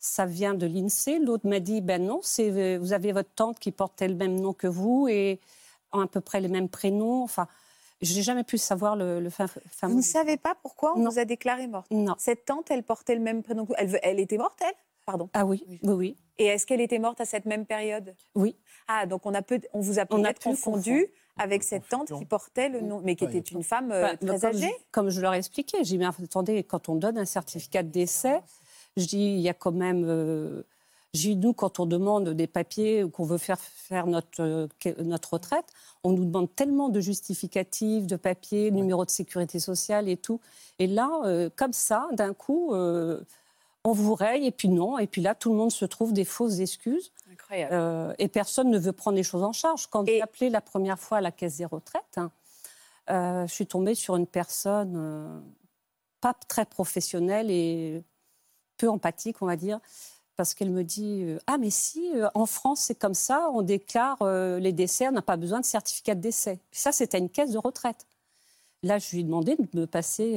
ça 0.00 0.26
vient 0.26 0.54
de 0.54 0.66
l'INSEE, 0.66 1.18
l'autre 1.18 1.46
m'a 1.48 1.60
dit 1.60 1.80
ben 1.80 2.04
non, 2.04 2.20
c'est 2.22 2.50
euh, 2.50 2.78
vous 2.78 2.92
avez 2.92 3.12
votre 3.12 3.30
tante 3.34 3.58
qui 3.58 3.72
portait 3.72 4.08
le 4.08 4.14
même 4.14 4.38
nom 4.40 4.52
que 4.52 4.66
vous 4.66 5.08
et 5.08 5.40
ont 5.92 6.00
à 6.00 6.06
peu 6.06 6.20
près 6.20 6.40
les 6.40 6.48
mêmes 6.48 6.68
prénoms. 6.68 7.22
Enfin, 7.22 7.48
j'ai 8.00 8.22
jamais 8.22 8.44
pu 8.44 8.58
savoir 8.58 8.94
le, 8.94 9.20
le 9.20 9.30
fin, 9.30 9.46
fin 9.48 9.88
Vous 9.88 9.96
ne 9.96 10.02
savez 10.02 10.36
pas 10.36 10.54
pourquoi 10.62 10.94
on 10.96 11.00
Non. 11.00 11.10
vous 11.10 11.18
a 11.18 11.24
déclaré 11.24 11.66
morte? 11.66 11.90
Non. 11.90 12.14
Cette 12.18 12.44
tante, 12.44 12.70
elle 12.70 12.84
portait 12.84 13.14
le 13.16 13.20
même 13.20 13.42
prénom 13.42 13.64
que 13.66 13.72
vous? 13.84 13.96
Elle, 14.02 14.20
était 14.20 14.38
morte, 14.38 14.58
elle? 14.60 14.74
Pardon. 15.04 15.28
Ah 15.32 15.44
oui, 15.46 15.64
oui, 15.66 15.78
oui. 15.82 16.16
Et 16.36 16.44
est-ce 16.46 16.64
qu'elle 16.66 16.80
était 16.80 16.98
morte 17.00 17.20
à 17.20 17.24
cette 17.24 17.46
même 17.46 17.66
période? 17.66 18.14
Oui. 18.36 18.54
Ah, 18.86 19.06
donc 19.06 19.26
on, 19.26 19.34
a 19.34 19.42
peut, 19.42 19.60
on 19.72 19.80
vous 19.80 19.98
a 19.98 20.06
peut-être 20.06 20.40
confondu 20.40 21.06
avec 21.38 21.64
cette 21.64 21.88
tante 21.88 22.12
qui 22.16 22.24
portait 22.24 22.68
le 22.68 22.80
nom, 22.82 23.00
mais 23.02 23.16
qui 23.16 23.24
était 23.24 23.38
une 23.38 23.62
femme 23.64 23.90
euh, 23.90 24.04
Enfin, 24.04 24.16
très 24.16 24.38
comme, 24.38 24.44
âgée. 24.50 24.74
comme 24.92 25.08
je 25.10 25.20
leur 25.20 25.34
ai 25.34 25.38
expliqué, 25.38 25.78
j'ai 25.78 25.96
dit, 25.96 25.98
mais 25.98 26.06
attendez, 26.06 26.62
quand 26.62 26.88
on 26.88 26.94
donne 26.94 27.16
un 27.18 27.24
certificat 27.24 27.82
de 27.82 27.88
décès, 27.90 28.40
je 28.96 29.06
dis, 29.06 29.18
il 29.18 29.40
y 29.40 29.48
a 29.48 29.54
quand 29.54 29.72
même. 29.72 30.04
euh, 30.06 30.62
j'ai 31.14 31.34
dit, 31.34 31.36
nous, 31.36 31.54
quand 31.54 31.80
on 31.80 31.86
demande 31.86 32.28
des 32.30 32.46
papiers 32.46 33.02
ou 33.02 33.10
qu'on 33.10 33.24
veut 33.24 33.38
faire 33.38 33.58
faire 33.58 34.06
notre, 34.06 34.42
euh, 34.42 34.66
notre 35.02 35.34
retraite, 35.34 35.64
on 36.04 36.12
nous 36.12 36.24
demande 36.24 36.54
tellement 36.54 36.88
de 36.90 37.00
justificatifs, 37.00 38.06
de 38.06 38.16
papiers, 38.16 38.70
numéro 38.70 39.04
de 39.04 39.10
sécurité 39.10 39.58
sociale 39.58 40.08
et 40.08 40.16
tout. 40.18 40.40
Et 40.78 40.86
là, 40.86 41.10
euh, 41.24 41.48
comme 41.56 41.72
ça, 41.72 42.08
d'un 42.12 42.34
coup, 42.34 42.74
on 42.74 43.92
vous 43.92 44.14
raye 44.14 44.46
et 44.46 44.50
puis 44.50 44.68
non. 44.68 44.98
Et 44.98 45.06
puis 45.06 45.22
là, 45.22 45.34
tout 45.34 45.50
le 45.50 45.56
monde 45.56 45.72
se 45.72 45.86
trouve 45.86 46.12
des 46.12 46.26
fausses 46.26 46.58
excuses. 46.58 47.10
Incroyable. 47.32 48.14
Et 48.18 48.28
personne 48.28 48.70
ne 48.70 48.78
veut 48.78 48.92
prendre 48.92 49.16
les 49.16 49.22
choses 49.22 49.42
en 49.42 49.52
charge. 49.52 49.86
Quand 49.86 50.04
Et- 50.06 50.16
j'ai 50.16 50.22
appelé 50.22 50.50
la 50.50 50.60
première 50.60 50.98
fois 50.98 51.18
à 51.18 51.20
la 51.22 51.32
caisse 51.32 51.56
des 51.56 51.64
retraites, 51.64 52.18
hein, 52.18 52.30
je 53.46 53.52
suis 53.52 53.66
tombée 53.66 53.94
sur 53.94 54.14
une 54.16 54.26
personne 54.26 55.42
pas 56.20 56.34
très 56.48 56.66
professionnelle 56.66 57.50
et 57.50 58.02
peu 58.78 58.88
empathique, 58.88 59.42
on 59.42 59.46
va 59.46 59.56
dire, 59.56 59.80
parce 60.36 60.54
qu'elle 60.54 60.70
me 60.70 60.84
dit 60.84 61.24
euh, 61.24 61.38
Ah, 61.46 61.58
mais 61.58 61.68
si, 61.68 62.10
euh, 62.14 62.28
en 62.34 62.46
France, 62.46 62.80
c'est 62.80 62.94
comme 62.94 63.14
ça, 63.14 63.50
on 63.52 63.62
déclare 63.62 64.16
euh, 64.22 64.58
les 64.58 64.72
décès, 64.72 65.08
on 65.08 65.12
n'a 65.12 65.20
pas 65.20 65.36
besoin 65.36 65.60
de 65.60 65.66
certificat 65.66 66.14
de 66.14 66.20
décès. 66.20 66.60
Ça, 66.72 66.92
c'était 66.92 67.18
une 67.18 67.28
caisse 67.28 67.50
de 67.50 67.58
retraite. 67.58 68.06
Là, 68.84 68.98
je 68.98 69.10
lui 69.10 69.20
ai 69.20 69.24
demandé 69.24 69.56
de 69.56 69.66
me 69.78 69.86
passer 69.86 70.36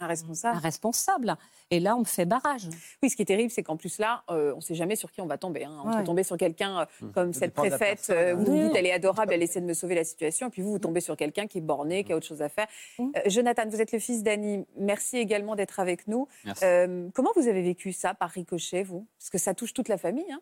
Un 0.00 0.04
un 0.06 0.08
responsable. 0.08 0.58
responsable. 0.58 1.36
Et 1.70 1.80
là, 1.80 1.96
on 1.96 2.00
me 2.00 2.04
fait 2.04 2.24
barrage. 2.24 2.68
Oui, 3.02 3.10
ce 3.10 3.16
qui 3.16 3.22
est 3.22 3.26
terrible, 3.26 3.50
c'est 3.50 3.62
qu'en 3.62 3.76
plus 3.76 3.98
là, 3.98 4.24
euh, 4.30 4.52
on 4.52 4.56
ne 4.56 4.60
sait 4.60 4.74
jamais 4.74 4.96
sur 4.96 5.10
qui 5.12 5.20
on 5.20 5.26
va 5.26 5.38
tomber. 5.38 5.64
hein. 5.64 5.76
On 5.84 5.90
peut 5.90 5.96
Ouais. 5.98 6.04
tomber 6.04 6.22
sur 6.24 6.36
quelqu'un 6.36 6.80
euh, 6.80 7.10
comme 7.14 7.32
Ça 7.32 7.40
cette 7.40 7.54
préfète, 7.54 7.78
personne, 7.80 8.16
euh, 8.16 8.32
hein. 8.32 8.34
vous 8.36 8.44
vous 8.44 8.66
dites 8.66 8.76
elle 8.76 8.86
est 8.86 8.92
adorable, 8.92 9.32
elle 9.32 9.42
essaie 9.42 9.60
de 9.60 9.66
me 9.66 9.74
sauver 9.74 9.94
la 9.94 10.04
situation, 10.04 10.48
et 10.48 10.50
puis 10.50 10.62
vous, 10.62 10.70
vous 10.72 10.78
tombez 10.78 11.00
sur 11.00 11.16
quelqu'un 11.16 11.46
qui 11.46 11.58
est 11.58 11.60
borné, 11.62 12.02
qui 12.04 12.12
a 12.12 12.16
autre 12.16 12.26
chose 12.26 12.42
à 12.42 12.48
faire. 12.48 12.66
Euh, 12.98 13.04
Jonathan, 13.26 13.62
vous 13.68 13.80
êtes 13.80 13.92
le 13.92 13.98
fils 13.98 14.22
d'Annie. 14.22 14.64
Merci 14.76 15.18
également 15.18 15.54
d'être 15.54 15.78
avec 15.80 16.08
nous. 16.08 16.26
Merci. 16.44 16.64
Euh, 16.64 17.08
comment 17.14 17.30
vous 17.36 17.46
avez 17.48 17.62
vécu 17.62 17.92
ça 17.92 18.14
par 18.14 18.30
ricochet, 18.30 18.82
vous? 18.82 19.06
Parce 19.18 19.30
que 19.30 19.38
ça 19.38 19.54
touche 19.54 19.72
toute 19.74 19.88
la 19.88 19.96
famille. 19.98 20.30
hein. 20.32 20.40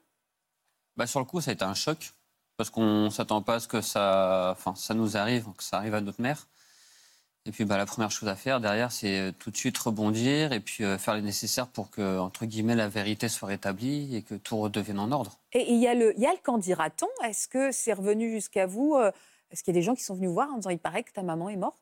Bah, 0.97 1.07
sur 1.07 1.21
le 1.21 1.27
coup, 1.27 1.41
ça 1.41 1.51
a 1.51 1.55
été 1.55 1.65
un 1.65 1.75
choc 1.75 2.13
parce 2.57 2.69
qu'on 2.71 3.05
ne 3.05 3.11
s'attend 3.11 3.43
pas 3.43 3.55
à 3.57 3.61
ce 3.61 3.69
que 3.69 3.81
ça, 3.81 4.51
enfin, 4.53 4.75
ça 4.75 4.95
nous 4.95 5.17
arrive, 5.17 5.47
que 5.57 5.63
ça 5.65 5.79
arrive 5.79 5.95
à 5.95 6.01
notre 6.01 6.21
mère. 6.21 6.47
Et 7.45 7.51
puis, 7.51 7.65
bah, 7.65 7.77
la 7.77 7.87
première 7.87 8.11
chose 8.13 8.29
à 8.29 8.37
faire 8.37 8.61
derrière, 8.61 8.93
c'est 8.93 9.19
euh, 9.19 9.33
tout 9.37 9.51
de 9.51 9.57
suite 9.57 9.77
rebondir 9.77 10.53
et 10.53 10.61
puis 10.61 10.85
euh, 10.85 10.97
faire 10.97 11.15
le 11.15 11.23
nécessaire 11.23 11.67
pour 11.67 11.91
que, 11.91 12.19
entre 12.21 12.47
guillemets, 12.47 12.77
la 12.77 12.89
vérité 12.89 13.29
soit 13.29 13.49
rétablie 13.49 14.15
et 14.15 14.23
que 14.23 14.37
tout 14.37 14.57
redevienne 14.59 15.01
en 15.01 15.11
ordre. 15.11 15.39
Et 15.53 15.73
il 15.73 15.81
y, 15.81 15.89
a 15.89 15.95
le- 15.95 16.17
y 16.21 16.27
a 16.27 16.31
le 16.31 16.39
qu'en 16.41 16.59
dira-t-on? 16.59 17.09
Est-ce 17.27 17.49
que 17.49 17.73
c'est 17.73 17.95
revenu 17.95 18.31
jusqu'à 18.31 18.67
vous 18.67 18.95
euh, 18.95 19.11
Est-ce 19.51 19.65
qu'il 19.65 19.75
y 19.75 19.77
a 19.77 19.81
des 19.81 19.85
gens 19.85 19.97
qui 19.97 20.05
sont 20.05 20.15
venus 20.15 20.31
voir 20.31 20.51
en 20.53 20.59
disant 20.59 20.71
il 20.71 20.79
paraît 20.79 21.03
que 21.03 21.11
ta 21.13 21.23
maman 21.25 21.49
est 21.49 21.57
morte? 21.57 21.79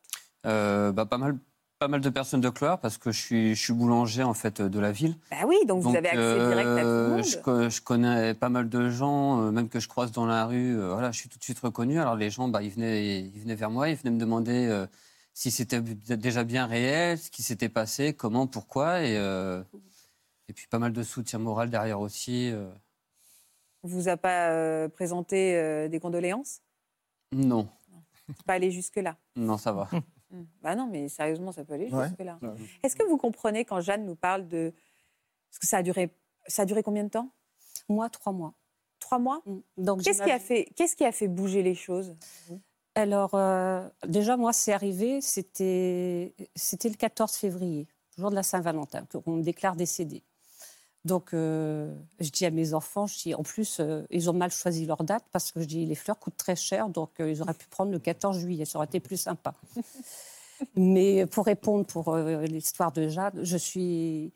Euh, 0.47 0.93
bah, 0.93 1.05
pas 1.05 1.19
mal, 1.19 1.37
pas 1.79 1.89
mal 1.89 2.01
de 2.01 2.09
personnes 2.09 2.41
de 2.41 2.49
Cleur 2.49 2.79
parce 2.79 2.97
que 2.97 3.13
je 3.13 3.21
suis, 3.21 3.55
je 3.55 3.63
suis 3.63 3.75
boulanger 3.75 4.23
en 4.23 4.33
fait 4.33 4.63
de 4.63 4.81
la 4.81 4.93
ville. 4.93 5.15
Bah 5.31 5.47
oui, 5.47 5.57
donc, 5.67 5.83
vous 5.83 5.95
avez 5.95 6.09
accès 6.09 6.39
direct 6.39 6.69
à 6.69 6.81
tout 6.81 6.87
le 6.87 6.87
euh, 6.87 7.09
monde. 7.11 7.23
Je, 7.25 7.69
je 7.69 7.83
connais 7.83 8.33
pas 8.33 8.49
mal 8.49 8.71
de 8.71 8.89
gens, 8.89 9.43
euh, 9.43 9.51
même 9.51 9.69
que 9.69 9.79
je 9.79 9.89
croise 9.89 10.11
dans 10.11 10.25
la 10.25 10.47
rue. 10.47 10.81
euh, 10.81 10.95
voilà, 10.95 11.13
je 11.13 11.19
suis 11.19 11.29
tout 11.29 11.39
de 11.39 11.45
suite 11.45 11.59
reconnu. 11.59 12.01
Alors 12.01 12.17
les 12.17 12.31
gens, 12.31 12.49
bah, 12.49 12.63
ils, 12.63 12.71
venaient, 12.71 13.21
ils 13.21 13.41
venaient 13.43 13.55
vers 13.57 13.71
moi, 13.71 13.91
ils 13.91 13.97
venaient 13.97 14.15
me 14.15 14.21
demander 14.21 14.67
euh, 14.67 14.87
si 15.33 15.51
c'était 15.51 15.81
déjà 15.81 16.45
bien 16.45 16.67
réel, 16.67 17.19
ce 17.19 17.31
qui 17.31 17.43
s'était 17.43 17.69
passé, 17.69 18.15
comment, 18.15 18.47
pourquoi. 18.47 19.03
Et, 19.03 19.17
euh, 19.17 19.63
et 20.49 20.53
puis 20.53 20.67
pas 20.67 20.79
mal 20.79 20.93
de 20.93 21.03
soutien 21.03 21.39
moral 21.39 21.71
derrière 21.71 22.01
aussi. 22.01 22.51
euh. 22.51 22.71
On 23.83 23.89
vous 23.89 24.09
a 24.09 24.17
pas 24.17 24.51
euh, 24.51 24.89
présenté 24.89 25.57
euh, 25.57 25.89
des 25.89 26.01
condoléances? 26.01 26.61
Non, 27.33 27.69
Pas 28.47 28.55
aller 28.55 28.71
jusque-là? 28.71 29.17
Non, 29.37 29.57
ça 29.59 29.73
va. 29.73 29.89
Hmm. 30.33 30.45
Bah 30.63 30.77
non, 30.77 30.87
mais 30.89 31.09
sérieusement, 31.09 31.51
ça 31.51 31.65
peut 31.65 31.73
aller 31.73 31.91
Ouais. 31.93 32.07
jusque-là. 32.07 32.39
Est-ce 32.85 32.95
que 32.95 33.03
vous 33.03 33.17
comprenez 33.17 33.65
quand 33.65 33.81
Jeanne 33.81 34.07
nous 34.07 34.15
parle 34.15 34.47
de... 34.47 34.73
Parce 35.51 35.59
que 35.59 35.67
ça 35.67 35.79
a 35.79 35.83
duré, 35.83 36.15
ça 36.47 36.63
a 36.63 36.67
duré 36.67 36.85
combien 36.85 37.03
de 37.03 37.09
temps? 37.09 37.33
Moi, 37.89 38.09
trois 38.11 38.31
mois. 38.33 38.55
Trois 39.01 39.19
mois? 39.19 39.43
Mm. 39.45 39.59
Donc, 39.79 40.03
Qu'est-ce 40.05 40.19
qui, 40.23 40.31
a 40.31 40.39
j'imagine- 40.39 40.47
fait, 40.47 40.73
qu'est-ce 40.77 40.95
qui 40.95 41.05
a 41.05 41.11
fait 41.11 41.27
bouger 41.27 41.65
les 41.65 41.75
choses? 41.75 42.15
Alors, 42.95 43.35
euh, 43.35 43.89
déjà, 44.07 44.37
moi, 44.37 44.53
c'est 44.53 44.73
arrivé, 44.73 45.21
c'était 45.21 46.35
le 46.37 46.97
14 46.97 47.33
février, 47.33 47.87
jour 48.19 48.31
de 48.31 48.35
la 48.35 48.43
Saint-Valentin, 48.43 49.05
qu'on 49.07 49.37
me 49.37 49.43
déclare 49.43 49.77
décédé. 49.77 50.23
Donc, 51.05 51.33
euh, 51.33 51.95
je 52.19 52.31
dis 52.31 52.45
à 52.45 52.51
mes 52.51 52.75
enfants, 52.75 53.07
je 53.07 53.17
dis, 53.17 53.35
en 53.35 53.43
plus, 53.43 53.79
euh, 53.81 54.03
ils 54.11 54.29
ont 54.29 54.33
mal 54.33 54.51
choisi 54.51 54.87
leur 54.87 55.03
date 55.05 55.25
parce 55.33 55.53
que 55.53 55.61
je 55.61 55.67
dis, 55.67 55.87
les 55.87 55.95
fleurs 55.95 56.19
coûtent 56.19 56.37
très 56.37 56.57
cher, 56.57 56.89
donc 56.89 57.11
ils 57.21 57.41
auraient 57.41 57.55
pu 57.55 57.67
prendre 57.69 57.93
le 57.93 57.99
14 57.99 58.39
juillet, 58.39 58.65
ça 58.65 58.79
aurait 58.79 58.87
été 58.87 59.01
plus 59.01 59.17
sympa. 59.17 59.55
Mais 60.75 61.25
pour 61.27 61.47
répondre 61.47 61.87
pour 61.87 62.15
l'histoire 62.17 62.93
de 62.93 63.09
Jade, 63.09 63.41
je 63.43 63.57
suis 63.57 64.31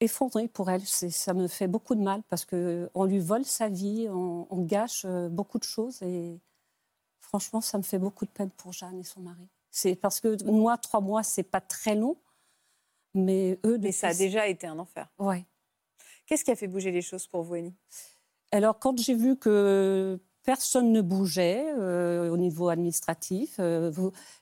effondrée 0.00 0.46
pour 0.46 0.68
elle. 0.68 0.84
Ça 0.84 1.32
me 1.32 1.48
fait 1.48 1.68
beaucoup 1.68 1.94
de 1.94 2.02
mal 2.02 2.22
parce 2.28 2.44
qu'on 2.44 3.04
lui 3.04 3.18
vole 3.18 3.46
sa 3.46 3.68
vie, 3.68 4.08
on, 4.10 4.46
on 4.50 4.62
gâche 4.62 5.06
beaucoup 5.30 5.58
de 5.58 5.64
choses 5.64 6.02
et 6.02 6.38
franchement, 7.28 7.60
ça 7.60 7.76
me 7.76 7.82
fait 7.82 7.98
beaucoup 7.98 8.24
de 8.24 8.30
peine 8.30 8.50
pour 8.50 8.72
Jeanne 8.72 8.98
et 8.98 9.04
son 9.04 9.20
mari. 9.20 9.48
C'est 9.70 9.94
parce 9.94 10.18
que 10.20 10.42
moi, 10.44 10.78
trois 10.78 11.00
mois, 11.00 11.22
c'est 11.22 11.42
pas 11.42 11.60
très 11.60 11.94
long, 11.94 12.16
mais 13.14 13.58
eux, 13.66 13.78
Mais 13.78 13.92
ça 13.92 14.08
a 14.08 14.14
déjà 14.14 14.46
été 14.48 14.66
un 14.66 14.78
enfer. 14.78 15.08
Ouais. 15.18 15.44
Qu'est-ce 16.26 16.42
qui 16.42 16.50
a 16.50 16.56
fait 16.56 16.68
bouger 16.68 16.90
les 16.90 17.02
choses 17.02 17.26
pour 17.26 17.42
vous, 17.42 17.54
Annie 17.54 17.74
Alors, 18.50 18.78
quand 18.78 18.98
j'ai 18.98 19.14
vu 19.14 19.36
que 19.36 20.18
personne 20.42 20.90
ne 20.90 21.02
bougeait 21.02 21.66
euh, 21.76 22.30
au 22.30 22.38
niveau 22.38 22.70
administratif, 22.70 23.56
euh, 23.58 23.92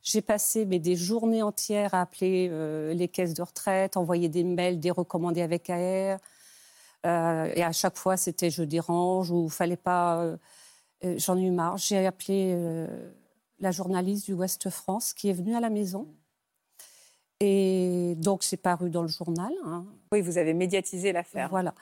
j'ai 0.05 0.22
passé 0.22 0.64
mais, 0.64 0.78
des 0.78 0.95
journées 0.95 1.43
entières 1.43 1.93
à 1.93 2.03
appeler 2.03 2.49
euh, 2.53 2.95
les 2.95 3.09
caisses 3.09 3.34
de 3.34 3.43
retraite, 3.43 3.97
envoyer 3.97 4.28
des 4.28 4.45
mails, 4.45 4.78
des 4.78 4.93
recommandés 4.93 5.43
avec 5.43 5.70
AR. 5.70 6.20
Et 7.05 7.62
à 7.62 7.72
chaque 7.72 7.97
fois, 7.97 8.16
c'était 8.16 8.51
je 8.51 8.62
dérange 8.62 9.30
ou 9.30 9.49
fallait 9.49 9.76
pas. 9.76 10.37
Euh, 11.05 11.15
J'en 11.19 11.37
ai 11.37 11.43
eu 11.43 11.51
marre. 11.51 11.77
J'ai 11.79 12.07
appelé 12.07 12.53
euh, 12.55 12.87
la 13.61 13.71
journaliste 13.71 14.27
du 14.27 14.33
Ouest 14.35 14.71
France 14.71 15.13
qui 15.13 15.29
est 15.29 15.33
venue 15.33 15.55
à 15.55 15.61
la 15.61 15.71
maison. 15.71 16.09
Et 17.41 18.15
donc, 18.17 18.43
c'est 18.43 18.57
paru 18.57 18.89
dans 18.91 19.03
le 19.03 19.09
journal. 19.09 19.53
hein. 19.65 19.85
Oui, 20.13 20.23
vous 20.23 20.39
avez 20.39 20.55
médiatisé 20.55 21.13
l'affaire. 21.13 21.49
Voilà. 21.51 21.75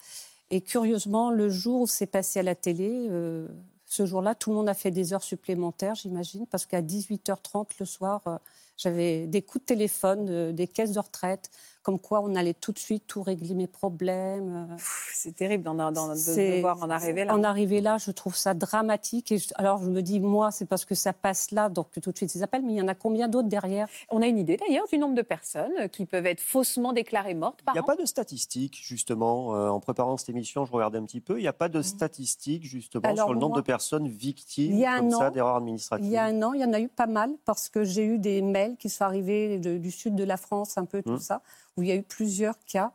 Et 0.51 0.61
curieusement, 0.61 1.31
le 1.31 1.49
jour 1.49 1.83
où 1.83 1.87
c'est 1.87 2.07
passé 2.07 2.41
à 2.41 2.43
la 2.43 2.55
télé, 2.55 3.07
euh, 3.09 3.47
ce 3.85 4.05
jour-là, 4.05 4.35
tout 4.35 4.51
le 4.51 4.57
monde 4.57 4.69
a 4.69 4.75
fait 4.75 4.91
des 4.91 5.13
heures 5.13 5.23
supplémentaires, 5.23 5.95
j'imagine, 5.95 6.47
parce 6.47 6.67
qu'à 6.67 6.83
18h30 6.83 7.69
le 7.79 7.87
soir, 7.87 8.41
j'avais 8.77 9.27
des 9.29 9.43
coups 9.43 9.63
de 9.63 9.67
téléphone 9.67 10.53
des 10.53 10.67
caisses 10.67 10.93
de 10.93 10.99
retraite, 10.99 11.51
comme 11.85 11.99
quoi 12.01 12.21
on 12.23 12.35
allait 12.35 12.55
tout 12.55 12.73
de 12.73 12.79
suite 12.79 13.05
tout 13.07 13.23
régler 13.23 13.55
mes 13.55 13.67
problèmes. 13.67 14.67
euh. 14.71 14.75
C'est 15.13 15.37
terrible 15.37 15.63
d'en- 15.63 15.75
d'en- 15.75 15.93
de 15.93 16.57
devoir 16.57 16.83
en 16.83 16.89
arriver 16.91 17.25
là. 17.27 17.35
En 17.35 17.45
arriver 17.45 17.81
là, 17.83 17.99
je 17.99 18.11
trouve 18.11 18.35
ça 18.35 18.55
dramatique. 18.55 19.31
Et 19.31 19.39
je- 19.39 19.51
alors 19.57 19.83
je 19.85 19.91
me 19.91 20.01
dis, 20.01 20.19
moi, 20.19 20.51
c'est 20.51 20.65
parce 20.65 20.85
que 20.87 20.95
ça 20.95 21.13
passe 21.13 21.51
là, 21.51 21.69
donc 21.69 21.89
tout 22.03 22.11
de 22.11 22.17
suite 22.17 22.35
ils 22.35 22.43
appellent, 22.43 22.63
mais 22.65 22.73
il 22.73 22.79
y 22.79 22.83
en 22.83 22.89
a 22.89 22.95
combien 22.95 23.29
d'autres 23.29 23.49
derrière? 23.49 23.87
On 24.11 24.23
a 24.23 24.27
une 24.27 24.39
idée 24.39 24.57
d'ailleurs 24.57 24.87
du 24.91 24.99
nombre 24.99 25.15
de 25.15 25.23
personnes 25.23 25.89
qui 25.93 26.07
peuvent 26.07 26.27
être 26.27 26.41
faussement 26.41 26.93
déclarées 26.95 27.35
mortes 27.35 27.61
Il 27.69 27.73
n'y 27.75 27.79
a 27.79 27.83
an 27.83 27.85
pas 27.87 27.97
de 27.97 28.07
statistiques, 28.07 28.81
justement. 28.83 29.55
euh, 29.55 29.69
en 29.69 29.79
préparant 29.81 30.17
cette 30.17 30.31
émission, 30.31 30.65
je 30.65 30.73
regardais 30.73 30.99
un 30.99 31.05
petit 31.05 31.21
peu. 31.21 31.39
Il 31.39 31.43
n'y 31.43 31.49
a 31.49 31.53
pas 31.53 31.69
de 31.69 31.81
Mmh. 31.81 31.83
statistiques, 31.83 32.65
justement, 32.65 33.05
Alors, 33.09 33.27
sur 33.27 33.35
le 33.35 33.41
nombre 33.41 33.55
moi, 33.57 33.61
de 33.61 33.67
personnes 33.67 34.09
victimes 34.09 34.83
comme 34.97 35.11
ça 35.11 35.31
d'erreurs 35.31 35.57
administratives. 35.57 36.07
Il 36.07 36.13
y 36.13 36.17
a 36.17 36.25
un 36.25 36.43
an, 36.43 36.55
il 36.55 36.61
y 36.63 36.65
en 36.65 36.73
a 36.73 36.81
eu 36.81 36.89
pas 36.89 37.07
mal 37.07 37.31
parce 37.45 37.69
que 37.69 37.85
j'ai 37.85 38.05
eu 38.05 38.19
des 38.19 38.41
mails 38.41 38.77
qui 38.79 38.89
sont 38.89 39.05
arrivés 39.05 39.59
de- 39.59 39.77
du 39.77 39.91
sud 39.91 40.15
de 40.15 40.25
la 40.25 40.37
France, 40.39 40.79
un 40.79 40.87
peu 40.87 41.03
tout 41.03 41.13
Mmh. 41.13 41.19
ça, 41.21 41.43
où 41.77 41.83
il 41.83 41.89
y 41.89 41.93
a 41.93 41.97
eu 41.97 42.03
plusieurs 42.03 42.59
cas. 42.65 42.93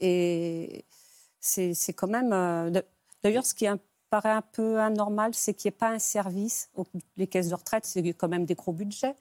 Et 0.00 0.84
c'est 1.40 1.92
quand 1.94 2.08
même. 2.08 2.32
euh, 2.32 2.70
D'ailleurs, 3.22 3.46
ce 3.46 3.54
qui 3.54 3.66
un- 3.66 3.78
paraît 4.10 4.30
un 4.30 4.42
peu 4.42 4.78
anormal, 4.80 5.32
c'est 5.34 5.52
qu'il 5.54 5.68
n'y 5.68 5.74
ait 5.74 5.78
pas 5.78 5.90
un 5.90 5.98
service. 5.98 6.70
Les 7.16 7.26
caisses 7.26 7.48
de 7.48 7.54
retraite, 7.54 7.84
c'est 7.86 8.02
quand 8.12 8.28
même 8.28 8.44
des 8.44 8.54
gros 8.54 8.72
budgets. 8.72 9.14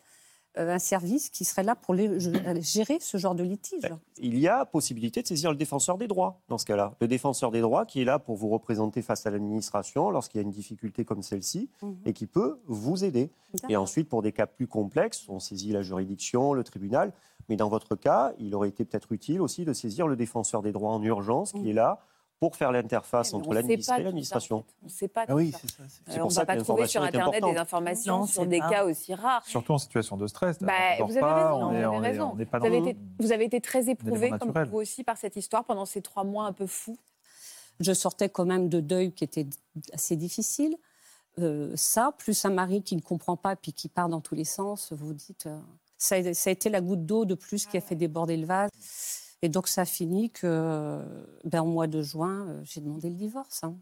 euh, 0.57 0.73
un 0.75 0.79
service 0.79 1.29
qui 1.29 1.43
serait 1.43 1.63
là 1.63 1.75
pour 1.75 1.93
les- 1.93 2.17
gérer 2.61 2.99
ce 3.01 3.17
genre 3.17 3.35
de 3.35 3.43
litige. 3.43 3.91
Il 4.19 4.39
y 4.39 4.47
a 4.47 4.65
possibilité 4.65 5.21
de 5.21 5.27
saisir 5.27 5.51
le 5.51 5.57
défenseur 5.57 5.97
des 5.97 6.07
droits 6.07 6.39
dans 6.47 6.57
ce 6.57 6.63
cas-là. 6.65 6.95
Le 7.01 7.09
défenseur 7.09 7.51
des 7.51 7.59
droits 7.59 7.85
qui 7.85 7.99
est 8.01 8.05
là 8.05 8.19
pour 8.19 8.37
vous 8.37 8.47
représenter 8.47 9.01
face 9.01 9.25
à 9.25 9.31
l'administration 9.31 10.11
lorsqu'il 10.11 10.37
y 10.37 10.39
a 10.39 10.45
une 10.45 10.51
difficulté 10.53 11.03
comme 11.03 11.23
celle-ci 11.23 11.69
Mhm. 11.81 11.97
et 12.05 12.13
qui 12.13 12.25
peut 12.25 12.57
vous 12.67 13.03
aider. 13.03 13.31
Et 13.67 13.75
ensuite, 13.75 14.07
pour 14.07 14.21
des 14.21 14.31
cas 14.31 14.45
plus 14.45 14.67
complexes, 14.67 15.25
on 15.27 15.41
saisit 15.41 15.73
la 15.73 15.81
juridiction, 15.81 16.53
le 16.53 16.63
tribunal. 16.63 17.11
Mais 17.49 17.55
dans 17.55 17.69
votre 17.69 17.95
cas, 17.95 18.33
il 18.39 18.55
aurait 18.55 18.69
été 18.69 18.85
peut-être 18.85 19.11
utile 19.11 19.41
aussi 19.41 19.65
de 19.65 19.73
saisir 19.73 20.07
le 20.07 20.15
défenseur 20.15 20.61
des 20.61 20.71
droits 20.71 20.91
en 20.91 21.01
urgence 21.03 21.51
qui 21.51 21.69
est 21.69 21.73
là 21.73 21.99
pour 22.39 22.55
faire 22.57 22.71
l'interface 22.73 23.33
entre 23.33 23.53
l'administré 23.53 24.01
et 24.01 24.03
l'administration. 24.03 24.57
en 24.57 24.61
fait. 24.63 24.73
On 24.81 24.85
ne 24.87 24.89
sait 24.91 25.07
pas. 25.07 25.25
Ah 25.27 25.35
oui, 25.35 25.51
ça. 25.53 25.59
c'est 25.87 26.11
Euh, 26.11 26.15
pour 26.15 26.23
on 26.23 26.25
ne 26.25 26.29
ça 26.33 26.41
va 26.41 26.45
pas 26.47 26.57
trouver 26.57 26.85
sur 26.87 27.01
est 27.03 27.07
Internet 27.07 27.43
des 27.43 27.57
informations 27.57 28.17
Non, 28.19 28.25
sur 28.25 28.45
des 28.45 28.59
pas. 28.59 28.69
cas 28.69 28.85
aussi 28.85 29.13
rares. 29.13 29.45
Surtout 29.45 29.71
en 29.71 29.77
situation 29.77 30.17
de 30.17 30.27
stress. 30.27 30.59
Bah, 30.59 30.73
on 30.99 31.05
vous 31.05 31.11
avez 31.11 31.21
pas, 31.21 31.45
raison, 31.53 31.63
on 31.63 31.69
vous 31.69 31.73
est- 31.73 31.77
avez 31.77 31.85
on 31.87 32.03
est- 32.03 32.07
raison. 32.09 32.29
on 32.33 32.35
n'est 32.35 32.45
pas 32.45 32.59
Vous 32.59 32.65
avez, 32.65 32.77
été, 32.79 32.97
vous 33.19 33.31
avez 33.31 33.45
été 33.45 33.61
très 33.61 33.89
éprouvé, 33.89 34.31
comme 34.37 34.51
vous 34.69 34.77
aussi, 34.77 35.03
par 35.05 35.15
cette 35.17 35.37
histoire 35.37 35.63
pendant 35.63 35.85
ces 35.85 36.01
trois 36.01 36.23
mois 36.25 36.45
un 36.45 36.53
peu 36.53 36.67
fous. 36.67 36.97
je 37.81 37.91
sortais 37.93 38.29
quand 38.29 38.45
même 38.45 38.69
de 38.69 38.79
deuil 38.79 39.11
qui 39.13 39.23
était 39.25 39.45
assez 39.93 40.15
difficile. 40.15 40.77
Euh, 41.39 41.73
ça, 41.75 42.13
plus 42.17 42.45
un 42.45 42.49
mari 42.49 42.81
qui 42.83 42.95
ne 42.95 43.01
comprend 43.01 43.35
pas 43.37 43.57
puis 43.57 43.73
qui 43.73 43.89
part 43.89 44.07
dans 44.07 44.21
tous 44.21 44.35
les 44.35 44.45
sens, 44.45 44.93
vous 44.93 45.07
vous 45.07 45.13
dites, 45.13 45.47
euh, 45.47 45.59
ça, 46.05 46.15
a, 46.15 46.33
ça 46.33 46.49
a 46.49 46.53
été 46.53 46.69
la 46.69 46.81
goutte 46.81 47.05
d'eau 47.05 47.25
de 47.25 47.35
plus 47.35 47.65
qui 47.65 47.77
a 47.77 47.81
fait 47.81 47.95
déborder 47.95 48.37
le 48.37 48.45
vase. 48.45 48.69
Et 49.41 49.49
donc 49.49 49.67
ça 49.67 49.81
a 49.81 49.85
fini 49.85 50.29
que, 50.31 51.01
ben, 51.43 51.61
au 51.61 51.65
mois 51.67 51.87
de 51.87 52.01
juin, 52.01 52.47
euh, 52.47 52.61
j'ai 52.63 52.81
demandé 52.81 53.09
le 53.09 53.15
divorce. 53.15 53.63
hein. 53.63 53.75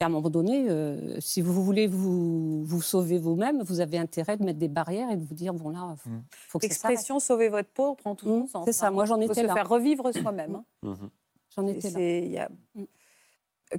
Et 0.00 0.04
à 0.04 0.06
un 0.06 0.10
moment 0.10 0.28
donné, 0.30 0.68
euh, 0.68 1.20
si 1.20 1.40
vous 1.40 1.62
voulez 1.62 1.86
vous, 1.86 2.64
vous 2.64 2.82
sauver 2.82 3.18
vous-même, 3.18 3.62
vous 3.62 3.80
avez 3.80 3.96
intérêt 3.98 4.36
de 4.36 4.44
mettre 4.44 4.58
des 4.58 4.68
barrières 4.68 5.10
et 5.10 5.16
de 5.16 5.24
vous 5.24 5.34
dire, 5.34 5.54
bon 5.54 5.70
là, 5.70 5.94
il 6.06 6.12
Mm. 6.12 6.22
faut 6.48 6.58
que. 6.58 6.66
L'expression 6.66 7.20
sauver 7.20 7.48
votre 7.48 7.68
peau 7.70 7.94
prend 7.94 8.14
tout 8.16 8.26
Mm, 8.28 8.40
son 8.42 8.46
sens. 8.48 8.64
c'est 8.66 8.72
ça, 8.72 8.88
hein. 8.88 8.90
moi, 8.90 9.04
j'en 9.04 9.20
Il 9.20 9.26
faut 9.26 9.32
étais 9.32 9.42
se 9.42 9.46
là. 9.46 9.54
faire 9.54 9.68
revivre 9.68 10.12
soi-même. 10.12 10.56
hein. 10.56 10.64
Mhm. 10.82 11.10
J'en 11.54 11.66
étais 11.68 11.90
là. 11.90 12.00
y 12.00 12.38
a- 12.38 12.48
Mm. 12.74 12.84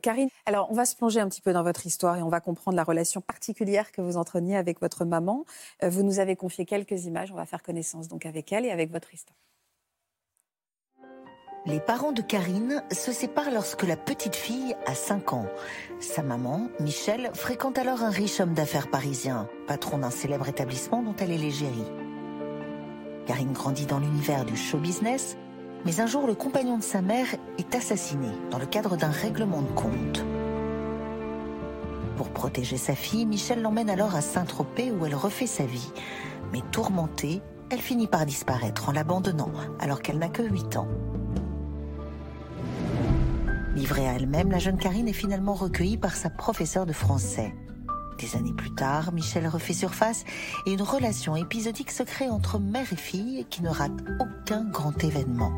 Karine, 0.01 0.29
alors 0.45 0.67
on 0.71 0.73
va 0.73 0.85
se 0.85 0.95
plonger 0.95 1.19
un 1.19 1.29
petit 1.29 1.41
peu 1.41 1.53
dans 1.53 1.63
votre 1.63 1.85
histoire 1.85 2.17
et 2.17 2.21
on 2.21 2.29
va 2.29 2.39
comprendre 2.39 2.77
la 2.77 2.83
relation 2.83 3.21
particulière 3.21 3.91
que 3.91 4.01
vous 4.01 4.17
entretenez 4.17 4.57
avec 4.57 4.81
votre 4.81 5.05
maman. 5.05 5.45
Euh, 5.83 5.89
Vous 5.89 6.03
nous 6.03 6.19
avez 6.19 6.35
confié 6.35 6.65
quelques 6.65 7.05
images, 7.05 7.31
on 7.31 7.35
va 7.35 7.45
faire 7.45 7.63
connaissance 7.63 8.07
donc 8.07 8.25
avec 8.25 8.51
elle 8.51 8.65
et 8.65 8.71
avec 8.71 8.91
votre 8.91 9.13
histoire. 9.13 9.37
Les 11.67 11.79
parents 11.79 12.11
de 12.11 12.21
Karine 12.21 12.83
se 12.91 13.11
séparent 13.11 13.49
lorsque 13.49 13.81
la 13.81 13.97
petite 13.97 14.35
fille 14.35 14.75
a 14.85 14.93
5 14.93 15.33
ans. 15.33 15.47
Sa 15.99 16.21
maman, 16.21 16.67
Michel, 16.79 17.31
fréquente 17.33 17.79
alors 17.79 18.03
un 18.03 18.11
riche 18.11 18.39
homme 18.39 18.53
d'affaires 18.53 18.91
parisien, 18.91 19.49
patron 19.65 19.97
d'un 19.97 20.11
célèbre 20.11 20.47
établissement 20.47 21.01
dont 21.01 21.15
elle 21.15 21.31
est 21.31 21.39
l'égérie. 21.39 21.91
Karine 23.25 23.53
grandit 23.53 23.87
dans 23.87 23.97
l'univers 23.97 24.45
du 24.45 24.55
show 24.55 24.77
business, 24.77 25.37
mais 25.85 25.99
un 25.99 26.07
jour 26.07 26.25
le 26.25 26.33
compagnon 26.33 26.77
de 26.77 26.83
sa 26.83 27.01
mère 27.01 27.27
est 27.57 27.75
assassiné 27.75 28.29
dans 28.49 28.57
le 28.57 28.65
cadre 28.65 28.97
d'un 28.97 29.11
règlement 29.11 29.61
de 29.61 29.71
compte. 29.71 30.25
Pour 32.17 32.29
protéger 32.29 32.77
sa 32.77 32.95
fille, 32.95 33.25
Michel 33.25 33.61
l'emmène 33.61 33.89
alors 33.89 34.15
à 34.15 34.21
Saint-Tropez 34.21 34.91
où 34.91 35.05
elle 35.05 35.15
refait 35.15 35.47
sa 35.47 35.65
vie. 35.65 35.91
Mais 36.51 36.61
tourmentée, 36.71 37.41
elle 37.69 37.81
finit 37.81 38.07
par 38.07 38.25
disparaître 38.25 38.89
en 38.89 38.93
l'abandonnant 38.93 39.51
alors 39.79 40.01
qu'elle 40.01 40.17
n'a 40.17 40.29
que 40.29 40.41
8 40.41 40.77
ans. 40.77 40.87
Livrée 43.75 44.07
à 44.07 44.13
elle-même, 44.13 44.51
la 44.51 44.59
jeune 44.59 44.77
Karine 44.77 45.09
est 45.09 45.13
finalement 45.13 45.53
recueillie 45.53 45.97
par 45.97 46.15
sa 46.15 46.29
professeure 46.29 46.85
de 46.85 46.93
français. 46.93 47.53
Des 48.17 48.37
années 48.37 48.53
plus 48.53 48.73
tard, 48.73 49.11
Michel 49.11 49.45
refait 49.47 49.73
surface 49.73 50.23
et 50.65 50.71
une 50.71 50.81
relation 50.81 51.35
épisodique 51.35 51.91
se 51.91 52.03
crée 52.03 52.29
entre 52.29 52.59
mère 52.59 52.91
et 52.93 52.95
fille 52.95 53.45
qui 53.49 53.61
ne 53.61 53.69
rate 53.69 53.91
aucun 54.21 54.63
grand 54.63 55.03
événement. 55.03 55.51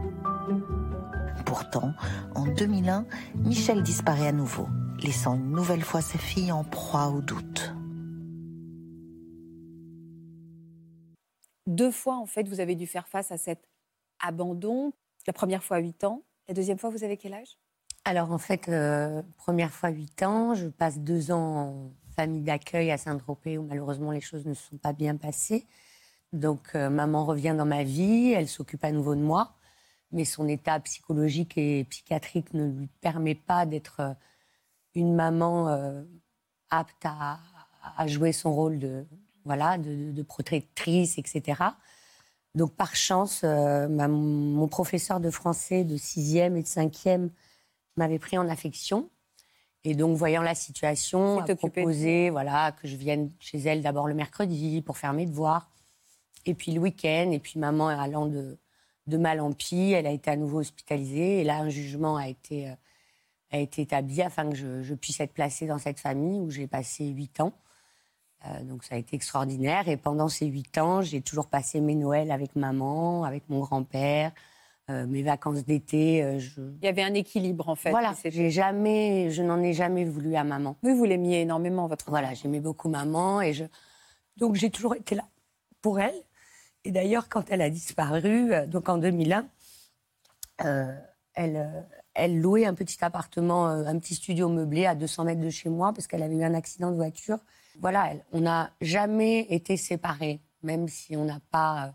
Pourtant, 1.47 1.93
en 2.35 2.45
2001, 2.45 3.05
Michel 3.35 3.81
disparaît 3.81 4.27
à 4.27 4.31
nouveau, 4.33 4.67
laissant 5.01 5.35
une 5.35 5.51
nouvelle 5.51 5.81
fois 5.81 6.01
sa 6.01 6.17
fille 6.17 6.51
en 6.51 6.65
proie 6.65 7.07
au 7.07 7.21
doute. 7.21 7.73
Deux 11.65 11.91
fois, 11.91 12.17
en 12.17 12.25
fait, 12.25 12.49
vous 12.49 12.59
avez 12.59 12.75
dû 12.75 12.85
faire 12.85 13.07
face 13.07 13.31
à 13.31 13.37
cet 13.37 13.65
abandon. 14.19 14.91
La 15.25 15.31
première 15.31 15.63
fois 15.63 15.77
à 15.77 15.79
8 15.79 16.03
ans. 16.03 16.23
La 16.49 16.53
deuxième 16.53 16.77
fois, 16.77 16.89
vous 16.89 17.05
avez 17.05 17.15
quel 17.15 17.33
âge? 17.33 17.57
Alors, 18.03 18.33
en 18.33 18.39
fait, 18.39 18.67
euh, 18.67 19.21
première 19.37 19.71
fois 19.71 19.87
8 19.87 20.23
ans, 20.23 20.53
je 20.53 20.67
passe 20.67 20.99
deux 20.99 21.31
ans 21.31 21.37
en 21.37 21.91
famille 22.13 22.41
d'accueil 22.41 22.91
à 22.91 22.97
Saint-Tropez 22.97 23.57
où 23.57 23.63
malheureusement 23.63 24.11
les 24.11 24.19
choses 24.19 24.45
ne 24.45 24.53
se 24.53 24.67
sont 24.67 24.77
pas 24.77 24.91
bien 24.91 25.15
passées. 25.15 25.65
Donc, 26.33 26.75
euh, 26.75 26.89
maman 26.89 27.25
revient 27.25 27.55
dans 27.57 27.65
ma 27.65 27.83
vie, 27.83 28.33
elle 28.33 28.49
s'occupe 28.49 28.83
à 28.83 28.91
nouveau 28.91 29.15
de 29.15 29.21
moi, 29.21 29.56
mais 30.11 30.25
son 30.25 30.47
état 30.47 30.79
psychologique 30.79 31.57
et 31.57 31.83
psychiatrique 31.85 32.53
ne 32.53 32.65
lui 32.65 32.87
permet 33.01 33.35
pas 33.35 33.65
d'être 33.65 33.99
euh, 33.99 34.13
une 34.95 35.13
maman 35.15 35.69
euh, 35.69 36.03
apte 36.69 37.05
à, 37.05 37.39
à 37.97 38.07
jouer 38.07 38.31
son 38.31 38.53
rôle 38.53 38.79
de, 38.79 39.05
voilà, 39.45 39.77
de, 39.77 40.11
de 40.11 40.21
protectrice, 40.23 41.17
etc. 41.17 41.61
Donc, 42.55 42.73
par 42.75 42.95
chance, 42.95 43.41
euh, 43.43 43.87
ma- 43.87 44.07
mon 44.07 44.67
professeur 44.67 45.19
de 45.19 45.29
français 45.29 45.83
de 45.83 45.97
6e 45.97 46.55
et 46.57 46.63
de 46.63 46.67
5e 46.67 47.29
m'avait 47.97 48.19
pris 48.19 48.37
en 48.37 48.47
affection. 48.49 49.09
Et 49.83 49.93
donc, 49.93 50.17
voyant 50.17 50.41
la 50.41 50.55
situation, 50.55 51.37
a 51.39 51.45
proposé 51.83 52.29
voilà, 52.29 52.71
que 52.71 52.87
je 52.87 52.95
vienne 52.95 53.31
chez 53.39 53.59
elle 53.59 53.81
d'abord 53.81 54.07
le 54.07 54.15
mercredi 54.15 54.81
pour 54.81 54.97
faire 54.97 55.13
mes 55.13 55.25
devoirs, 55.25 55.69
et 56.45 56.53
puis 56.53 56.71
le 56.71 56.79
week-end, 56.79 57.29
et 57.31 57.39
puis 57.39 57.59
maman 57.59 57.87
allant 57.89 58.25
de, 58.25 58.57
de 59.07 59.17
mal 59.17 59.39
en 59.39 59.53
pis, 59.53 59.91
elle 59.91 60.07
a 60.07 60.11
été 60.11 60.29
à 60.29 60.35
nouveau 60.35 60.59
hospitalisée, 60.59 61.41
et 61.41 61.43
là, 61.43 61.57
un 61.59 61.69
jugement 61.69 62.17
a 62.17 62.27
été, 62.27 62.69
euh, 62.69 62.73
a 63.51 63.57
été 63.57 63.81
établi 63.81 64.21
afin 64.21 64.49
que 64.49 64.55
je, 64.55 64.83
je 64.83 64.93
puisse 64.93 65.19
être 65.19 65.33
placée 65.33 65.67
dans 65.67 65.77
cette 65.77 65.99
famille 65.99 66.39
où 66.39 66.49
j'ai 66.49 66.67
passé 66.67 67.05
huit 67.07 67.39
ans. 67.39 67.53
Euh, 68.45 68.63
donc 68.63 68.83
ça 68.83 68.95
a 68.95 68.97
été 68.97 69.15
extraordinaire. 69.15 69.87
Et 69.87 69.97
pendant 69.97 70.27
ces 70.27 70.45
huit 70.45 70.77
ans, 70.77 71.01
j'ai 71.01 71.21
toujours 71.21 71.47
passé 71.47 71.81
mes 71.81 71.95
Noëls 71.95 72.31
avec 72.31 72.55
maman, 72.55 73.23
avec 73.23 73.49
mon 73.49 73.59
grand-père, 73.59 74.31
euh, 74.89 75.07
mes 75.07 75.23
vacances 75.23 75.65
d'été. 75.65 76.23
euh, 76.23 76.39
je... 76.39 76.61
Il 76.81 76.85
y 76.85 76.87
avait 76.87 77.03
un 77.03 77.13
équilibre, 77.13 77.67
en 77.67 77.75
fait. 77.75 77.89
Voilà, 77.89 78.13
j'ai 78.23 78.51
jamais, 78.51 79.31
je 79.31 79.41
n'en 79.41 79.61
ai 79.61 79.73
jamais 79.73 80.05
voulu 80.05 80.35
à 80.35 80.43
maman. 80.43 80.75
Oui, 80.83 80.93
vous 80.93 81.05
l'aimiez 81.05 81.41
énormément, 81.41 81.87
votre 81.87 82.09
Voilà, 82.09 82.33
j'aimais 82.33 82.59
beaucoup 82.59 82.89
maman 82.89 83.41
et 83.41 83.53
je, 83.53 83.65
donc 84.37 84.55
j'ai 84.55 84.69
toujours 84.69 84.95
été 84.95 85.15
là 85.15 85.23
pour 85.81 85.99
elle. 85.99 86.15
Et 86.87 86.91
d'ailleurs, 86.91 87.27
quand 87.27 87.51
elle 87.51 87.61
a 87.61 87.69
disparu, 87.69 88.53
euh, 88.53 88.65
donc 88.65 88.87
en 88.87 88.97
2001, 88.97 89.45
euh, 90.63 90.85
elle, 91.33 91.57
euh, 91.57 91.81
elle 92.13 92.39
louait 92.39 92.65
un 92.65 92.73
petit 92.73 93.03
appartement, 93.03 93.67
euh, 93.67 93.83
un 93.85 93.99
petit 93.99 94.15
studio 94.15 94.47
meublé 94.47 94.85
à 94.85 94.95
200 94.95 95.25
mètres 95.25 95.41
de 95.41 95.49
chez 95.49 95.67
moi 95.67 95.91
parce 95.91 96.07
qu'elle 96.07 96.23
avait 96.23 96.37
eu 96.37 96.45
un 96.45 96.53
accident 96.53 96.89
de 96.91 96.95
voiture. 96.95 97.39
Voilà, 97.81 98.07
elle- 98.09 98.23
on 98.31 98.39
n'a 98.39 98.71
jamais 98.79 99.41
été 99.49 99.75
séparés, 99.75 100.39
même 100.63 100.87
si 100.87 101.17
on 101.17 101.25
n'a 101.25 101.41
pas 101.51 101.93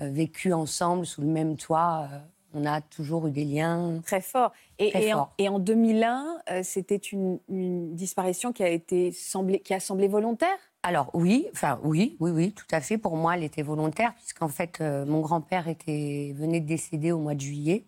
euh, 0.00 0.08
vécu 0.10 0.52
ensemble 0.52 1.06
sous 1.06 1.20
le 1.20 1.26
même 1.26 1.56
toit. 1.56 2.08
euh, 2.12 2.18
on 2.56 2.64
a 2.66 2.80
toujours 2.80 3.26
eu 3.26 3.32
des 3.32 3.44
liens 3.44 4.00
Très 4.06 4.20
fort. 4.20 4.52
Et, 4.78 4.90
Très 4.90 5.06
et 5.08 5.12
en, 5.12 5.16
fort. 5.16 5.34
et 5.38 5.48
en 5.48 5.58
2001, 5.58 6.38
euh, 6.52 6.60
c'était 6.62 6.94
une, 6.94 7.40
une 7.48 7.96
disparition 7.96 8.52
qui 8.52 8.62
a, 8.62 8.68
été 8.68 9.10
semblé, 9.10 9.58
qui 9.58 9.74
a 9.74 9.80
semblé 9.80 10.06
volontaire? 10.06 10.56
Alors 10.86 11.10
oui, 11.14 11.48
enfin 11.50 11.80
oui, 11.82 12.14
oui, 12.20 12.30
oui, 12.30 12.52
tout 12.52 12.66
à 12.70 12.82
fait. 12.82 12.98
Pour 12.98 13.16
moi, 13.16 13.36
elle 13.36 13.42
était 13.42 13.62
volontaire 13.62 14.14
puisqu'en 14.16 14.48
fait, 14.48 14.82
euh, 14.82 15.06
mon 15.06 15.20
grand-père 15.20 15.66
était 15.66 16.34
venait 16.36 16.60
de 16.60 16.66
décéder 16.66 17.10
au 17.10 17.18
mois 17.18 17.34
de 17.34 17.40
juillet. 17.40 17.86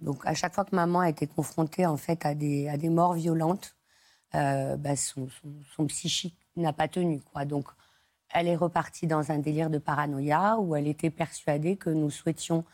Donc 0.00 0.24
à 0.24 0.32
chaque 0.34 0.54
fois 0.54 0.64
que 0.64 0.74
maman 0.76 1.00
a 1.00 1.08
été 1.10 1.26
confrontée 1.26 1.84
en 1.84 1.96
fait 1.96 2.24
à 2.24 2.36
des 2.36 2.68
à 2.68 2.76
des 2.76 2.90
morts 2.90 3.14
violentes, 3.14 3.76
euh, 4.36 4.76
bah, 4.76 4.94
son, 4.94 5.28
son, 5.74 5.86
psychique 5.86 6.38
n'a 6.56 6.72
pas 6.72 6.86
tenu 6.86 7.20
quoi. 7.22 7.44
Donc 7.44 7.66
elle 8.30 8.46
est 8.46 8.56
repartie 8.56 9.08
dans 9.08 9.32
un 9.32 9.38
délire 9.38 9.70
de 9.70 9.78
paranoïa 9.78 10.58
où 10.60 10.76
elle 10.76 10.86
était 10.86 11.10
persuadée 11.10 11.76
que 11.76 11.90
nous 11.90 12.10
souhaitions 12.10 12.64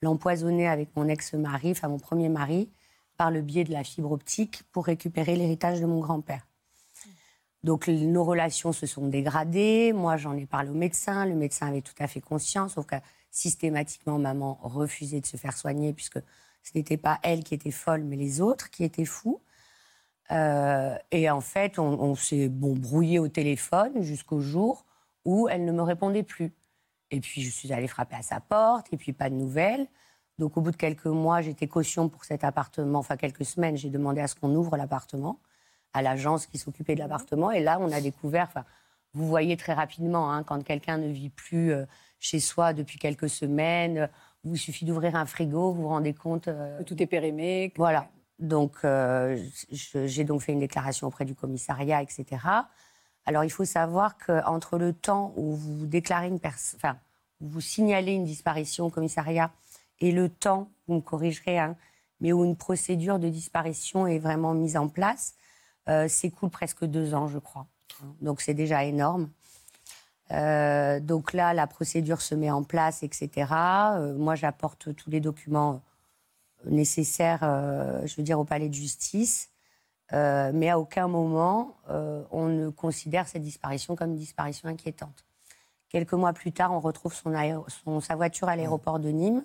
l'empoisonner 0.00 0.68
avec 0.68 0.94
mon 0.96 1.08
ex-mari, 1.08 1.72
enfin 1.72 1.88
mon 1.88 1.98
premier 1.98 2.28
mari, 2.28 2.70
par 3.16 3.32
le 3.32 3.42
biais 3.42 3.64
de 3.64 3.72
la 3.72 3.82
fibre 3.82 4.12
optique 4.12 4.62
pour 4.72 4.86
récupérer 4.86 5.34
l'héritage 5.34 5.80
de 5.80 5.86
mon 5.86 6.00
grand-père. 6.00 6.46
Donc 7.66 7.88
nos 7.88 8.22
relations 8.22 8.72
se 8.72 8.86
sont 8.86 9.08
dégradées. 9.08 9.92
Moi, 9.92 10.16
j'en 10.16 10.36
ai 10.36 10.46
parlé 10.46 10.70
au 10.70 10.74
médecin. 10.74 11.26
Le 11.26 11.34
médecin 11.34 11.66
avait 11.66 11.82
tout 11.82 11.96
à 11.98 12.06
fait 12.06 12.20
conscience, 12.20 12.74
sauf 12.74 12.86
que 12.86 12.94
systématiquement, 13.32 14.20
maman 14.20 14.60
refusait 14.62 15.20
de 15.20 15.26
se 15.26 15.36
faire 15.36 15.58
soigner 15.58 15.92
puisque 15.92 16.20
ce 16.62 16.70
n'était 16.76 16.96
pas 16.96 17.18
elle 17.24 17.42
qui 17.42 17.54
était 17.54 17.72
folle, 17.72 18.04
mais 18.04 18.14
les 18.14 18.40
autres 18.40 18.70
qui 18.70 18.84
étaient 18.84 19.04
fous. 19.04 19.40
Euh, 20.30 20.96
et 21.10 21.28
en 21.28 21.40
fait, 21.40 21.80
on, 21.80 22.00
on 22.00 22.14
s'est 22.14 22.48
bon, 22.48 22.74
brouillé 22.76 23.18
au 23.18 23.26
téléphone 23.26 24.00
jusqu'au 24.00 24.38
jour 24.38 24.86
où 25.24 25.48
elle 25.48 25.64
ne 25.64 25.72
me 25.72 25.82
répondait 25.82 26.22
plus. 26.22 26.54
Et 27.10 27.18
puis, 27.20 27.42
je 27.42 27.50
suis 27.50 27.72
allée 27.72 27.88
frapper 27.88 28.14
à 28.14 28.22
sa 28.22 28.38
porte, 28.38 28.92
et 28.92 28.96
puis 28.96 29.12
pas 29.12 29.28
de 29.28 29.34
nouvelles. 29.34 29.88
Donc, 30.38 30.56
au 30.56 30.60
bout 30.60 30.70
de 30.70 30.76
quelques 30.76 31.06
mois, 31.06 31.40
j'étais 31.42 31.66
caution 31.66 32.08
pour 32.08 32.24
cet 32.24 32.44
appartement. 32.44 33.00
Enfin, 33.00 33.16
quelques 33.16 33.44
semaines, 33.44 33.76
j'ai 33.76 33.90
demandé 33.90 34.20
à 34.20 34.28
ce 34.28 34.36
qu'on 34.36 34.54
ouvre 34.54 34.76
l'appartement 34.76 35.40
à 35.96 36.02
l'agence 36.02 36.46
qui 36.46 36.58
s'occupait 36.58 36.94
de 36.94 37.00
l'appartement. 37.00 37.50
Et 37.50 37.60
là, 37.60 37.78
on 37.80 37.90
a 37.90 38.00
découvert, 38.00 38.52
vous 39.14 39.26
voyez 39.26 39.56
très 39.56 39.72
rapidement, 39.72 40.30
hein, 40.32 40.42
quand 40.42 40.62
quelqu'un 40.62 40.98
ne 40.98 41.08
vit 41.08 41.30
plus 41.30 41.72
euh, 41.72 41.86
chez 42.20 42.38
soi 42.38 42.72
depuis 42.74 42.98
quelques 42.98 43.30
semaines, 43.30 43.98
euh, 43.98 44.06
il 44.44 44.58
suffit 44.58 44.84
d'ouvrir 44.84 45.16
un 45.16 45.24
frigo, 45.26 45.72
vous 45.72 45.82
vous 45.82 45.88
rendez 45.88 46.12
compte. 46.14 46.48
euh, 46.48 46.78
Que 46.78 46.82
Tout 46.84 47.02
est 47.02 47.06
périmé. 47.06 47.70
que- 47.70 47.78
voilà. 47.78 48.08
Donc, 48.38 48.72
euh, 48.84 49.42
j'ai 49.72 50.24
donc 50.24 50.42
fait 50.42 50.52
une 50.52 50.60
déclaration 50.60 51.06
auprès 51.06 51.24
du 51.24 51.34
commissariat, 51.34 52.02
etc. 52.02 52.26
Alors, 53.24 53.42
il 53.44 53.50
faut 53.50 53.64
savoir 53.64 54.18
qu'entre 54.18 54.76
le 54.78 54.92
temps 54.92 55.32
où 55.36 55.54
vous 55.54 55.86
déclarez 55.86 56.28
une 56.28 56.38
personne, 56.38 56.78
enfin, 56.78 56.98
où 57.40 57.48
vous 57.48 57.62
signalez 57.62 58.12
une 58.12 58.24
disparition 58.24 58.84
au 58.86 58.90
commissariat 58.90 59.50
et 60.00 60.12
le 60.12 60.28
temps, 60.28 60.68
vous 60.86 60.96
me 60.96 61.00
corrigerez, 61.00 61.58
hein, 61.58 61.76
mais 62.20 62.32
où 62.34 62.44
une 62.44 62.56
procédure 62.56 63.18
de 63.18 63.28
disparition 63.30 64.06
est 64.06 64.18
vraiment 64.18 64.52
mise 64.52 64.76
en 64.76 64.88
place, 64.88 65.34
euh, 65.34 65.45
s'écoule 66.08 66.50
presque 66.50 66.84
deux 66.84 67.14
ans, 67.14 67.28
je 67.28 67.38
crois. 67.38 67.66
Donc, 68.20 68.40
c'est 68.40 68.54
déjà 68.54 68.84
énorme. 68.84 69.28
Euh, 70.32 70.98
donc 71.00 71.32
là, 71.32 71.54
la 71.54 71.66
procédure 71.66 72.20
se 72.20 72.34
met 72.34 72.50
en 72.50 72.64
place, 72.64 73.02
etc. 73.02 73.30
Euh, 73.52 74.14
moi, 74.16 74.34
j'apporte 74.34 74.94
tous 74.94 75.10
les 75.10 75.20
documents 75.20 75.82
nécessaires, 76.64 77.40
euh, 77.42 78.04
je 78.06 78.16
veux 78.16 78.22
dire, 78.22 78.38
au 78.38 78.44
palais 78.44 78.68
de 78.68 78.74
justice. 78.74 79.50
Euh, 80.12 80.52
mais 80.54 80.68
à 80.70 80.78
aucun 80.78 81.08
moment, 81.08 81.76
euh, 81.90 82.22
on 82.30 82.46
ne 82.46 82.70
considère 82.70 83.28
cette 83.28 83.42
disparition 83.42 83.96
comme 83.96 84.10
une 84.10 84.16
disparition 84.16 84.68
inquiétante. 84.68 85.24
Quelques 85.88 86.12
mois 86.12 86.32
plus 86.32 86.52
tard, 86.52 86.72
on 86.72 86.80
retrouve 86.80 87.14
son- 87.14 88.00
sa 88.00 88.16
voiture 88.16 88.48
à 88.48 88.56
l'aéroport 88.56 88.98
de 88.98 89.08
Nîmes 89.08 89.44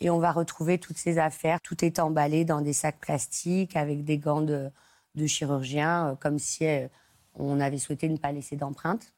et 0.00 0.10
on 0.10 0.18
va 0.18 0.32
retrouver 0.32 0.78
toutes 0.78 0.98
ses 0.98 1.18
affaires. 1.18 1.60
Tout 1.60 1.84
est 1.84 1.98
emballé 1.98 2.44
dans 2.44 2.60
des 2.60 2.72
sacs 2.72 2.98
plastiques 2.98 3.76
avec 3.76 4.04
des 4.04 4.18
gants 4.18 4.40
de, 4.42 4.70
de 5.14 5.26
chirurgien, 5.26 6.10
euh, 6.10 6.14
comme 6.14 6.38
si 6.38 6.66
euh, 6.66 6.88
on 7.34 7.60
avait 7.60 7.78
souhaité 7.78 8.08
ne 8.08 8.16
pas 8.16 8.32
laisser 8.32 8.56
d'empreinte. 8.56 9.12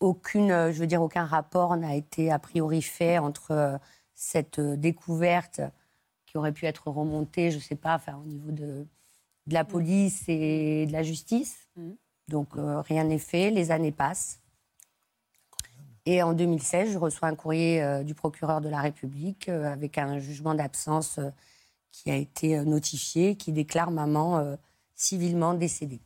Aucune, 0.00 0.50
euh, 0.50 0.72
je 0.72 0.78
veux 0.78 0.86
dire, 0.86 1.02
aucun 1.02 1.24
rapport 1.24 1.76
n'a 1.76 1.94
été 1.94 2.30
a 2.30 2.38
priori 2.38 2.82
fait 2.82 3.18
entre 3.18 3.78
cette 4.14 4.60
découverte 4.60 5.60
qui 6.26 6.38
aurait 6.38 6.52
pu 6.52 6.66
être 6.66 6.88
remontée, 6.88 7.50
je 7.50 7.56
ne 7.56 7.62
sais 7.62 7.76
pas, 7.76 7.94
enfin, 7.96 8.16
au 8.16 8.26
niveau 8.26 8.52
de, 8.52 8.86
de 9.46 9.54
la 9.54 9.64
police 9.64 10.24
et 10.28 10.86
de 10.86 10.92
la 10.92 11.02
justice. 11.02 11.68
Mhm. 11.76 11.96
Donc 12.28 12.56
euh, 12.56 12.80
rien 12.80 13.04
n'est 13.04 13.18
fait, 13.18 13.50
les 13.50 13.70
années 13.70 13.92
passent. 13.92 14.40
Et 16.06 16.22
en 16.22 16.32
2016, 16.32 16.92
je 16.92 16.98
reçois 16.98 17.28
un 17.28 17.34
courrier 17.34 17.82
euh, 17.82 18.02
du 18.02 18.14
procureur 18.14 18.60
de 18.60 18.68
la 18.68 18.80
République 18.80 19.48
euh, 19.48 19.70
avec 19.70 19.98
un 19.98 20.18
jugement 20.18 20.54
d'absence 20.54 21.20
qui 21.92 22.10
a 22.10 22.16
été 22.16 22.58
euh, 22.58 22.64
notifié, 22.64 23.36
qui 23.36 23.52
déclare 23.52 23.90
maman 23.90 24.38
euh, 24.38 24.56
civilement 24.94 25.54
décédée. 25.54 26.00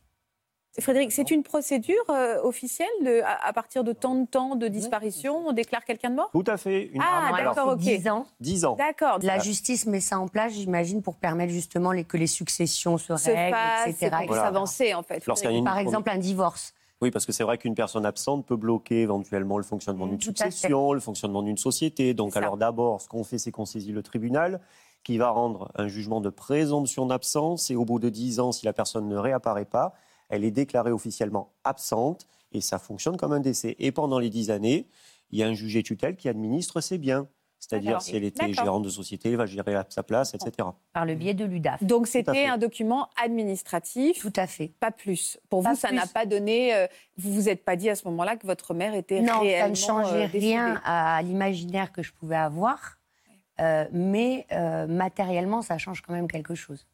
Frédéric, 0.77 1.13
c'est 1.13 1.31
une 1.31 1.41
procédure 1.43 2.03
euh, 2.09 2.41
officielle 2.43 2.89
de, 3.01 3.21
à, 3.21 3.47
à 3.47 3.53
partir 3.53 3.85
de 3.85 3.93
tant 3.93 4.13
de 4.15 4.25
temps 4.27 4.57
de 4.57 4.67
disparition, 4.67 5.47
on 5.47 5.53
déclare 5.53 5.85
quelqu'un 5.85 6.09
de 6.09 6.15
mort? 6.15 6.29
Tout 6.33 6.43
à 6.47 6.57
fait. 6.57 6.87
Une... 6.87 7.01
Ah, 7.01 7.31
d'accord, 7.37 7.69
ok. 7.73 7.79
10 7.79 8.09
ans. 8.09 8.25
10 8.41 8.65
ans. 8.65 8.75
D'accord. 8.75 9.19
La 9.21 9.39
justice 9.39 9.85
met 9.85 10.01
ça 10.01 10.19
en 10.19 10.27
place, 10.27 10.51
j'imagine, 10.51 11.01
pour 11.01 11.15
permettre 11.15 11.53
justement 11.53 11.93
les- 11.93 12.03
que 12.03 12.17
les 12.17 12.27
successions 12.27 12.97
se 12.97 13.15
se 13.15 13.29
règlent, 13.31 13.51
passe, 13.55 13.87
etc. 13.87 14.07
etc. 14.23 14.33
s'avancer 14.41 14.93
en 14.93 15.03
fait. 15.03 15.25
Lorsqu'il 15.25 15.49
y 15.49 15.53
a 15.53 15.57
une- 15.57 15.63
Par 15.63 15.77
exemple, 15.77 16.09
un 16.09 16.17
divorce. 16.17 16.73
Oui, 17.01 17.09
parce 17.11 17.25
que 17.25 17.31
c'est 17.31 17.43
vrai 17.43 17.57
qu'une 17.57 17.75
personne 17.75 18.05
absente 18.05 18.45
peut 18.45 18.55
bloquer 18.57 19.01
éventuellement 19.01 19.57
le 19.57 19.63
fonctionnement 19.63 20.07
d'une 20.07 20.15
à 20.15 20.19
fait. 20.19 20.25
succession, 20.25 20.91
le 20.91 20.99
fonctionnement 20.99 21.41
d'une 21.41 21.57
société. 21.57 22.13
Donc, 22.13 22.35
alors 22.35 22.57
d'abord, 22.57 22.99
ce 23.01 23.07
qu'on 23.07 23.23
fait, 23.23 23.37
c'est 23.37 23.51
qu'on 23.51 23.65
saisit 23.65 23.91
le 23.93 24.03
tribunal 24.03 24.59
qui 25.05 25.17
va 25.17 25.29
rendre 25.29 25.71
un 25.75 25.87
jugement 25.87 26.19
de 26.19 26.29
présomption 26.29 27.05
d'absence 27.05 27.69
et 27.71 27.75
au 27.77 27.85
bout 27.85 27.99
de 27.99 28.09
10 28.09 28.39
ans, 28.41 28.51
si 28.51 28.65
la 28.65 28.73
personne 28.73 29.07
ne 29.07 29.15
réapparaît 29.15 29.63
pas, 29.65 29.93
elle 30.29 30.43
est 30.43 30.51
déclarée 30.51 30.91
officiellement 30.91 31.53
absente 31.63 32.25
et 32.51 32.59
ça 32.59 32.79
fonctionne 32.79 33.15
comme 33.15 33.31
un 33.31 33.39
décès. 33.39 33.75
Et 33.79 33.91
pendant 33.93 34.19
les 34.19 34.29
10 34.29 34.49
années, 34.51 34.87
il 35.31 35.39
y 35.39 35.43
a 35.43 35.47
un 35.47 35.53
jugé 35.53 35.83
tutelle 35.83 36.15
qui 36.15 36.27
administre 36.27 36.81
ses 36.81 36.97
biens. 36.97 37.27
C'est-à-dire, 37.59 37.99
si 38.01 38.15
elle 38.15 38.23
était 38.23 38.51
gérante 38.53 38.83
de 38.83 38.89
société, 38.89 39.29
elle 39.31 39.37
va 39.37 39.45
gérer 39.47 39.73
à 39.73 39.85
sa 39.89 40.03
place, 40.03 40.35
etc. 40.35 40.67
Par 40.93 41.05
le 41.05 41.15
biais 41.15 41.33
de 41.33 41.45
l'UDAF. 41.45 41.83
Donc 41.83 42.05
c'était 42.05 42.45
un 42.45 42.57
document 42.59 43.07
administratif, 43.23 44.19
Tout 44.21 44.33
à 44.35 44.45
fait. 44.45 44.71
pas 44.79 44.91
plus. 44.91 45.39
Pour 45.49 45.63
Pas 45.63 45.71
vous, 45.73 45.75
ça 45.79 45.91
n'a 45.91 46.05
pas 46.05 46.25
donné. 46.27 46.75
euh, 46.75 46.85
vous 47.17 47.33
vous 47.33 47.49
êtes 47.49 47.63
pas 47.65 47.75
dit 47.75 47.89
à 47.89 47.95
ce 47.95 48.07
moment-là 48.07 48.35
que 48.37 48.45
votre 48.45 48.73
mère 48.75 48.93
était 48.93 49.21
Non, 49.21 49.33
ça 49.33 49.39
réellement 49.39 49.69
ne 49.69 49.75
changeait 49.75 50.23
euh, 50.25 50.27
décédée. 50.27 50.45
rien 50.47 50.81
à 50.85 51.21
l'imaginaire 51.23 51.91
que 51.91 52.03
je 52.03 52.11
pouvais 52.13 52.35
avoir, 52.35 52.97
euh, 53.59 53.85
mais 53.91 54.45
euh, 54.51 54.87
matériellement, 54.87 55.61
ça 55.61 55.77
change 55.77 56.01
quand 56.01 56.13
même 56.13 56.27
quelque 56.27 56.55
chose. 56.55 56.85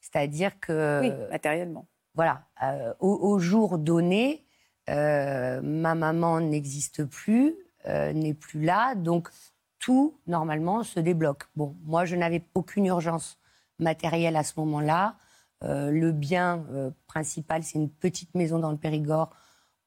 C'est-à-dire 0.00 0.60
que, 0.60 1.00
Oui, 1.02 1.12
matériellement. 1.30 1.86
voilà, 2.14 2.44
euh, 2.62 2.92
au, 3.00 3.12
au 3.14 3.38
jour 3.38 3.78
donné, 3.78 4.44
ma 4.86 5.94
maman 5.94 6.40
n'existe 6.40 7.04
plus, 7.04 7.56
n'est 7.86 8.34
plus 8.34 8.62
là, 8.62 8.94
donc 8.94 9.28
tout, 9.78 10.18
normalement, 10.26 10.82
se 10.82 11.00
débloque. 11.00 11.44
Bon, 11.56 11.74
moi, 11.84 12.04
je 12.04 12.16
n'avais 12.16 12.44
aucune 12.54 12.86
urgence 12.86 13.38
matérielle 13.78 14.36
à 14.36 14.42
ce 14.44 14.52
moment-là. 14.60 15.16
Le 15.62 16.12
bien 16.12 16.66
principal, 17.06 17.62
c'est 17.62 17.78
une 17.78 17.88
petite 17.90 18.34
maison 18.34 18.58
dans 18.58 18.70
le 18.70 18.76
Périgord 18.76 19.30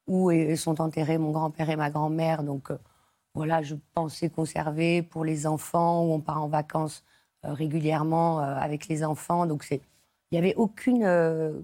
où 0.08 0.32
sont 0.56 0.82
enterrés 0.82 1.20
mon 1.20 1.30
grand-père 1.32 1.70
et 1.70 1.76
ma 1.76 1.92
grand-mère. 1.92 2.42
Donc, 2.42 2.72
voilà, 3.38 3.62
je 3.62 3.76
pensais 3.94 4.30
conserver 4.30 5.02
pour 5.04 5.24
les 5.24 5.48
enfants, 5.48 6.04
où 6.04 6.12
on 6.14 6.20
part 6.20 6.44
en 6.44 6.48
vacances 6.48 7.04
euh, 7.46 7.54
régulièrement 7.54 8.42
euh, 8.42 8.56
avec 8.56 8.88
les 8.88 9.04
enfants. 9.04 9.46
Donc, 9.46 9.64
c'est- 9.64 9.82
il 10.32 10.36
n'y 10.36 10.40
avait 10.40 10.56
aucune 10.56 11.04
euh, 11.04 11.62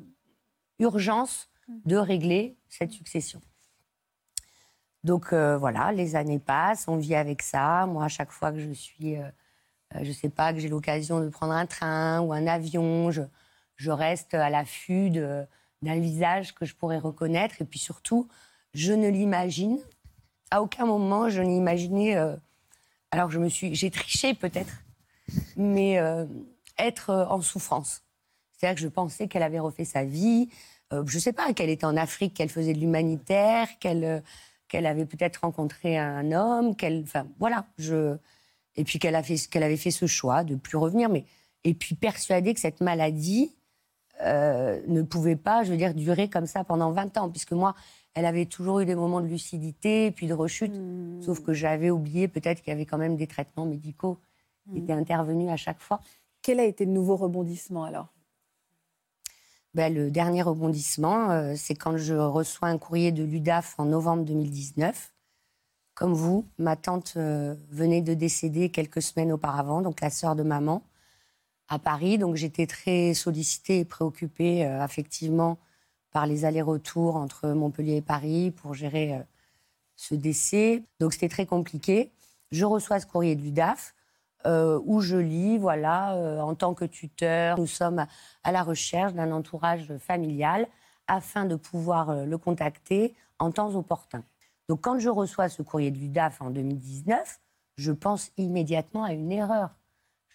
urgence 0.80 1.50
de 1.86 1.98
régler 1.98 2.56
cette 2.70 2.92
succession. 2.92 3.42
Donc 5.04 5.34
euh, 5.34 5.58
voilà, 5.58 5.92
les 5.92 6.16
années 6.16 6.40
passent, 6.40 6.88
on 6.88 6.98
vit 6.98 7.16
avec 7.16 7.42
ça. 7.42 7.86
Moi, 7.88 8.06
à 8.06 8.08
chaque 8.08 8.32
fois 8.32 8.52
que 8.52 8.60
je 8.60 8.72
suis, 8.72 9.18
euh, 9.18 9.30
je 10.02 10.12
sais 10.12 10.30
pas, 10.30 10.54
que 10.54 10.60
j'ai 10.60 10.70
l'occasion 10.70 11.20
de 11.20 11.28
prendre 11.30 11.54
un 11.54 11.66
train 11.66 12.22
ou 12.22 12.32
un 12.32 12.48
avion, 12.48 13.12
je, 13.12 13.24
je 13.76 13.92
reste 13.92 14.34
à 14.34 14.50
l'affût 14.50 15.10
d'un 15.10 16.00
visage 16.00 16.56
que 16.56 16.66
je 16.66 16.74
pourrais 16.76 17.00
reconnaître. 17.00 17.62
Et 17.62 17.66
puis 17.66 17.80
surtout, 17.80 18.30
je 18.74 18.94
ne 18.94 19.10
l'imagine. 19.10 19.80
À 20.54 20.62
aucun 20.62 20.86
moment, 20.86 21.30
je 21.30 21.42
n'ai 21.42 21.58
imaginé. 21.58 22.16
euh, 22.16 22.36
alors 23.10 23.32
je 23.32 23.40
me 23.40 23.50
suis, 23.50 23.74
j'ai 23.74 23.90
triché 23.90 24.36
peut-être, 24.36 24.84
mais 25.58 25.98
euh, 25.98 26.28
être 26.78 27.10
euh, 27.10 27.26
en 27.26 27.42
souffrance. 27.42 28.04
C'est-à-dire 28.52 28.76
que 28.76 28.82
je 28.82 28.88
pensais 28.88 29.28
qu'elle 29.28 29.42
avait 29.42 29.58
refait 29.58 29.84
sa 29.84 30.04
vie. 30.04 30.50
Euh, 30.92 31.04
je 31.08 31.16
ne 31.16 31.22
sais 31.22 31.34
pas, 31.34 31.54
qu'elle 31.54 31.72
était 31.72 31.88
en 31.88 31.98
Afrique, 31.98 32.36
qu'elle 32.36 32.50
faisait 32.50 32.74
de 32.74 32.80
l'humanitaire, 32.80 33.68
qu'elle 33.80 34.22
qu'elle 34.68 34.86
avait 34.86 35.08
peut-être 35.08 35.38
rencontré 35.38 35.98
un 35.98 36.32
homme, 36.32 36.76
qu'elle, 36.76 37.02
enfin 37.02 37.26
voilà, 37.40 37.66
et 38.76 38.84
puis 38.84 39.00
qu'elle 39.00 39.16
avait 39.16 39.78
fait 39.78 39.92
ce 39.92 40.06
choix 40.06 40.44
de 40.44 40.54
plus 40.54 40.78
revenir, 40.78 41.10
mais 41.10 41.26
et 41.64 41.74
puis 41.74 41.96
persuadée 41.96 42.54
que 42.54 42.60
cette 42.60 42.80
maladie 42.80 43.56
ne 44.20 45.02
pouvait 45.02 45.36
pas, 45.36 45.64
je 45.64 45.72
veux 45.72 45.78
dire, 45.78 45.94
durer 45.96 46.30
comme 46.30 46.48
ça 46.48 46.64
pendant 46.64 46.92
20 46.92 47.18
ans, 47.18 47.30
puisque 47.30 47.52
moi, 47.52 47.76
elle 48.14 48.26
avait 48.26 48.46
toujours 48.46 48.80
eu 48.80 48.86
des 48.86 48.96
moments 48.96 49.22
de 49.22 49.28
lucidité, 49.28 50.12
puis 50.12 50.28
de 50.28 50.34
rechute, 50.34 50.74
sauf 51.22 51.42
que 51.42 51.54
j'avais 51.54 51.90
oublié 51.90 52.28
peut-être 52.28 52.62
qu'il 52.62 52.72
y 52.72 52.76
avait 52.76 52.86
quand 52.86 52.98
même 52.98 53.16
des 53.16 53.28
traitements 53.28 53.66
médicaux 53.66 54.20
qui 54.72 54.80
étaient 54.80 54.94
intervenus 54.94 55.50
à 55.50 55.58
chaque 55.58 55.82
fois. 55.82 56.00
Quel 56.42 56.60
a 56.60 56.64
été 56.66 56.86
le 56.86 56.92
nouveau 56.92 57.16
rebondissement 57.16 57.84
alors? 57.86 58.08
Ben, 59.74 59.92
le 59.92 60.12
dernier 60.12 60.44
rebondissement, 60.44 61.32
euh, 61.32 61.54
c'est 61.58 61.74
quand 61.74 61.98
je 61.98 62.14
reçois 62.14 62.68
un 62.68 62.78
courrier 62.78 63.12
de 63.12 63.24
l'UDAF 63.24 63.74
en 63.80 63.86
novembre 63.86 64.24
2019. 64.24 65.14
Comme 65.96 66.14
vous, 66.14 66.46
ma 66.60 66.76
tante 66.76 67.14
euh, 67.18 67.56
venait 67.70 68.02
de 68.02 68.14
décéder 68.14 68.70
quelques 68.70 69.02
semaines 69.02 69.32
auparavant, 69.32 69.82
donc 69.82 70.02
la 70.02 70.12
sœur 70.12 70.36
de 70.36 70.44
maman, 70.44 70.84
à 71.70 71.80
Paris. 71.80 72.20
Donc 72.20 72.36
j'étais 72.36 72.68
très 72.68 73.16
sollicitée 73.16 73.80
et 73.80 73.86
préoccupée 73.86 74.64
euh, 74.64 74.80
affectivement 74.80 75.58
par 76.14 76.28
les 76.28 76.46
allers-retours 76.46 77.16
entre 77.16 77.50
Montpellier 77.50 77.98
et 77.98 78.02
Paris 78.02 78.52
pour 78.52 78.74
gérer 78.76 79.16
euh, 79.16 79.20
ce 79.96 80.16
décès. 80.16 80.84
Donc 81.00 81.14
c'était 81.14 81.28
très 81.28 81.48
compliqué. 81.48 82.12
Je 82.52 82.64
reçois 82.66 83.00
ce 83.00 83.08
courrier 83.08 83.36
de 83.36 83.42
l'UDAF 83.42 83.96
euh, 84.46 84.80
où 84.86 85.02
je 85.02 85.18
lis, 85.18 85.58
voilà, 85.58 86.14
euh, 86.14 86.40
en 86.40 86.54
tant 86.54 86.74
que 86.76 86.86
tuteur, 86.86 87.58
nous 87.58 87.68
sommes 87.68 88.06
à, 88.44 88.52
la 88.52 88.62
recherche 88.62 89.14
d'un 89.14 89.32
entourage 89.32 89.98
familial 89.98 90.68
afin 91.08 91.46
de 91.46 91.56
pouvoir 91.56 92.26
le 92.26 92.38
contacter 92.38 93.14
en 93.40 93.52
temps 93.52 93.76
opportun. 93.76 94.24
Donc 94.70 94.82
quand 94.82 95.00
je 95.00 95.10
reçois 95.10 95.50
ce 95.50 95.62
courrier 95.62 95.92
de 95.92 95.98
l'UDAF 95.98 96.42
en 96.42 96.50
2019, 96.50 97.42
je 97.76 97.92
pense 97.92 98.32
immédiatement 98.38 99.04
à 99.04 99.14
une 99.14 99.32
erreur. 99.32 99.72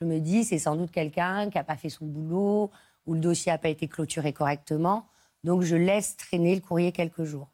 Je 0.00 0.04
me 0.04 0.18
dis, 0.18 0.44
c'est 0.44 0.58
sans 0.58 0.76
doute 0.76 0.90
quelqu'un 0.90 1.48
qui 1.50 1.56
n'a 1.56 1.64
pas 1.64 1.76
fait 1.76 1.88
son 1.88 2.06
boulot 2.06 2.70
ou 3.06 3.14
le 3.14 3.20
dossier 3.20 3.52
n'a 3.52 3.58
pas 3.58 3.68
été 3.68 3.88
clôturé 3.88 4.32
correctement. 4.32 5.06
Donc 5.44 5.62
je 5.62 5.76
laisse 5.76 6.16
traîner 6.16 6.54
le 6.54 6.60
courrier 6.60 6.92
quelques 6.92 7.24
jours. 7.24 7.48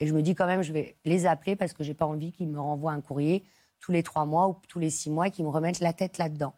Et 0.00 0.06
je 0.06 0.14
me 0.14 0.22
dis 0.22 0.34
quand 0.34 0.46
même, 0.46 0.62
je 0.62 0.72
vais 0.72 0.96
les 1.04 1.26
appeler 1.26 1.56
parce 1.56 1.72
que 1.72 1.84
j'ai 1.84 1.94
pas 1.94 2.06
envie 2.06 2.32
qu'ils 2.32 2.48
me 2.48 2.60
renvoient 2.60 2.92
un 2.92 3.00
courrier 3.00 3.44
tous 3.80 3.92
les 3.92 4.02
trois 4.02 4.26
mois 4.26 4.48
ou 4.48 4.56
tous 4.68 4.78
les 4.78 4.90
six 4.90 5.10
mois 5.10 5.28
et 5.28 5.30
qu'ils 5.30 5.44
me 5.44 5.50
remettent 5.50 5.80
la 5.80 5.92
tête 5.92 6.18
là-dedans. 6.18 6.54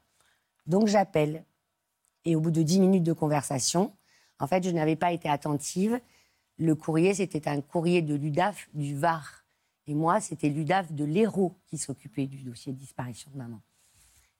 Donc 0.66 0.86
j'appelle. 0.86 1.44
Et 2.24 2.36
au 2.36 2.40
bout 2.40 2.50
de 2.50 2.62
dix 2.62 2.80
minutes 2.80 3.02
de 3.02 3.12
conversation, 3.12 3.92
en 4.38 4.46
fait, 4.46 4.64
je 4.64 4.70
n'avais 4.70 4.96
pas 4.96 5.12
été 5.12 5.28
attentive. 5.28 6.00
Le 6.56 6.74
courrier, 6.74 7.14
c'était 7.14 7.48
un 7.48 7.60
courrier 7.60 8.02
de 8.02 8.14
l'UDAF 8.14 8.68
du 8.72 8.96
Var. 8.96 9.44
Et 9.86 9.94
moi, 9.94 10.20
c'était 10.20 10.48
l'UDAF 10.48 10.92
de 10.92 11.04
l'Hérault 11.04 11.54
qui 11.66 11.76
s'occupait 11.76 12.26
du 12.26 12.42
dossier 12.42 12.72
de 12.72 12.78
disparition 12.78 13.30
de 13.30 13.36
maman. 13.36 13.60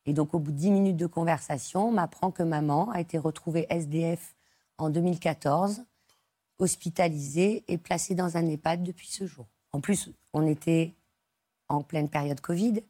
Et 0.06 0.12
donc, 0.12 0.34
au 0.34 0.38
bout 0.38 0.52
de 0.52 0.56
dix 0.56 0.70
minutes 0.70 0.96
de 0.96 1.06
conversation, 1.06 1.88
on 1.88 1.92
m'apprend 1.92 2.30
que 2.30 2.42
maman 2.42 2.90
a 2.90 3.00
été 3.00 3.18
retrouvée 3.18 3.66
SDF 3.70 4.34
en 4.78 4.90
2014, 4.90 5.84
hospitalisée 6.58 7.64
et 7.68 7.78
placée 7.78 8.14
dans 8.14 8.36
un 8.36 8.46
EHPAD 8.46 8.82
depuis 8.82 9.08
ce 9.08 9.26
jour. 9.26 9.46
En 9.72 9.80
plus, 9.80 10.10
on 10.32 10.46
était 10.46 10.94
en 11.68 11.82
pleine 11.82 12.08
période 12.08 12.40
Covid, 12.40 12.80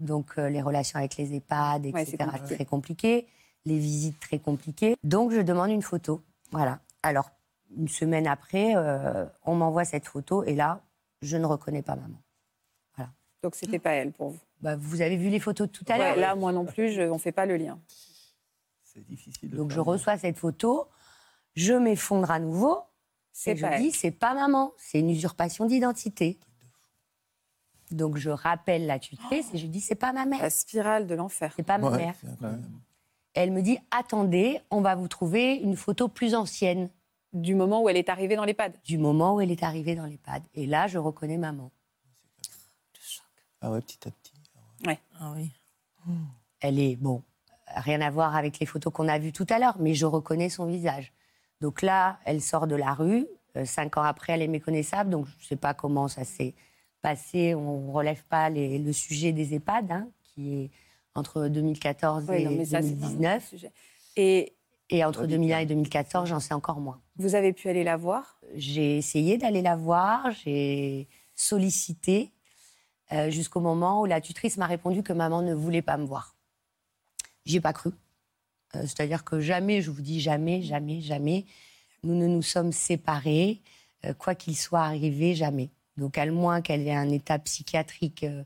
donc 0.00 0.32
euh, 0.38 0.48
les 0.48 0.62
relations 0.62 0.98
avec 0.98 1.16
les 1.16 1.34
EHPAD, 1.34 1.86
Ouais, 1.86 2.02
etc., 2.02 2.16
c'est 2.18 2.26
compliqué. 2.26 2.54
très 2.54 2.64
compliquées, 2.64 3.26
les 3.64 3.78
visites 3.78 4.18
très 4.20 4.38
compliquées. 4.38 4.96
Donc, 5.04 5.30
je 5.32 5.40
demande 5.40 5.70
une 5.70 5.82
photo. 5.82 6.22
Voilà. 6.50 6.80
Alors, 7.02 7.30
une 7.76 7.88
semaine 7.88 8.26
après, 8.26 8.74
euh, 8.76 9.26
on 9.44 9.54
m'envoie 9.54 9.84
cette 9.84 10.06
photo 10.06 10.42
et 10.44 10.54
là, 10.54 10.80
je 11.22 11.36
ne 11.36 11.46
reconnais 11.46 11.82
pas 11.82 11.96
maman. 11.96 12.18
Donc 13.42 13.56
c'était 13.56 13.78
pas 13.78 13.90
elle 13.92 14.10
pour 14.10 14.30
vous? 14.30 14.38
Bah, 14.62 14.74
vous 14.74 15.02
avez 15.02 15.18
vu 15.18 15.28
les 15.28 15.38
photos 15.38 15.66
de 15.68 15.72
tout 15.72 15.84
à 15.88 15.98
Ouais, 15.98 15.98
l'heure 15.98 16.16
là, 16.16 16.34
moi 16.34 16.50
non 16.50 16.64
plus, 16.64 16.92
je, 16.92 17.02
on 17.02 17.18
fait 17.18 17.30
pas 17.30 17.44
le 17.44 17.58
lien. 17.58 17.78
C'est 18.84 19.04
difficile. 19.06 19.50
de 19.50 19.56
Donc 19.58 19.70
je 19.70 19.80
reçois 19.80 20.16
cette 20.16 20.38
photo, 20.38 20.88
je 21.54 21.74
m'effondre 21.74 22.30
à 22.30 22.38
nouveau 22.38 22.78
et 23.46 23.56
je 23.56 23.66
dis 23.78 23.90
c'est 23.92 24.10
pas 24.10 24.34
maman, 24.34 24.72
c'est 24.78 25.00
une 25.00 25.10
usurpation 25.10 25.66
d'identité. 25.66 26.38
Donc 27.90 28.16
je 28.16 28.30
rappelle 28.30 28.86
la 28.86 28.98
tutrice 28.98 29.48
et 29.52 29.58
je 29.58 29.66
dis 29.66 29.80
c'est 29.80 29.94
pas 29.94 30.12
ma 30.12 30.24
mère, 30.26 30.40
La 30.42 30.50
spirale 30.50 31.06
de 31.06 31.14
l'enfer. 31.14 31.52
c'est 31.56 31.62
pas 31.62 31.78
ma 31.78 31.90
Ouais, 31.90 31.98
mère. 31.98 32.14
elle 33.34 33.50
me 33.52 33.60
dit 33.62 33.78
attendez, 33.90 34.60
on 34.70 34.80
va 34.80 34.94
vous 34.94 35.08
trouver 35.08 35.54
une 35.56 35.76
photo 35.76 36.08
plus 36.08 36.34
ancienne 36.34 36.88
Du 37.32 37.54
moment 37.56 37.82
où 37.82 37.88
elle 37.88 37.96
est 37.96 38.08
arrivée 38.08 38.36
dans 38.36 38.44
l'EHPAD. 38.44 38.72
du 38.84 38.96
moment 38.98 39.34
où 39.34 39.40
elle 39.40 39.50
est 39.50 39.62
arrivée 39.64 39.94
dans 39.96 40.06
l'EHPAD. 40.06 40.42
Et 40.54 40.66
là 40.66 40.86
je 40.86 40.98
reconnais 40.98 41.36
maman. 41.38 41.70
Ah 43.60 43.70
ouais, 43.70 43.80
petit 43.80 43.98
à 44.08 44.10
petit. 44.10 44.32
Ah 45.20 45.32
oui. 45.36 45.50
Elle 46.60 46.78
est, 46.78 46.96
bon, 46.96 47.22
rien 47.76 48.00
à 48.02 48.10
voir 48.10 48.36
avec 48.36 48.58
les 48.58 48.66
photos 48.66 48.92
qu'on 48.92 49.08
a 49.08 49.18
vues 49.18 49.32
tout 49.32 49.46
à 49.48 49.58
l'heure, 49.58 49.76
mais 49.78 49.94
je 49.94 50.04
reconnais 50.06 50.48
son 50.50 50.66
visage. 50.66 51.12
Donc 51.60 51.82
là, 51.82 52.18
elle 52.24 52.40
sort 52.42 52.66
de 52.66 52.76
la 52.76 52.92
rue. 52.94 53.26
euh, 53.56 53.64
cinq 53.64 53.96
ans 53.96 54.02
après, 54.02 54.32
elle 54.32 54.42
est 54.42 54.48
méconnaissable. 54.48 55.10
Donc 55.10 55.26
je 55.26 55.44
ne 55.44 55.48
sais 55.48 55.56
pas 55.56 55.74
comment 55.74 56.08
ça 56.08 56.24
s'est 56.24 56.54
passé, 57.02 57.54
on 57.54 57.86
ne 57.88 57.92
relève 57.92 58.24
pas 58.24 58.50
les- 58.50 58.78
le 58.78 58.92
sujet 58.92 59.30
des 59.32 59.54
EHPAD, 59.54 59.92
hein, 59.92 60.08
qui 60.24 60.54
est 60.54 60.70
entre 61.14 61.46
2014 61.48 62.24
Oui, 62.28 62.38
et 62.38 62.44
non, 62.44 62.50
mais 62.50 62.64
ça, 62.64 62.82
c'est 62.82 62.88
un 62.88 62.90
autre 62.90 62.98
2019. 63.06 63.46
sujet. 63.48 63.72
Et 64.16 64.54
Et 64.90 65.04
entre 65.04 65.26
2001 65.26 65.58
et 65.60 65.66
2014, 65.66 66.28
j'en 66.28 66.40
sais 66.40 66.52
encore 66.54 66.80
moins. 66.80 67.00
vous 67.16 67.34
avez 67.36 67.52
pu 67.52 67.68
aller 67.68 67.84
la 67.84 67.96
voir? 67.96 68.40
J'ai 68.54 68.96
essayé 68.98 69.38
d'aller 69.38 69.62
la 69.62 69.76
voir, 69.76 70.30
j'ai 70.32 71.06
sollicité, 71.36 72.32
euh, 73.12 73.30
jusqu'au 73.30 73.60
moment 73.60 74.00
où 74.00 74.04
la 74.06 74.20
tutrice 74.20 74.56
m'a 74.56 74.66
répondu 74.66 75.02
que 75.04 75.12
maman 75.12 75.42
ne 75.42 75.54
voulait 75.54 75.82
pas 75.82 75.96
me 75.96 76.04
voir. 76.06 76.34
J'y 77.44 77.56
ai 77.58 77.60
pas 77.60 77.72
cru. 77.72 77.90
Euh, 78.76 78.82
C'est-à-dire 78.82 79.24
que 79.24 79.40
jamais, 79.40 79.82
je 79.82 79.90
vous 79.90 80.02
dis 80.02 80.20
jamais, 80.20 80.62
jamais, 80.62 81.00
jamais, 81.00 81.46
nous 82.02 82.14
ne 82.14 82.26
nous 82.26 82.42
sommes 82.42 82.72
séparés, 82.72 83.60
euh, 84.04 84.14
quoi 84.14 84.34
qu'il 84.34 84.56
soit 84.56 84.82
arrivé, 84.82 85.34
jamais. 85.34 85.70
Donc, 85.96 86.18
à 86.18 86.26
moins 86.26 86.60
qu'elle 86.60 86.86
ait 86.86 86.94
un 86.94 87.08
état 87.10 87.38
psychiatrique 87.38 88.24
euh, 88.24 88.42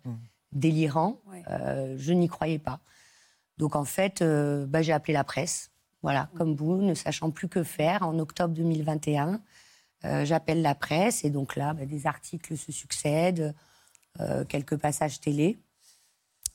délirant, 0.53 1.21
Ouais. 1.27 1.43
euh, 1.51 1.97
je 1.99 2.13
n'y 2.13 2.29
croyais 2.29 2.59
pas. 2.59 2.81
Donc, 3.57 3.75
en 3.75 3.85
fait, 3.85 4.23
euh, 4.23 4.67
bah, 4.67 4.83
j'ai 4.83 4.93
appelé 4.93 5.13
la 5.15 5.25
presse, 5.25 5.71
voilà, 6.03 6.29
comme 6.37 6.55
vous, 6.55 6.77
ne 6.77 6.95
sachant 6.95 7.31
plus 7.31 7.49
que 7.49 7.63
faire, 7.65 8.03
en 8.03 8.19
octobre 8.19 8.55
2021. 8.55 9.41
Euh, 10.05 10.25
J'appelle 10.25 10.63
la 10.63 10.77
presse 10.77 11.25
et 11.25 11.31
donc 11.31 11.57
là, 11.57 11.75
bah, 11.75 11.85
des 11.87 12.07
articles 12.07 12.57
se 12.57 12.71
succèdent, 12.71 13.53
euh, 14.21 14.45
quelques 14.45 14.77
passages 14.77 15.19
télé. 15.21 15.59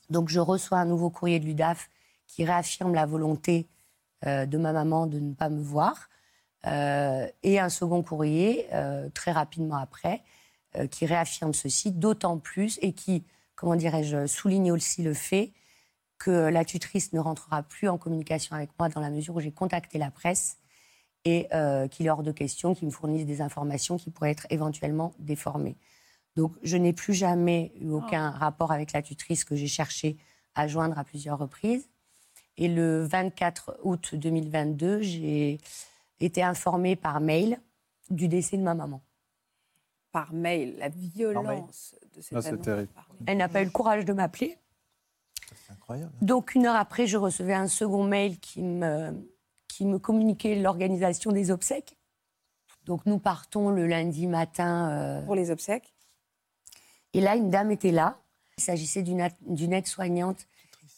Donc 0.08 0.28
je 0.30 0.40
reçois 0.40 0.78
un 0.78 0.84
nouveau 0.86 1.10
courrier 1.10 1.40
de 1.40 1.44
l'UDAF 1.46 1.90
qui 2.26 2.44
réaffirme 2.44 2.94
la 2.94 3.06
volonté 3.06 3.68
euh, 4.26 4.46
de 4.46 4.58
ma 4.58 4.72
maman 4.72 5.06
de 5.06 5.18
ne 5.18 5.34
pas 5.34 5.48
me 5.48 5.62
voir. 5.62 6.08
Euh, 6.66 7.26
et 7.42 7.58
un 7.58 7.68
second 7.68 8.02
courrier, 8.02 8.66
euh, 8.72 9.08
très 9.12 9.32
rapidement 9.32 9.76
après, 9.76 10.22
qui 10.90 11.06
réaffirme 11.06 11.54
ceci, 11.54 11.92
d'autant 11.92 12.38
plus, 12.38 12.80
et 12.82 12.92
qui, 12.92 13.22
comment 13.54 13.76
dirais-je, 13.76 14.26
souligne 14.26 14.72
aussi 14.72 15.04
le 15.04 15.14
fait 15.14 15.52
que 16.18 16.30
la 16.30 16.64
tutrice 16.64 17.12
ne 17.12 17.20
rentrera 17.20 17.62
plus 17.62 17.88
en 17.88 17.96
communication 17.96 18.56
avec 18.56 18.70
moi 18.76 18.88
dans 18.88 19.00
la 19.00 19.10
mesure 19.10 19.36
où 19.36 19.40
j'ai 19.40 19.52
contacté 19.52 19.98
la 19.98 20.10
presse 20.10 20.58
et 21.24 21.48
euh, 21.52 21.88
qu'il 21.88 22.06
est 22.06 22.10
hors 22.10 22.22
de 22.22 22.32
question 22.32 22.74
qu'ils 22.74 22.86
me 22.86 22.92
fournissent 22.92 23.26
des 23.26 23.40
informations 23.40 23.96
qui 23.96 24.10
pourraient 24.10 24.30
être 24.30 24.46
éventuellement 24.50 25.14
déformées. 25.18 25.76
Donc, 26.36 26.52
je 26.62 26.76
n'ai 26.76 26.92
plus 26.92 27.14
jamais 27.14 27.72
eu 27.80 27.90
aucun 27.90 28.30
rapport 28.30 28.72
avec 28.72 28.92
la 28.92 29.02
tutrice 29.02 29.44
que 29.44 29.54
j'ai 29.54 29.68
cherché 29.68 30.16
à 30.54 30.66
joindre 30.66 30.98
à 30.98 31.04
plusieurs 31.04 31.38
reprises. 31.38 31.88
Et 32.56 32.68
le 32.68 33.04
24 33.04 33.80
août 33.82 34.14
2022, 34.14 35.02
j'ai 35.02 35.58
été 36.20 36.42
informée 36.42 36.94
par 36.96 37.20
mail 37.20 37.58
du 38.10 38.28
décès 38.28 38.56
de 38.56 38.62
ma 38.62 38.74
maman. 38.74 39.00
par 40.12 40.32
mail, 40.32 40.76
la 40.78 40.88
violence 40.90 41.96
de 42.14 42.20
cette 42.20 42.36
Ah, 42.38 42.42
c'est 42.42 42.48
annonce 42.50 42.66
mail. 42.68 42.88
Elle 43.26 43.38
n'a 43.38 43.48
pas 43.48 43.62
eu 43.62 43.64
le 43.64 43.70
courage 43.72 44.04
de 44.04 44.12
m'appeler. 44.12 44.56
C'est 45.56 45.72
incroyable. 45.72 46.12
Donc, 46.22 46.54
une 46.54 46.66
heure 46.66 46.76
après, 46.76 47.08
je 47.08 47.16
recevais 47.16 47.54
un 47.54 47.66
second 47.66 48.04
mail 48.04 48.38
qui 48.38 48.62
me, 48.62 49.10
qui 49.66 49.84
me 49.84 49.98
communiquait 49.98 50.54
l'organisation 50.54 51.32
des 51.32 51.50
obsèques. 51.50 51.98
Donc, 52.84 53.04
nous 53.06 53.18
partons 53.18 53.70
le 53.70 53.88
lundi 53.88 54.28
matin. 54.28 54.90
euh, 54.92 55.22
Pour 55.24 55.34
les 55.34 55.50
obsèques 55.50 55.92
Et 57.12 57.20
là, 57.20 57.34
une 57.34 57.50
dame 57.50 57.72
était 57.72 57.90
là. 57.90 58.20
Il 58.56 58.62
s'agissait 58.62 59.02
d'une 59.02 59.72
aide-soignante 59.72 60.46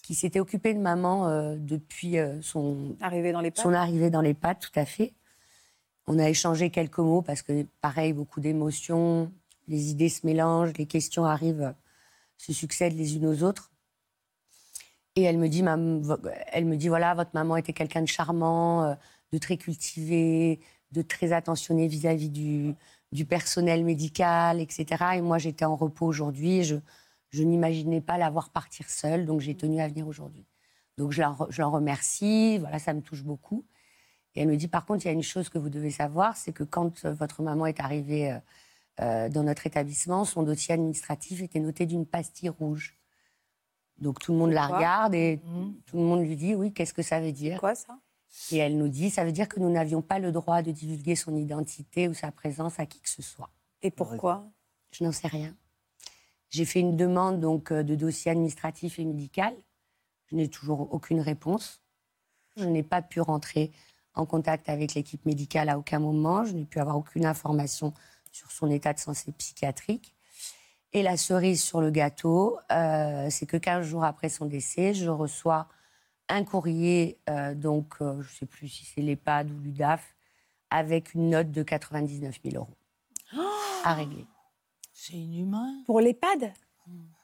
qui 0.07 0.15
s'était 0.15 0.39
occupée 0.39 0.73
de 0.73 0.79
maman 0.79 1.27
euh, 1.27 1.57
depuis 1.59 2.19
euh, 2.19 2.41
son, 2.41 2.97
Arrivés 3.01 3.33
dans 3.33 3.41
les 3.41 3.51
son 3.53 3.73
arrivée 3.73 4.09
dans 4.09 4.21
les 4.21 4.35
pattes, 4.35 4.61
tout 4.61 4.79
à 4.79 4.85
fait. 4.85 5.15
On 6.07 6.21
a 6.21 6.29
échangé 6.29 6.71
quelques 6.71 7.01
mots 7.01 7.23
parce 7.23 7.43
que, 7.43 7.67
pareil, 7.81 8.13
beaucoup 8.13 8.39
d'émotions, 8.39 9.33
les 9.67 9.91
idées 9.91 10.09
se 10.09 10.25
mélangent, 10.25 10.75
les 10.79 10.87
questions 10.87 11.25
arrivent, 11.25 11.61
euh, 11.61 11.73
se 12.37 12.53
succèdent 12.53 12.97
les 12.97 13.17
unes 13.17 13.27
aux 13.27 13.43
autres. 13.43 13.73
Et 15.17 15.23
elle 15.23 15.39
me 15.39 15.49
dit, 15.49 15.65
elle 16.53 16.67
me 16.67 16.77
dit 16.77 16.87
voilà, 16.87 17.15
votre 17.15 17.33
maman 17.35 17.57
était 17.57 17.73
quelqu'un 17.73 18.03
de 18.03 18.07
charmant, 18.07 18.97
de 19.33 19.39
très 19.39 19.57
cultivé, 19.57 20.61
de 20.93 21.03
très 21.03 21.33
attentionné 21.33 21.89
vis-à-vis 21.89 22.29
du, 22.29 22.75
du 23.11 23.25
personnel 23.25 23.83
médical, 23.83 24.61
etc. 24.61 24.87
Et 25.15 25.21
moi, 25.23 25.39
j'étais 25.39 25.65
en 25.65 25.75
repos 25.75 26.07
aujourd'hui. 26.07 26.63
Je, 26.65 26.77
je 27.31 27.43
n'imaginais 27.43 28.01
pas 28.01 28.19
la 28.19 28.31
voir 28.31 28.51
partir 28.51 28.89
seule, 28.89 29.27
donc 29.27 29.41
j'ai 29.41 29.57
tenu 29.57 29.81
à 29.81 29.89
venir 29.89 30.07
aujourd'hui. 30.07 30.47
Donc 30.97 31.13
je 31.13 31.23
l'en 31.23 31.71
remercie, 31.71 32.59
voilà, 32.59 32.79
ça 32.79 32.95
me 32.95 33.03
touche 33.03 33.23
beaucoup. 33.23 33.65
Et 34.35 34.43
elle 34.43 34.49
me 34.49 34.57
dit, 34.57 34.69
par 34.69 34.85
contre, 34.85 35.05
il 35.05 35.09
y 35.09 35.11
a 35.11 35.15
une 35.15 35.23
chose 35.23 35.49
que 35.49 35.59
vous 35.59 35.71
devez 35.71 35.91
savoir, 35.91 36.37
c'est 36.37 36.53
que 36.53 36.63
quand 36.63 37.05
euh, 37.05 37.15
votre 37.15 37.43
maman 37.43 37.65
est 37.67 37.81
arrivée 37.81 38.33
euh, 38.33 38.39
euh, 39.01 39.29
dans 39.31 39.43
notre 39.43 39.67
établissement, 39.67 40.25
son 40.25 40.43
dossier 40.43 40.75
administratif 40.75 41.43
était 41.43 41.61
noté 41.61 41.87
d'une 41.87 42.07
pastille 42.07 42.51
rouge. 42.51 42.99
Donc 43.99 44.19
tout 44.19 44.33
le 44.33 44.39
monde 44.39 44.53
la 44.53 44.67
regarde 44.67 45.15
et 45.15 45.41
tout 45.87 45.97
le 45.97 46.03
monde 46.03 46.21
lui 46.21 46.37
dit, 46.37 46.55
oui, 46.55 46.73
qu'est-ce 46.73 46.93
que 46.93 47.03
ça 47.03 47.19
veut 47.19 47.33
dire? 47.33 47.59
Quoi 47.59 47.75
ça? 47.75 47.99
Et 48.53 48.59
elle 48.59 48.77
nous 48.77 48.89
dit, 48.89 49.09
ça 49.09 49.25
veut 49.25 49.33
dire 49.33 49.49
que 49.49 49.59
nous 49.59 49.71
n'avions 49.71 50.03
pas 50.03 50.19
le 50.19 50.33
droit 50.33 50.61
de 50.61 50.71
divulguer 50.71 51.17
son 51.17 51.35
identité 51.35 52.07
ou 52.07 52.13
sa 52.13 52.31
présence 52.31 52.79
à 52.79 52.85
qui 52.85 53.01
que 53.01 53.09
ce 53.09 53.23
soit. 53.23 53.49
Et 53.81 53.91
pourquoi? 53.91 54.45
Je 54.91 55.03
n'en 55.03 55.13
sais 55.13 55.29
rien. 55.29 55.55
J'ai 56.57 56.65
fait 56.65 56.81
une 56.81 56.97
demande 56.97 57.39
donc 57.39 57.71
euh, 57.71 57.83
de 57.83 57.95
dossier 57.95 58.31
administratif 58.31 58.99
et 58.99 59.05
médical. 59.05 59.55
Je 60.31 60.37
n'ai 60.37 60.49
toujours 60.49 60.91
aucune 60.91 61.21
réponse. 61.21 61.83
Je 62.57 62.65
n'ai 62.65 62.83
pas 62.83 63.03
pu 63.03 63.21
rentrer 63.21 63.73
en 64.15 64.25
contact 64.25 64.71
avec 64.71 64.95
l'équipe 64.95 65.27
médicale 65.27 65.69
à 65.69 65.77
aucun 65.77 65.99
moment. 65.99 66.47
Je 66.47 66.55
n'ai 66.55 66.65
pu 66.65 66.81
avoir 66.81 66.97
aucune 66.97 67.27
information 67.27 67.93
sur 68.33 68.51
son 68.51 68.71
état 68.71 68.95
de 68.95 68.99
santé 68.99 69.33
psychiatrique. 69.33 70.15
Et 70.95 71.03
la 71.03 71.19
cerise 71.19 71.63
sur 71.63 71.83
le 71.83 71.91
gâteau, 71.91 72.59
euh, 72.73 73.29
c'est 73.29 73.45
que 73.45 73.59
15 73.59 73.85
jours 73.85 74.05
après 74.05 74.31
son 74.31 74.47
décès, 74.47 74.95
je 74.95 75.11
reçois 75.11 75.69
un 76.31 76.43
courrier, 76.43 77.19
euh, 77.29 77.55
donc 77.55 77.97
je 78.01 78.05
ne 78.05 78.23
sais 78.23 78.47
plus 78.47 78.69
si 78.69 78.87
c'est 78.87 79.03
l'EHPAD 79.03 79.51
ou 79.51 79.61
l'UDAF, 79.61 80.17
avec 80.71 81.13
une 81.13 81.29
note 81.29 81.51
de 81.51 81.63
99 81.63 82.41
000 82.43 82.57
euros 82.57 83.43
à 83.85 83.93
régler. 83.93 84.25
C'est 85.11 85.17
inhumain. 85.17 85.83
Pour 85.87 86.01
l'EHPAD 86.01 86.53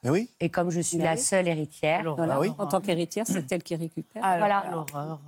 Mais 0.03 0.09
oui. 0.09 0.29
Et 0.39 0.49
comme 0.49 0.69
je 0.69 0.79
suis 0.81 0.97
Mais 0.97 1.03
la 1.05 1.13
oui. 1.13 1.19
seule 1.19 1.47
héritière. 1.47 2.15
Ah 2.17 2.39
oui. 2.39 2.49
En 2.57 2.67
tant 2.67 2.81
qu'héritière, 2.81 3.25
c'est 3.27 3.51
elle 3.51 3.63
qui 3.63 3.75
récupère. 3.75 4.23
Alors, 4.23 4.39
voilà, 4.39 4.65
L'horreur. 4.71 5.19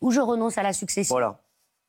où 0.00 0.10
je 0.10 0.20
renonce 0.20 0.58
à 0.58 0.62
la 0.62 0.72
succession. 0.72 1.14
Voilà. 1.14 1.40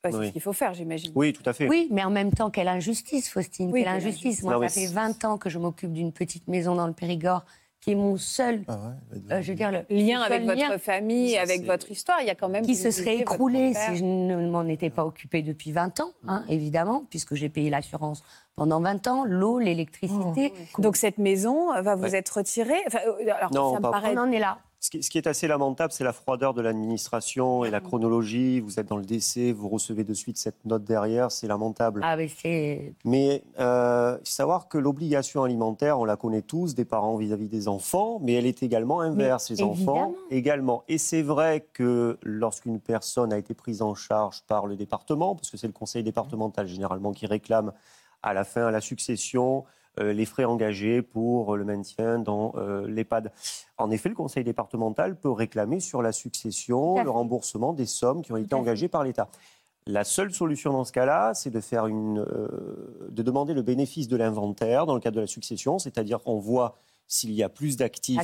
bah, 0.02 0.10
c'est 0.12 0.18
Oui. 0.18 0.26
ce 0.28 0.32
qu'il 0.32 0.42
faut 0.42 0.52
faire, 0.52 0.74
j'imagine. 0.74 1.12
Oui, 1.14 1.32
tout 1.32 1.42
à 1.48 1.52
fait. 1.54 1.66
Oui, 1.68 1.88
mais 1.90 2.04
en 2.04 2.10
même 2.10 2.30
temps, 2.32 2.50
quelle 2.50 2.68
injustice, 2.68 3.30
Faustine, 3.30 3.70
Oui, 3.72 3.82
quelle 3.84 3.92
quelle 3.94 4.06
injustice. 4.08 4.42
Moi, 4.42 4.52
Non, 4.54 4.60
ça 4.62 4.68
fait 4.68 4.86
c'est- 4.86 4.92
20 4.92 5.24
ans 5.24 5.38
que 5.38 5.48
je 5.48 5.58
m'occupe 5.58 5.92
d'une 5.92 6.12
petite 6.12 6.46
maison 6.46 6.74
dans 6.74 6.86
le 6.86 6.92
Périgord, 6.92 7.44
qui 7.84 7.90
est 7.92 7.96
mon 7.96 8.16
seul, 8.16 8.62
Ah 8.66 8.72
ouais, 9.12 9.18
euh, 9.30 9.42
je 9.42 9.48
veux 9.52 9.54
dire, 9.54 9.70
le 9.70 9.84
Lien 9.94 10.22
avec 10.22 10.42
lien 10.46 10.68
votre 10.70 10.80
famille, 10.80 11.32
Ça, 11.34 11.42
avec 11.42 11.64
votre 11.66 11.90
histoire, 11.90 12.16
il 12.22 12.26
y 12.26 12.30
a 12.30 12.34
quand 12.34 12.48
même... 12.48 12.64
qui 12.64 12.72
vous 12.72 12.82
se 12.82 12.90
serait 12.90 13.16
écroulé 13.18 13.74
si 13.74 13.96
je 13.98 14.04
ne 14.04 14.48
m'en 14.48 14.62
étais 14.68 14.88
pas 14.88 15.04
occupée 15.04 15.42
depuis 15.42 15.70
20 15.70 16.00
ans, 16.00 16.12
hein, 16.26 16.44
évidemment, 16.48 17.04
puisque 17.10 17.34
j'ai 17.34 17.50
payé 17.50 17.68
l'assurance 17.68 18.24
pendant 18.56 18.80
20 18.80 19.06
ans, 19.08 19.24
l'eau, 19.26 19.58
l'électricité. 19.58 20.54
Donc 20.78 20.96
cette 20.96 21.18
maison 21.18 21.78
va 21.82 21.94
vous 21.94 22.04
Ouais. 22.04 22.16
être 22.16 22.30
retirée? 22.38 22.80
Enfin, 22.86 23.00
euh, 23.06 23.30
alors, 23.36 23.52
Non, 23.52 23.72
ça 23.74 23.78
me 23.80 23.82
pas- 23.82 23.90
paraît... 23.90 24.14
On 24.16 24.20
en 24.22 24.32
est 24.32 24.38
là. 24.38 24.56
Ce 24.84 24.90
qui, 24.90 25.02
ce 25.02 25.08
qui 25.08 25.16
est 25.16 25.26
assez 25.26 25.48
lamentable, 25.48 25.94
c'est 25.94 26.04
la 26.04 26.12
froideur 26.12 26.52
de 26.52 26.60
l'administration 26.60 27.64
et 27.64 27.70
la 27.70 27.80
chronologie. 27.80 28.60
Vous 28.60 28.78
êtes 28.78 28.86
dans 28.86 28.98
le 28.98 29.04
décès, 29.06 29.50
vous 29.50 29.70
recevez 29.70 30.04
de 30.04 30.12
suite 30.12 30.36
cette 30.36 30.62
note 30.66 30.84
derrière, 30.84 31.32
c'est 31.32 31.46
lamentable. 31.46 32.02
Ah, 32.04 32.18
mais 32.18 32.28
c'est. 32.28 32.92
Mais 33.06 33.42
euh, 33.58 34.18
savoir 34.24 34.68
que 34.68 34.76
l'obligation 34.76 35.42
alimentaire, 35.42 35.98
on 35.98 36.04
la 36.04 36.16
connaît 36.16 36.42
tous, 36.42 36.74
des 36.74 36.84
parents 36.84 37.16
vis-à-vis 37.16 37.48
des 37.48 37.66
enfants, 37.66 38.18
mais 38.20 38.34
elle 38.34 38.44
est 38.44 38.62
également 38.62 39.00
inverse. 39.00 39.48
Les 39.48 39.62
évidemment. 39.62 39.92
enfants 39.92 40.14
également. 40.30 40.84
Et 40.88 40.98
c'est 40.98 41.22
vrai 41.22 41.66
que 41.72 42.18
lorsqu'une 42.22 42.78
personne 42.78 43.32
a 43.32 43.38
été 43.38 43.54
prise 43.54 43.80
en 43.80 43.94
charge 43.94 44.42
par 44.46 44.66
le 44.66 44.76
département, 44.76 45.34
parce 45.34 45.50
que 45.50 45.56
c'est 45.56 45.66
le 45.66 45.72
conseil 45.72 46.02
départemental 46.02 46.66
généralement 46.66 47.12
qui 47.12 47.24
réclame 47.24 47.72
à 48.22 48.34
la 48.34 48.44
fin, 48.44 48.66
à 48.66 48.70
la 48.70 48.82
succession, 48.82 49.64
les 49.98 50.24
frais 50.24 50.44
engagés 50.44 51.02
pour 51.02 51.56
le 51.56 51.64
maintien 51.64 52.18
dans 52.18 52.52
euh, 52.56 52.86
l'EHPAD. 52.88 53.32
En 53.78 53.90
effet, 53.90 54.08
le 54.08 54.14
conseil 54.14 54.44
départemental 54.44 55.16
peut 55.16 55.30
réclamer 55.30 55.80
sur 55.80 56.02
la 56.02 56.12
succession 56.12 57.02
le 57.02 57.10
remboursement 57.10 57.72
des 57.72 57.86
sommes 57.86 58.22
qui 58.22 58.32
ont 58.32 58.36
été 58.36 58.54
engagées 58.54 58.88
par 58.88 59.04
l'État. 59.04 59.28
La 59.86 60.04
seule 60.04 60.32
solution 60.32 60.72
dans 60.72 60.84
ce 60.84 60.92
cas-là, 60.92 61.34
c'est 61.34 61.50
de 61.50 61.60
faire 61.60 61.86
une, 61.86 62.20
euh, 62.20 63.08
de 63.10 63.22
demander 63.22 63.52
le 63.52 63.62
bénéfice 63.62 64.08
de 64.08 64.16
l'inventaire 64.16 64.86
dans 64.86 64.94
le 64.94 65.00
cadre 65.00 65.16
de 65.16 65.20
la 65.20 65.26
succession, 65.26 65.78
c'est-à-dire 65.78 66.22
qu'on 66.22 66.38
voit 66.38 66.78
s'il 67.06 67.32
y 67.32 67.42
a 67.42 67.50
plus 67.50 67.76
d'actifs 67.76 68.18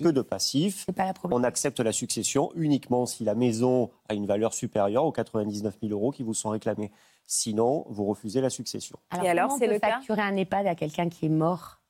que 0.00 0.08
de 0.08 0.22
passifs. 0.22 0.86
Pas. 0.86 1.36
On 1.36 1.42
accepte 1.42 1.80
la 1.80 1.90
succession 1.90 2.52
uniquement 2.54 3.06
si 3.06 3.24
la 3.24 3.34
maison 3.34 3.90
a 4.08 4.14
une 4.14 4.26
valeur 4.26 4.54
supérieure 4.54 5.04
aux 5.04 5.12
99 5.12 5.78
000 5.82 5.92
euros 5.92 6.12
qui 6.12 6.22
vous 6.22 6.34
sont 6.34 6.50
réclamés. 6.50 6.92
Sinon, 7.26 7.84
vous 7.88 8.04
refusez 8.04 8.40
la 8.40 8.50
succession. 8.50 8.98
Alors, 9.10 9.24
Et 9.24 9.28
alors, 9.30 9.44
comment 9.44 9.54
on 9.56 9.58
c'est 9.58 9.66
peut 9.66 9.72
le 9.74 9.78
cas 9.80 9.90
facturer 9.92 10.22
un 10.22 10.36
EHPAD 10.36 10.66
à 10.66 10.74
quelqu'un 10.74 11.08
qui 11.08 11.26
est 11.26 11.30
mort? 11.30 11.80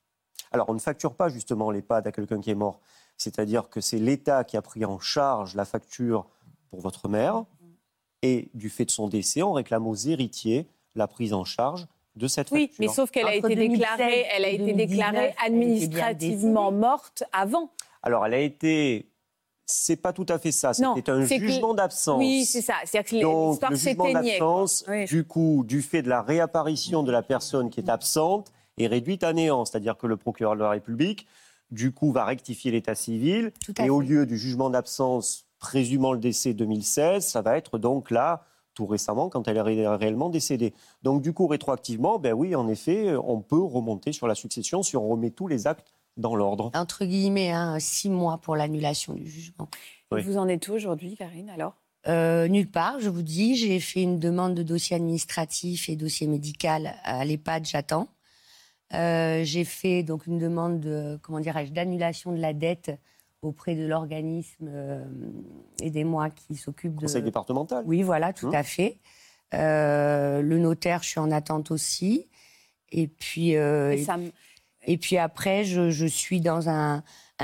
Alors, 0.51 0.69
on 0.69 0.73
ne 0.73 0.79
facture 0.79 1.13
pas 1.15 1.27
justement 1.29 1.71
l'EHPAD 1.71 2.07
à 2.07 2.11
quelqu'un 2.11 2.39
qui 2.39 2.51
est 2.51 2.55
mort. 2.55 2.79
C'est-à-dire 3.17 3.69
que 3.69 3.81
c'est 3.81 3.97
l'État 3.99 4.43
qui 4.43 4.55
a 4.57 4.61
pris 4.61 4.85
en 4.85 4.99
charge 4.99 5.55
la 5.55 5.65
facture 5.65 6.25
pour 6.69 6.79
votre 6.79 7.09
mère. 7.09 7.43
Et 8.21 8.49
du 8.53 8.69
fait 8.69 8.85
de 8.85 8.91
son 8.91 9.07
décès, 9.07 9.43
on 9.43 9.53
réclame 9.53 9.85
aux 9.87 9.95
héritiers 9.95 10.67
la 10.95 11.07
prise 11.07 11.33
en 11.33 11.43
charge 11.43 11.85
de 12.15 12.27
cette 12.27 12.49
Oui, 12.51 12.67
facture. 12.67 12.77
mais 12.79 12.87
sauf 12.87 13.11
qu'elle 13.11 13.27
a 13.27 13.35
été 13.35 13.55
2016 13.55 13.69
déclarée, 13.77 14.25
elle 14.33 14.45
a 14.45 14.49
été 14.49 14.57
2019, 14.65 14.87
déclarée 14.89 15.35
administrativement 15.45 16.71
morte 16.71 17.23
avant. 17.33 17.69
Alors, 18.01 18.25
elle 18.25 18.33
a 18.33 18.39
été. 18.39 19.09
C'est 19.65 19.95
pas 19.95 20.13
tout 20.13 20.25
à 20.29 20.37
fait 20.37 20.51
ça. 20.51 20.73
C'était 20.73 21.09
un 21.11 21.19
que- 21.21 21.25
jugement 21.25 21.73
d'absence. 21.73 22.19
Oui, 22.19 22.45
c'est 22.45 22.61
ça. 22.61 22.75
C'est-à-dire 22.85 23.09
que 23.19 23.21
Donc, 23.23 23.61
le 23.69 23.75
jugement 23.75 24.11
d'absence, 24.11 24.85
Oui. 24.87 25.05
du 25.05 25.25
coup, 25.25 25.63
du 25.65 25.81
fait 25.81 26.01
de 26.03 26.09
la 26.09 26.21
réapparition 26.21 27.01
de 27.03 27.11
la 27.11 27.23
personne 27.23 27.69
qui 27.69 27.79
est 27.79 27.89
absente, 27.89 28.51
est 28.77 28.87
réduite 28.87 29.23
à 29.23 29.33
néant. 29.33 29.65
C'est-à-dire 29.65 29.97
que 29.97 30.05
le 30.05 30.17
procureur 30.17 30.55
de 30.55 30.59
la 30.61 30.69
République, 30.69 31.25
du 31.71 31.91
coup, 31.91 32.11
va 32.11 32.25
rectifier 32.25 32.71
l'état 32.71 32.93
civil. 32.93 33.51
Et 33.83 33.89
au 33.89 34.01
lieu 34.01 34.25
du 34.27 34.37
jugement 34.37 34.69
d'absence 34.69 35.45
présumant 35.57 36.13
le 36.13 36.19
décès 36.19 36.53
2016, 36.53 37.25
ça 37.25 37.41
va 37.41 37.57
être 37.57 37.79
donc 37.79 38.11
là, 38.11 38.43
tout 38.75 38.85
récemment, 38.85 39.29
quand 39.29 39.47
elle 39.47 39.57
est 39.57 39.61
ré- 39.61 39.87
réellement 39.87 40.29
décédée. 40.29 40.73
Donc, 41.01 41.21
du 41.23 41.33
coup, 41.33 41.47
rétroactivement, 41.47 42.19
ben 42.19 42.33
oui, 42.33 42.53
en 42.55 42.67
effet, 42.67 43.15
on 43.15 43.39
peut 43.41 43.61
remonter 43.63 44.11
sur 44.11 44.27
la 44.27 44.35
succession 44.35 44.83
si 44.83 44.95
on 44.97 45.07
remet 45.07 45.31
tous 45.31 45.47
les 45.47 45.65
actes 45.65 45.93
dans 46.17 46.35
l'ordre. 46.35 46.71
Entre 46.75 47.05
guillemets, 47.05 47.51
hein, 47.51 47.77
six 47.79 48.09
mois 48.09 48.37
pour 48.37 48.55
l'annulation 48.55 49.13
du 49.13 49.27
jugement. 49.29 49.67
Oui. 50.11 50.21
Vous 50.21 50.37
en 50.37 50.47
êtes 50.47 50.67
où 50.67 50.73
aujourd'hui, 50.73 51.15
Karine, 51.15 51.49
alors? 51.49 51.75
Euh, 52.07 52.47
nulle 52.47 52.69
part, 52.69 52.99
je 52.99 53.09
vous 53.09 53.23
dis. 53.23 53.55
J'ai 53.55 53.79
fait 53.79 54.03
une 54.03 54.19
demande 54.19 54.53
de 54.53 54.63
dossier 54.63 54.95
administratif 54.95 55.89
et 55.89 55.95
dossier 55.95 56.27
médical 56.27 56.93
à 57.03 57.25
l'EHPAD, 57.25 57.65
j'attends. 57.65 58.07
Euh, 58.93 59.43
j'ai 59.43 59.65
fait 59.65 60.03
donc 60.03 60.27
une 60.27 60.37
demande 60.37 60.79
de, 60.79 61.17
comment 61.23 61.39
dirais-je, 61.39 61.71
d'annulation 61.71 62.31
de 62.31 62.37
la 62.39 62.53
dette 62.53 62.91
auprès 63.41 63.75
de 63.75 63.85
l'organisme, 63.85 64.67
euh, 64.69 65.03
aidez-moi, 65.81 66.29
qui 66.29 66.55
s'occupe 66.55 66.95
de... 66.95 67.01
Conseil 67.01 67.23
départemental. 67.23 67.83
Oui, 67.87 68.03
voilà, 68.03 68.31
tout 68.33 68.47
Hum. 68.47 68.55
à 68.55 68.63
fait. 68.63 68.97
Euh, 69.53 70.41
le 70.41 70.57
notaire, 70.59 71.01
je 71.03 71.09
suis 71.09 71.19
en 71.19 71.31
attente 71.31 71.71
aussi. 71.71 72.27
Et 72.91 73.07
puis, 73.07 73.55
euh, 73.55 73.91
Et 73.93 74.01
et, 74.01 74.03
ça 74.03 74.17
me- 74.17 74.31
et 74.85 74.97
puis 74.97 75.17
après, 75.17 75.63
je, 75.65 75.89
je 75.89 76.05
suis 76.05 76.41
dans 76.41 76.69
un, 76.69 77.03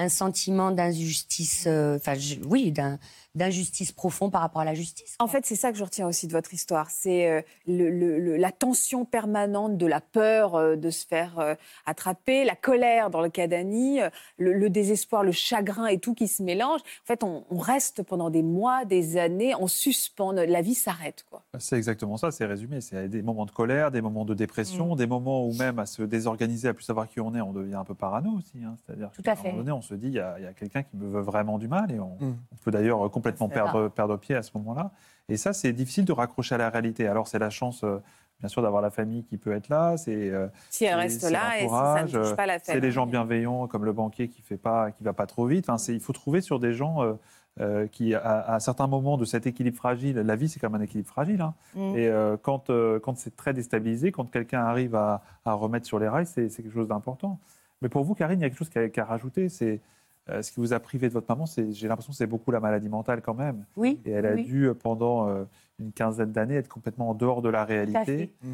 sentiment 0.09 0.71
d'injustice, 0.71 1.65
euh, 1.67 1.97
enfin, 1.97 2.15
je- 2.15 2.35
oui, 2.45 2.71
d'un- 2.71 2.99
d'injustice 3.35 3.91
profond 3.91 4.29
par 4.29 4.41
rapport 4.41 4.61
à 4.61 4.65
la 4.65 4.73
justice. 4.73 5.15
En 5.19 5.27
fait, 5.27 5.45
c'est 5.45 5.55
ça 5.55 5.71
que 5.71 5.77
je 5.77 5.83
retiens 5.83 6.07
aussi 6.07 6.27
de 6.27 6.31
votre 6.33 6.53
histoire. 6.53 6.89
C'est 6.89 7.27
euh, 7.29 7.41
le- 7.67 7.89
le- 7.89 8.19
le- 8.19 8.37
la 8.37 8.51
tension 8.51 9.05
permanente 9.05 9.77
de 9.77 9.85
la 9.85 10.01
peur 10.01 10.55
euh, 10.55 10.75
de 10.75 10.89
se 10.89 11.05
faire 11.07 11.39
euh, 11.39 11.55
attraper, 11.85 12.43
la 12.43 12.55
colère 12.55 13.09
dans 13.09 13.21
le 13.21 13.29
cas 13.29 13.47
d'Annie, 13.47 14.01
euh, 14.01 14.09
le, 14.37 14.53
le 14.53 14.69
désespoir, 14.69 15.23
le 15.23 15.31
chagrin 15.31 15.87
et 15.87 15.97
tout 15.99 16.13
qui 16.13 16.27
se 16.27 16.43
mélange. 16.43 16.81
En 16.81 17.05
fait, 17.05 17.23
on, 17.23 17.43
on 17.49 17.57
reste 17.57 18.03
pendant 18.03 18.29
des 18.29 18.43
mois, 18.43 18.85
des 18.85 19.17
années 19.17 19.53
en 19.55 19.67
suspens. 19.67 20.31
La 20.33 20.61
vie 20.61 20.75
s'arrête, 20.75 21.25
quoi. 21.29 21.43
C'est 21.59 21.77
exactement 21.77 22.17
ça, 22.17 22.31
c'est 22.31 22.45
résumé. 22.45 22.81
C'est 22.81 23.07
des 23.07 23.21
moments 23.21 23.45
de 23.45 23.51
colère, 23.51 23.91
des 23.91 24.01
moments 24.01 24.25
de 24.25 24.33
Mm. 24.33 24.37
dépression, 24.37 24.95
des 24.95 25.07
moments 25.07 25.45
où 25.45 25.53
même 25.53 25.79
à 25.79 25.85
se 25.85 26.03
désorganiser, 26.03 26.67
à 26.69 26.73
plus 26.73 26.83
savoir 26.83 27.07
qui 27.07 27.19
on 27.19 27.33
est, 27.35 27.41
on 27.41 27.53
devient 27.53 27.75
un 27.75 27.83
peu 27.83 27.93
parano 27.95 28.31
aussi. 28.37 28.63
hein. 28.63 28.75
C'est-à-dire 28.85 29.09
qu'à 29.23 29.31
à 29.31 29.33
un 29.33 29.37
fait. 29.37 29.47
moment 29.49 29.57
donné, 29.59 29.71
on 29.71 29.81
se 29.81 29.93
dit, 29.93 30.07
il 30.07 30.13
y 30.13 30.19
a, 30.19 30.35
il 30.39 30.43
y 30.43 30.47
a 30.47 30.53
quelqu'un 30.53 30.83
qui 30.83 30.95
me 30.97 31.07
veut 31.09 31.21
vraiment 31.21 31.57
du 31.57 31.67
mal 31.67 31.91
et 31.91 31.99
on, 31.99 32.17
Mm. 32.19 32.35
on 32.51 32.55
peut 32.63 32.71
d'ailleurs 32.71 33.09
complètement 33.21 33.47
C'est 33.47 33.53
perdre, 33.53 33.87
perdre 33.89 34.17
pied 34.17 34.35
à 34.35 34.41
ce 34.43 34.51
moment-là. 34.55 34.91
Et 35.29 35.37
ça, 35.37 35.53
c'est 35.53 35.71
difficile 35.73 36.05
de 36.05 36.11
raccrocher 36.11 36.55
à 36.55 36.57
la 36.57 36.69
réalité. 36.69 37.07
Alors, 37.07 37.27
c'est 37.27 37.39
la 37.39 37.49
chance, 37.49 37.83
euh, 37.83 37.99
bien 38.39 38.49
sûr, 38.49 38.61
d'avoir 38.61 38.81
la 38.81 38.89
famille 38.89 39.23
qui 39.23 39.37
peut 39.37 39.51
être 39.53 39.69
là. 39.69 39.95
C'est 39.97 40.29
euh, 40.29 40.47
Si 40.69 40.83
elle 40.85 40.91
c'est- 40.91 40.95
reste 40.95 41.21
c'est 41.21 41.31
là 41.31 41.57
et 41.59 41.63
si 41.63 41.69
ça 41.69 42.03
ne 42.03 42.23
touche 42.23 42.35
pas 42.35 42.45
la 42.45 42.59
C'est 42.59 42.65
famille. 42.73 42.81
les 42.81 42.91
gens 42.91 43.05
bienveillants 43.05 43.67
comme 43.67 43.85
le 43.85 43.93
banquier 43.93 44.27
qui 44.27 44.41
fait 44.41 44.57
pas, 44.57 44.91
qui 44.91 45.03
va 45.03 45.13
pas 45.13 45.27
trop 45.27 45.45
vite. 45.45 45.69
Enfin, 45.69 45.77
c'est- 45.77 45.93
il 45.93 45.99
faut 46.01 46.13
trouver 46.13 46.41
sur 46.41 46.59
des 46.59 46.73
gens 46.73 47.03
euh, 47.03 47.13
euh, 47.59 47.85
qui, 47.87 48.15
à, 48.15 48.21
à 48.55 48.59
certains 48.61 48.87
moments 48.87 49.17
de 49.17 49.25
cet 49.25 49.45
équilibre 49.45 49.75
fragile, 49.77 50.15
la 50.15 50.35
vie 50.37 50.47
c'est 50.49 50.59
quand 50.59 50.69
même 50.69 50.79
un 50.81 50.83
équilibre 50.83 51.09
fragile. 51.09 51.41
hein. 51.41 51.53
Mm. 51.75 51.79
Et 51.97 52.07
euh, 52.07 52.37
quand, 52.41 52.69
euh, 52.69 52.97
quand 52.99 53.17
c'est 53.17 53.35
très 53.35 53.53
déstabilisé, 53.53 54.11
quand 54.13 54.25
quelqu'un 54.31 54.61
arrive 54.63 54.95
à, 54.95 55.21
à 55.45 55.53
remettre 55.53 55.85
sur 55.85 55.99
les 55.99 56.07
rails, 56.07 56.25
c'est 56.25 56.47
c'est 56.49 56.63
quelque 56.63 56.73
chose 56.73 56.87
d'important. 56.87 57.39
Mais 57.81 57.89
pour 57.89 58.03
vous, 58.05 58.15
Karine, 58.15 58.39
il 58.39 58.43
y 58.43 58.45
a 58.45 58.49
quelque 58.49 58.57
chose 58.59 58.69
qui 58.69 58.99
a 58.99 59.05
rajouté. 59.05 59.49
C'est 59.49 59.81
euh, 60.29 60.41
ce 60.41 60.51
qui 60.51 60.59
vous 60.59 60.73
a 60.73 60.79
privé 60.79 61.07
de 61.07 61.13
votre 61.13 61.27
maman. 61.29 61.45
c'est- 61.45 61.71
J'ai 61.73 61.87
l'impression 61.87 62.11
que 62.11 62.17
c'est 62.17 62.27
beaucoup 62.27 62.51
la 62.51 62.59
maladie 62.59 62.89
mentale 62.89 63.21
quand 63.21 63.33
même. 63.33 63.65
Oui. 63.75 63.99
Et 64.05 64.11
elle 64.11 64.25
a 64.25 64.33
oui. 64.33 64.43
dû, 64.43 64.65
euh, 64.67 64.73
pendant 64.73 65.27
euh, 65.29 65.43
une 65.79 65.91
quinzaine 65.91 66.31
d'années, 66.31 66.55
être 66.55 66.69
complètement 66.69 67.09
en 67.09 67.13
dehors 67.15 67.41
de 67.41 67.49
la 67.49 67.65
réalité. 67.65 68.33
Mm. 68.43 68.47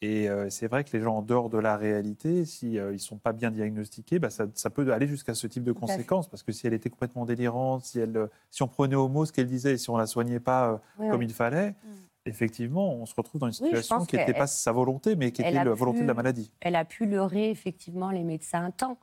Et 0.00 0.28
euh, 0.30 0.48
c'est 0.48 0.68
vrai 0.68 0.84
que 0.84 0.96
les 0.96 1.02
gens 1.02 1.16
en 1.16 1.22
dehors 1.22 1.48
de 1.50 1.58
la 1.58 1.76
réalité, 1.76 2.44
si 2.44 2.78
euh, 2.78 2.92
ils 2.92 3.00
sont 3.00 3.16
pas 3.16 3.32
bien 3.32 3.50
diagnostiqués, 3.50 4.20
bah, 4.20 4.30
ça, 4.30 4.46
ça 4.54 4.70
peut 4.70 4.92
aller 4.92 5.08
jusqu'à 5.08 5.34
ce 5.34 5.48
type 5.48 5.64
de 5.64 5.72
conséquences. 5.72 6.28
Parce 6.28 6.44
que 6.44 6.52
si 6.52 6.68
elle 6.68 6.72
était 6.74 6.88
complètement 6.88 7.24
délirante, 7.24 7.82
si, 7.84 7.98
elle, 7.98 8.28
si 8.48 8.62
on 8.62 8.68
prenait 8.68 8.94
au 8.94 9.08
mot 9.08 9.24
ce 9.24 9.32
qu'elle 9.32 9.48
disait 9.48 9.72
et 9.72 9.76
si 9.76 9.90
on 9.90 9.96
la 9.96 10.06
soignait 10.06 10.38
pas 10.38 10.70
euh, 10.70 10.76
Oui, 11.00 11.08
comme 11.10 11.18
oui. 11.18 11.26
il 11.26 11.34
fallait, 11.34 11.74
effectivement, 12.26 12.92
on 12.94 13.06
se 13.06 13.14
retrouve 13.16 13.40
dans 13.40 13.46
une 13.48 13.52
situation 13.52 14.04
qui 14.04 14.16
n'était 14.16 14.34
pas 14.34 14.46
sa 14.46 14.70
volonté, 14.70 15.16
mais 15.16 15.32
qui 15.32 15.42
était 15.42 15.50
la 15.64 15.64
volonté 15.74 15.98
pu- 15.98 16.02
de 16.04 16.08
la 16.08 16.14
maladie. 16.14 16.52
Elle 16.60 16.76
a 16.76 16.84
pu 16.84 17.04
leurrer 17.06 17.50
effectivement 17.50 18.10
les 18.12 18.22
médecins 18.22 18.64
un 18.64 18.70
temps. 18.70 18.98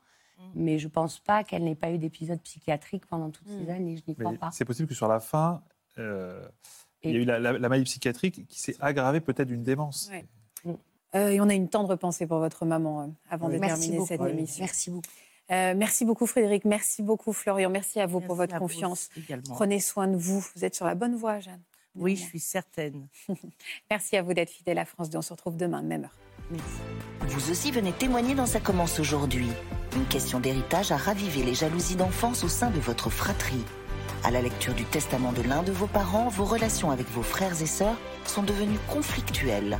Mais 0.53 0.77
je 0.77 0.87
pense 0.87 1.19
pas 1.19 1.43
qu'elle 1.43 1.63
n'ait 1.63 1.75
pas 1.75 1.91
eu 1.91 1.97
d'épisode 1.97 2.41
psychiatrique 2.41 3.05
pendant 3.07 3.29
toutes 3.31 3.47
ces 3.47 3.69
années. 3.69 3.97
Je 3.97 4.03
n'y 4.07 4.15
crois 4.15 4.31
Mais 4.31 4.37
pas. 4.37 4.51
c'est 4.51 4.65
possible 4.65 4.87
que 4.87 4.95
sur 4.95 5.07
la 5.07 5.19
fin, 5.19 5.61
euh, 5.97 6.47
il 7.03 7.11
y 7.11 7.15
a 7.15 7.19
eu 7.19 7.25
la, 7.25 7.39
la- 7.39 7.53
la 7.53 7.59
maladie 7.69 7.85
psychiatrique 7.85 8.45
qui 8.47 8.59
s'est 8.59 8.75
aggravée 8.79 9.21
peut-être 9.21 9.47
d'une 9.47 9.63
démence. 9.63 10.09
Ouais. 10.11 10.25
Euh, 11.15 11.29
et 11.29 11.39
on 11.39 11.47
a 11.47 11.53
une 11.53 11.69
tendre 11.69 11.95
pensée 11.95 12.27
pour 12.27 12.39
votre 12.39 12.65
maman 12.65 13.01
euh, 13.03 13.07
avant 13.29 13.47
de 13.47 13.57
terminer 13.57 13.95
beaucoup. 13.97 14.07
cette 14.07 14.19
Oui, 14.21 14.31
émission. 14.31 14.63
Merci 14.63 14.89
beaucoup. 14.91 15.09
Euh, 15.51 15.73
merci 15.77 16.05
beaucoup 16.05 16.25
Frédéric, 16.25 16.65
merci 16.65 17.03
beaucoup 17.03 17.31
Florian, 17.31 17.69
merci 17.69 17.99
à 17.99 18.07
vous 18.07 18.19
pour 18.19 18.35
votre 18.35 18.57
confiance. 18.57 19.09
Prenez 19.49 19.79
soin 19.79 20.07
de 20.07 20.15
vous, 20.17 20.39
vous 20.55 20.65
êtes 20.65 20.73
sur 20.73 20.85
la 20.87 20.95
bonne 20.95 21.15
voie 21.15 21.39
Jeanne. 21.39 21.61
Oui, 21.93 22.15
je 22.17 22.23
suis 22.23 22.39
certaine. 22.39 23.07
Merci 23.89 24.17
à 24.17 24.21
vous 24.21 24.33
d'être 24.33 24.49
fidèle 24.49 24.77
à 24.79 24.83
France 24.85 25.09
2, 25.09 25.17
on 25.19 25.21
se 25.21 25.31
retrouve 25.31 25.55
demain, 25.55 25.81
même 25.81 26.03
heure. 26.03 26.17
Vous 27.27 27.51
aussi 27.51 27.71
venez 27.71 27.91
témoigner 27.91 28.35
dans 28.35 28.45
Ça 28.45 28.59
commence 28.59 28.99
aujourd'hui. 28.99 29.49
Une 29.95 30.05
question 30.05 30.39
d'héritage 30.39 30.91
a 30.91 30.97
ravivé 30.97 31.43
les 31.43 31.55
jalousies 31.55 31.95
d'enfance 31.95 32.43
au 32.43 32.47
sein 32.47 32.69
de 32.69 32.79
votre 32.79 33.09
fratrie. 33.09 33.63
À 34.23 34.31
la 34.31 34.41
lecture 34.41 34.73
du 34.73 34.85
testament 34.85 35.31
de 35.31 35.41
l'un 35.41 35.63
de 35.63 35.71
vos 35.71 35.87
parents, 35.87 36.29
vos 36.29 36.45
relations 36.45 36.91
avec 36.91 37.09
vos 37.11 37.23
frères 37.23 37.61
et 37.61 37.67
sœurs 37.67 37.95
sont 38.25 38.43
devenues 38.43 38.79
conflictuelles. 38.87 39.79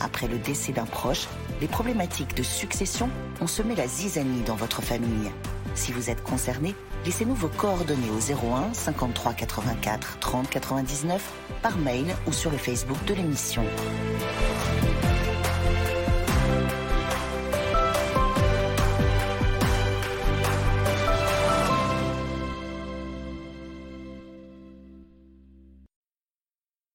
Après 0.00 0.28
le 0.28 0.38
décès 0.38 0.72
d'un 0.72 0.84
proche, 0.84 1.26
les 1.60 1.68
problématiques 1.68 2.36
de 2.36 2.42
succession 2.42 3.08
ont 3.40 3.46
semé 3.46 3.74
la 3.74 3.86
zizanie 3.86 4.42
dans 4.42 4.56
votre 4.56 4.82
famille. 4.82 5.30
Si 5.74 5.92
vous 5.92 6.10
êtes 6.10 6.22
concerné, 6.22 6.74
laissez-nous 7.04 7.34
vos 7.34 7.48
coordonnées 7.48 8.10
au 8.10 8.18
01 8.18 8.72
53 8.72 9.34
84 9.34 10.18
30 10.20 10.50
99 10.50 11.32
par 11.62 11.76
mail 11.78 12.14
ou 12.26 12.32
sur 12.32 12.50
le 12.50 12.58
Facebook 12.58 13.02
de 13.06 13.14
l'émission. 13.14 13.64